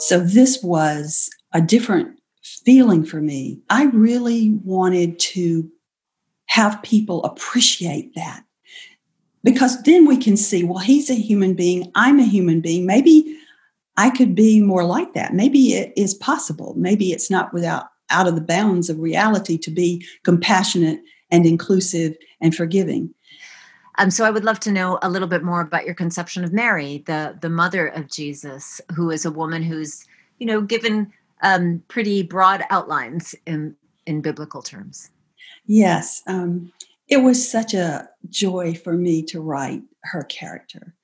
So 0.00 0.18
this 0.18 0.62
was 0.62 1.28
a 1.52 1.60
different 1.60 2.18
feeling 2.42 3.04
for 3.04 3.20
me. 3.20 3.60
I 3.68 3.84
really 3.84 4.50
wanted 4.64 5.18
to 5.20 5.70
have 6.46 6.82
people 6.82 7.22
appreciate 7.24 8.14
that 8.14 8.42
because 9.44 9.82
then 9.82 10.06
we 10.06 10.16
can 10.16 10.36
see, 10.36 10.64
well, 10.64 10.78
he's 10.78 11.10
a 11.10 11.14
human 11.14 11.54
being, 11.54 11.92
I'm 11.94 12.18
a 12.18 12.24
human 12.24 12.60
being. 12.60 12.86
Maybe 12.86 13.38
I 13.98 14.08
could 14.08 14.34
be 14.34 14.60
more 14.60 14.84
like 14.84 15.12
that. 15.12 15.34
Maybe 15.34 15.74
it 15.74 15.92
is 15.96 16.14
possible. 16.14 16.74
Maybe 16.78 17.12
it's 17.12 17.30
not 17.30 17.52
without 17.52 17.86
out 18.08 18.26
of 18.26 18.34
the 18.34 18.40
bounds 18.40 18.88
of 18.88 18.98
reality 18.98 19.58
to 19.58 19.70
be 19.70 20.04
compassionate 20.24 21.00
and 21.30 21.46
inclusive 21.46 22.16
and 22.40 22.54
forgiving. 22.54 23.14
Um, 24.00 24.10
so 24.10 24.24
I 24.24 24.30
would 24.30 24.44
love 24.44 24.58
to 24.60 24.72
know 24.72 24.98
a 25.02 25.10
little 25.10 25.28
bit 25.28 25.44
more 25.44 25.60
about 25.60 25.84
your 25.84 25.94
conception 25.94 26.42
of 26.42 26.54
Mary, 26.54 27.04
the 27.06 27.36
the 27.38 27.50
mother 27.50 27.88
of 27.88 28.08
Jesus, 28.08 28.80
who 28.96 29.10
is 29.10 29.26
a 29.26 29.30
woman 29.30 29.62
who's 29.62 30.06
you 30.38 30.46
know 30.46 30.62
given 30.62 31.12
um, 31.42 31.82
pretty 31.88 32.22
broad 32.22 32.64
outlines 32.70 33.34
in 33.46 33.76
in 34.06 34.22
biblical 34.22 34.62
terms. 34.62 35.10
Yes, 35.66 36.22
um, 36.26 36.72
it 37.08 37.18
was 37.18 37.46
such 37.46 37.74
a 37.74 38.08
joy 38.30 38.72
for 38.72 38.94
me 38.94 39.22
to 39.24 39.38
write 39.38 39.82
her 40.04 40.22
character. 40.24 40.94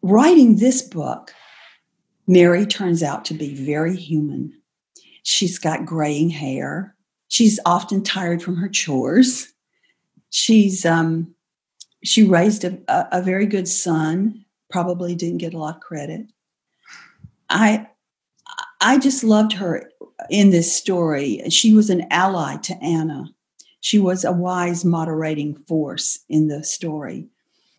Writing 0.00 0.56
this 0.56 0.80
book, 0.80 1.34
Mary 2.26 2.64
turns 2.64 3.02
out 3.02 3.26
to 3.26 3.34
be 3.34 3.54
very 3.54 3.94
human. 3.94 4.50
She's 5.24 5.58
got 5.58 5.84
graying 5.84 6.30
hair. 6.30 6.94
She's 7.28 7.60
often 7.66 8.02
tired 8.02 8.42
from 8.42 8.56
her 8.56 8.70
chores. 8.70 9.52
She's 10.30 10.86
um, 10.86 11.35
she 12.04 12.24
raised 12.24 12.64
a, 12.64 12.78
a, 12.88 13.22
very 13.22 13.46
good 13.46 13.68
son. 13.68 14.44
Probably 14.70 15.14
didn't 15.14 15.38
get 15.38 15.54
a 15.54 15.58
lot 15.58 15.76
of 15.76 15.80
credit. 15.80 16.26
I 17.48 17.88
I 18.80 18.98
just 18.98 19.24
loved 19.24 19.52
her 19.54 19.90
in 20.30 20.50
this 20.50 20.72
story. 20.72 21.42
She 21.48 21.72
was 21.72 21.90
an 21.90 22.06
ally 22.10 22.56
to 22.58 22.74
Anna. 22.82 23.26
She 23.80 23.98
was 23.98 24.24
a 24.24 24.32
wise 24.32 24.84
moderating 24.84 25.54
force 25.68 26.18
in 26.28 26.48
the 26.48 26.64
story. 26.64 27.28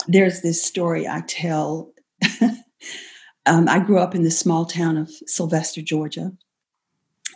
There's 0.07 0.41
this 0.41 0.63
story 0.63 1.07
I 1.07 1.21
tell. 1.27 1.91
um, 3.45 3.67
I 3.67 3.79
grew 3.79 3.99
up 3.99 4.15
in 4.15 4.23
the 4.23 4.31
small 4.31 4.65
town 4.65 4.97
of 4.97 5.11
Sylvester, 5.25 5.81
Georgia. 5.81 6.31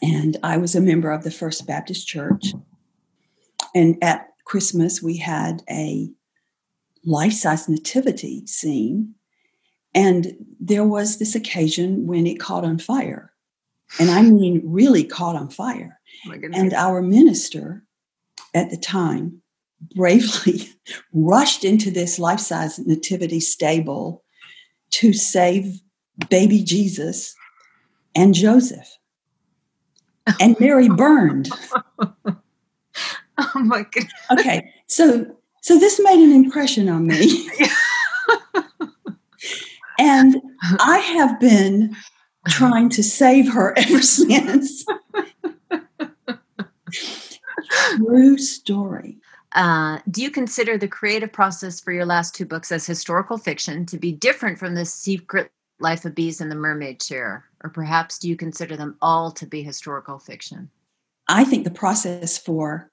And 0.01 0.37
I 0.41 0.57
was 0.57 0.75
a 0.75 0.81
member 0.81 1.11
of 1.11 1.23
the 1.23 1.31
First 1.31 1.67
Baptist 1.67 2.07
Church. 2.07 2.53
And 3.75 3.97
at 4.01 4.29
Christmas, 4.45 5.01
we 5.01 5.17
had 5.17 5.63
a 5.69 6.09
life 7.05 7.33
size 7.33 7.67
nativity 7.67 8.45
scene. 8.45 9.15
And 9.93 10.33
there 10.59 10.85
was 10.85 11.17
this 11.17 11.35
occasion 11.35 12.07
when 12.07 12.25
it 12.25 12.39
caught 12.39 12.63
on 12.63 12.77
fire. 12.77 13.33
And 13.99 14.09
I 14.09 14.21
mean, 14.21 14.61
really 14.63 15.03
caught 15.03 15.35
on 15.35 15.49
fire. 15.49 15.99
Oh 16.27 16.33
and 16.53 16.73
our 16.73 17.01
minister 17.01 17.83
at 18.53 18.69
the 18.69 18.77
time 18.77 19.41
bravely 19.95 20.69
rushed 21.13 21.65
into 21.65 21.91
this 21.91 22.19
life 22.19 22.39
size 22.39 22.79
nativity 22.79 23.39
stable 23.39 24.23
to 24.91 25.13
save 25.13 25.79
baby 26.29 26.63
Jesus 26.63 27.35
and 28.15 28.33
Joseph. 28.33 28.97
And 30.39 30.57
Mary 30.59 30.87
burned. 30.87 31.49
oh 31.99 33.51
my 33.55 33.83
goodness. 33.91 34.13
Okay. 34.31 34.71
So 34.87 35.35
so 35.61 35.77
this 35.77 35.99
made 36.03 36.23
an 36.23 36.31
impression 36.31 36.89
on 36.89 37.07
me. 37.07 37.49
and 39.99 40.35
I 40.79 40.97
have 40.97 41.39
been 41.39 41.95
trying 42.49 42.89
to 42.89 43.03
save 43.03 43.51
her 43.53 43.77
ever 43.77 44.01
since. 44.01 44.85
True 47.95 48.37
story. 48.37 49.17
Uh, 49.53 49.99
do 50.09 50.21
you 50.21 50.31
consider 50.31 50.77
the 50.77 50.87
creative 50.87 51.31
process 51.31 51.79
for 51.79 51.91
your 51.91 52.05
last 52.05 52.33
two 52.33 52.45
books 52.45 52.71
as 52.71 52.85
historical 52.85 53.37
fiction 53.37 53.85
to 53.85 53.97
be 53.97 54.11
different 54.11 54.57
from 54.57 54.75
the 54.75 54.85
secret 54.85 55.51
life 55.79 56.05
of 56.05 56.15
bees 56.15 56.39
and 56.39 56.49
the 56.49 56.55
mermaid 56.55 57.01
chair 57.01 57.43
or 57.63 57.69
perhaps 57.69 58.17
do 58.17 58.29
you 58.29 58.37
consider 58.37 58.77
them 58.77 58.95
all 59.01 59.31
to 59.31 59.47
be 59.47 59.63
historical 59.63 60.19
fiction 60.19 60.69
i 61.27 61.43
think 61.43 61.63
the 61.63 61.71
process 61.71 62.37
for 62.37 62.91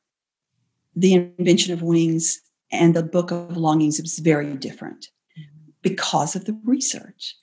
the 0.96 1.12
invention 1.12 1.72
of 1.72 1.82
wings 1.82 2.40
and 2.70 2.94
the 2.94 3.02
book 3.02 3.30
of 3.30 3.56
longings 3.56 3.98
is 3.98 4.18
very 4.18 4.54
different 4.54 5.08
mm-hmm. 5.38 5.70
because 5.82 6.36
of 6.36 6.44
the 6.44 6.58
research 6.64 7.34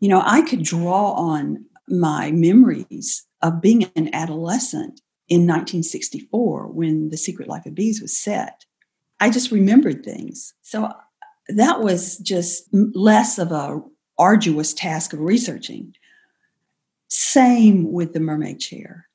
you 0.00 0.08
know 0.08 0.22
i 0.24 0.40
could 0.42 0.62
draw 0.62 1.12
on 1.12 1.64
my 1.88 2.30
memories 2.32 3.26
of 3.42 3.60
being 3.60 3.84
an 3.96 4.12
adolescent 4.14 5.00
in 5.28 5.42
1964 5.42 6.68
when 6.68 7.08
The 7.10 7.16
Secret 7.16 7.48
Life 7.48 7.66
of 7.66 7.74
Bees 7.74 8.00
was 8.00 8.16
set. 8.16 8.64
I 9.18 9.30
just 9.30 9.50
remembered 9.50 10.04
things. 10.04 10.54
So 10.62 10.92
that 11.48 11.80
was 11.80 12.18
just 12.18 12.68
less 12.72 13.38
of 13.38 13.52
a 13.52 13.80
arduous 14.18 14.72
task 14.72 15.12
of 15.12 15.20
researching. 15.20 15.94
Same 17.08 17.92
with 17.92 18.12
the 18.12 18.20
mermaid 18.20 18.60
chair. 18.60 19.08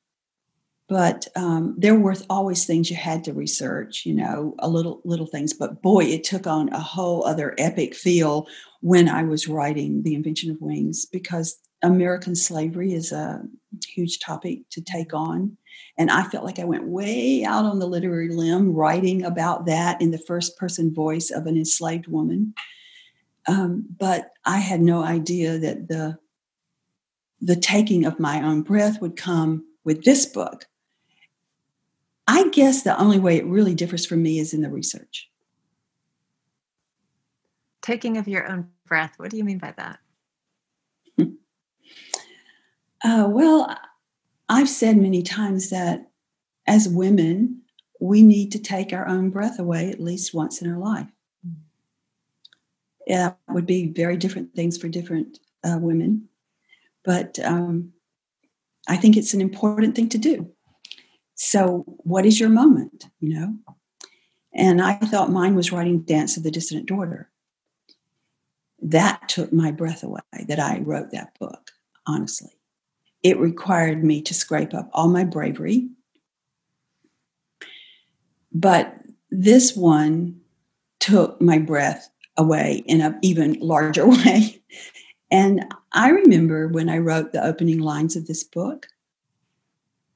But 0.92 1.26
um, 1.36 1.74
there 1.78 1.98
were 1.98 2.14
always 2.28 2.66
things 2.66 2.90
you 2.90 2.96
had 2.96 3.24
to 3.24 3.32
research, 3.32 4.04
you 4.04 4.12
know, 4.12 4.54
a 4.58 4.68
little 4.68 5.00
little 5.06 5.26
things. 5.26 5.54
But 5.54 5.80
boy, 5.80 6.04
it 6.04 6.22
took 6.22 6.46
on 6.46 6.68
a 6.68 6.78
whole 6.78 7.24
other 7.24 7.54
epic 7.56 7.94
feel 7.94 8.46
when 8.82 9.08
I 9.08 9.22
was 9.22 9.48
writing 9.48 10.02
The 10.02 10.14
Invention 10.14 10.50
of 10.50 10.60
Wings 10.60 11.06
because 11.06 11.58
American 11.82 12.36
slavery 12.36 12.92
is 12.92 13.10
a 13.10 13.40
huge 13.88 14.20
topic 14.20 14.68
to 14.72 14.82
take 14.82 15.14
on. 15.14 15.56
And 15.96 16.10
I 16.10 16.24
felt 16.24 16.44
like 16.44 16.58
I 16.58 16.64
went 16.64 16.86
way 16.86 17.42
out 17.42 17.64
on 17.64 17.78
the 17.78 17.86
literary 17.86 18.28
limb 18.28 18.74
writing 18.74 19.24
about 19.24 19.64
that 19.64 19.98
in 20.02 20.10
the 20.10 20.18
first 20.18 20.58
person 20.58 20.92
voice 20.92 21.30
of 21.30 21.46
an 21.46 21.56
enslaved 21.56 22.06
woman. 22.06 22.52
Um, 23.48 23.86
but 23.98 24.32
I 24.44 24.58
had 24.58 24.82
no 24.82 25.02
idea 25.02 25.56
that 25.56 25.88
the 25.88 26.18
the 27.40 27.56
taking 27.56 28.04
of 28.04 28.20
my 28.20 28.42
own 28.42 28.60
breath 28.60 29.00
would 29.00 29.16
come 29.16 29.64
with 29.84 30.04
this 30.04 30.26
book. 30.26 30.66
I 32.32 32.48
guess 32.48 32.82
the 32.82 32.98
only 32.98 33.18
way 33.18 33.36
it 33.36 33.44
really 33.44 33.74
differs 33.74 34.06
for 34.06 34.16
me 34.16 34.38
is 34.38 34.54
in 34.54 34.62
the 34.62 34.70
research. 34.70 35.28
Taking 37.82 38.16
of 38.16 38.26
your 38.26 38.50
own 38.50 38.70
breath. 38.86 39.12
What 39.18 39.30
do 39.30 39.36
you 39.36 39.44
mean 39.44 39.58
by 39.58 39.74
that? 39.76 39.98
Uh, 43.04 43.26
well, 43.28 43.76
I've 44.48 44.68
said 44.68 44.96
many 44.96 45.24
times 45.24 45.70
that 45.70 46.08
as 46.68 46.88
women, 46.88 47.62
we 48.00 48.22
need 48.22 48.52
to 48.52 48.60
take 48.60 48.92
our 48.92 49.08
own 49.08 49.30
breath 49.30 49.58
away 49.58 49.90
at 49.90 49.98
least 49.98 50.32
once 50.32 50.62
in 50.62 50.70
our 50.70 50.78
life. 50.78 51.08
Yeah, 53.08 53.30
that 53.30 53.38
would 53.52 53.66
be 53.66 53.88
very 53.88 54.16
different 54.16 54.54
things 54.54 54.78
for 54.78 54.86
different 54.86 55.40
uh, 55.64 55.78
women, 55.80 56.28
but 57.04 57.40
um, 57.40 57.92
I 58.88 58.96
think 58.96 59.16
it's 59.16 59.34
an 59.34 59.40
important 59.40 59.96
thing 59.96 60.08
to 60.10 60.18
do. 60.18 60.48
So, 61.34 61.84
what 62.04 62.26
is 62.26 62.38
your 62.38 62.48
moment? 62.48 63.06
You 63.20 63.34
know, 63.34 63.54
and 64.54 64.80
I 64.82 64.94
thought 64.94 65.30
mine 65.30 65.54
was 65.54 65.72
writing 65.72 66.02
"Dance 66.02 66.36
of 66.36 66.42
the 66.42 66.50
Dissident 66.50 66.86
Daughter." 66.86 67.30
That 68.80 69.28
took 69.28 69.52
my 69.52 69.70
breath 69.70 70.02
away. 70.02 70.20
That 70.48 70.58
I 70.58 70.80
wrote 70.80 71.12
that 71.12 71.38
book, 71.38 71.70
honestly 72.06 72.58
it 73.22 73.38
required 73.38 74.04
me 74.04 74.20
to 74.22 74.34
scrape 74.34 74.74
up 74.74 74.90
all 74.92 75.08
my 75.08 75.24
bravery. 75.24 75.88
But 78.52 78.94
this 79.30 79.76
one 79.76 80.40
took 81.00 81.40
my 81.40 81.58
breath 81.58 82.10
away 82.36 82.82
in 82.86 83.00
an 83.00 83.18
even 83.22 83.54
larger 83.60 84.06
way. 84.08 84.60
And 85.30 85.64
I 85.92 86.10
remember 86.10 86.68
when 86.68 86.88
I 86.88 86.98
wrote 86.98 87.32
the 87.32 87.44
opening 87.44 87.78
lines 87.78 88.16
of 88.16 88.26
this 88.26 88.44
book, 88.44 88.86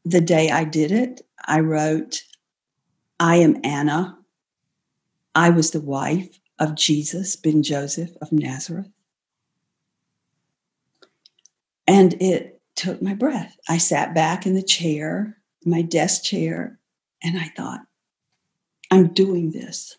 the 0.06 0.20
day 0.20 0.50
I 0.50 0.62
did 0.62 0.92
it, 0.92 1.22
I 1.44 1.58
wrote, 1.60 2.22
I 3.18 3.36
am 3.36 3.56
Anna. 3.64 4.16
I 5.34 5.50
was 5.50 5.72
the 5.72 5.80
wife 5.80 6.38
of 6.60 6.76
Jesus 6.76 7.34
ben 7.34 7.64
Joseph 7.64 8.10
of 8.22 8.30
Nazareth. 8.30 8.88
And 11.88 12.14
it 12.22 12.60
took 12.76 13.02
my 13.02 13.14
breath. 13.14 13.56
I 13.68 13.78
sat 13.78 14.14
back 14.14 14.46
in 14.46 14.54
the 14.54 14.62
chair, 14.62 15.38
my 15.64 15.82
desk 15.82 16.22
chair, 16.22 16.78
and 17.22 17.36
I 17.36 17.48
thought, 17.56 17.80
I'm 18.92 19.08
doing 19.08 19.50
this. 19.50 19.96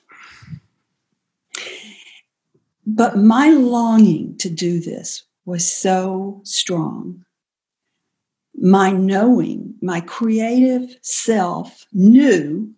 But 2.85 3.17
my 3.17 3.49
longing 3.49 4.37
to 4.37 4.49
do 4.49 4.79
this 4.79 5.23
was 5.43 5.69
so 5.69 6.39
strong. 6.45 7.25
My 8.57 8.91
knowing, 8.91 9.75
my 9.81 10.01
creative 10.01 10.97
self 11.01 11.85
knew 11.93 12.73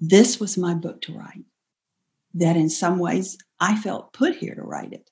this 0.00 0.38
was 0.38 0.56
my 0.56 0.74
book 0.74 1.00
to 1.02 1.12
write, 1.12 1.44
that 2.34 2.56
in 2.56 2.70
some 2.70 2.98
ways 2.98 3.36
I 3.58 3.76
felt 3.76 4.12
put 4.12 4.36
here 4.36 4.54
to 4.54 4.62
write 4.62 4.92
it. 4.92 5.10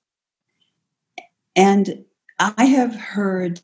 And 1.57 2.05
I 2.39 2.65
have 2.65 2.95
heard 2.95 3.61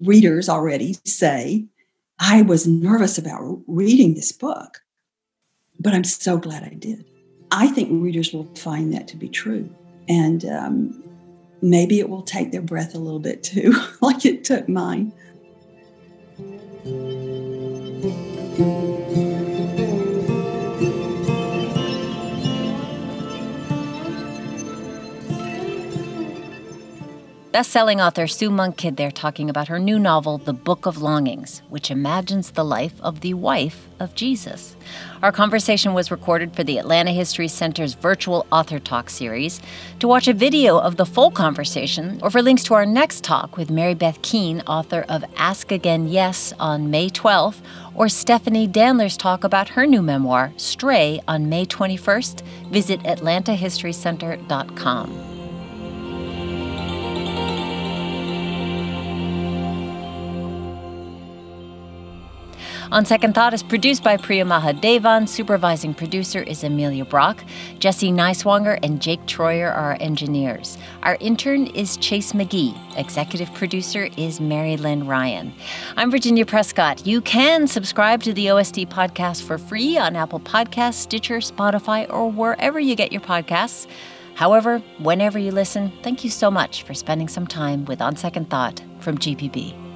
readers 0.00 0.48
already 0.48 0.96
say, 1.04 1.66
I 2.18 2.42
was 2.42 2.66
nervous 2.66 3.18
about 3.18 3.62
reading 3.66 4.14
this 4.14 4.32
book, 4.32 4.82
but 5.78 5.94
I'm 5.94 6.04
so 6.04 6.36
glad 6.36 6.64
I 6.64 6.74
did. 6.74 7.04
I 7.50 7.68
think 7.68 8.02
readers 8.02 8.32
will 8.32 8.44
find 8.56 8.92
that 8.92 9.08
to 9.08 9.16
be 9.16 9.28
true. 9.28 9.68
And 10.08 10.44
um, 10.44 11.09
maybe 11.62 11.98
it 12.00 12.08
will 12.08 12.22
take 12.22 12.52
their 12.52 12.62
breath 12.62 12.94
a 12.94 12.98
little 12.98 13.20
bit 13.20 13.42
too, 13.42 13.74
like 14.00 14.24
it 14.24 14.44
took 14.44 14.68
mine. 14.68 15.12
Best-selling 27.52 28.00
author 28.00 28.26
Sue 28.28 28.48
Monk 28.48 28.76
Kidd 28.76 28.96
there 28.96 29.10
talking 29.10 29.50
about 29.50 29.66
her 29.66 29.80
new 29.80 29.98
novel, 29.98 30.38
The 30.38 30.52
Book 30.52 30.86
of 30.86 31.02
Longings, 31.02 31.62
which 31.68 31.90
imagines 31.90 32.52
the 32.52 32.64
life 32.64 32.94
of 33.00 33.22
the 33.22 33.34
wife 33.34 33.88
of 33.98 34.14
Jesus. 34.14 34.76
Our 35.20 35.32
conversation 35.32 35.92
was 35.92 36.12
recorded 36.12 36.54
for 36.54 36.62
the 36.62 36.78
Atlanta 36.78 37.10
History 37.10 37.48
Center's 37.48 37.94
virtual 37.94 38.46
author 38.52 38.78
talk 38.78 39.10
series. 39.10 39.60
To 39.98 40.06
watch 40.06 40.28
a 40.28 40.32
video 40.32 40.78
of 40.78 40.94
the 40.94 41.04
full 41.04 41.32
conversation 41.32 42.20
or 42.22 42.30
for 42.30 42.40
links 42.40 42.62
to 42.64 42.74
our 42.74 42.86
next 42.86 43.24
talk 43.24 43.56
with 43.56 43.68
Mary 43.68 43.94
Beth 43.94 44.22
Keane, 44.22 44.60
author 44.68 45.04
of 45.08 45.24
Ask 45.36 45.72
Again 45.72 46.06
Yes 46.06 46.54
on 46.60 46.88
May 46.88 47.10
12th, 47.10 47.62
or 47.96 48.08
Stephanie 48.08 48.68
Danler's 48.68 49.16
talk 49.16 49.42
about 49.42 49.70
her 49.70 49.88
new 49.88 50.02
memoir, 50.02 50.52
Stray, 50.56 51.20
on 51.26 51.48
May 51.48 51.66
21st, 51.66 52.42
visit 52.70 53.00
atlantahistorycenter.com. 53.00 55.29
On 62.92 63.04
Second 63.04 63.36
Thought 63.36 63.54
is 63.54 63.62
produced 63.62 64.02
by 64.02 64.16
Priya 64.16 64.44
Mahadevan. 64.44 65.28
Supervising 65.28 65.94
producer 65.94 66.42
is 66.42 66.64
Amelia 66.64 67.04
Brock. 67.04 67.44
Jesse 67.78 68.10
Neiswanger 68.10 68.80
and 68.82 69.00
Jake 69.00 69.24
Troyer 69.26 69.68
are 69.68 69.92
our 69.92 69.96
engineers. 70.00 70.76
Our 71.04 71.16
intern 71.20 71.68
is 71.68 71.96
Chase 71.98 72.32
McGee. 72.32 72.76
Executive 72.98 73.54
producer 73.54 74.08
is 74.16 74.40
Mary 74.40 74.76
Lynn 74.76 75.06
Ryan. 75.06 75.52
I'm 75.96 76.10
Virginia 76.10 76.44
Prescott. 76.44 77.06
You 77.06 77.20
can 77.20 77.68
subscribe 77.68 78.24
to 78.24 78.32
the 78.32 78.50
OST 78.50 78.88
podcast 78.88 79.44
for 79.44 79.56
free 79.56 79.96
on 79.96 80.16
Apple 80.16 80.40
Podcasts, 80.40 80.94
Stitcher, 80.94 81.38
Spotify, 81.38 82.12
or 82.12 82.28
wherever 82.28 82.80
you 82.80 82.96
get 82.96 83.12
your 83.12 83.20
podcasts. 83.20 83.86
However, 84.34 84.80
whenever 84.98 85.38
you 85.38 85.52
listen, 85.52 85.92
thank 86.02 86.24
you 86.24 86.30
so 86.30 86.50
much 86.50 86.82
for 86.82 86.94
spending 86.94 87.28
some 87.28 87.46
time 87.46 87.84
with 87.84 88.02
On 88.02 88.16
Second 88.16 88.50
Thought 88.50 88.82
from 88.98 89.16
GPB. 89.16 89.89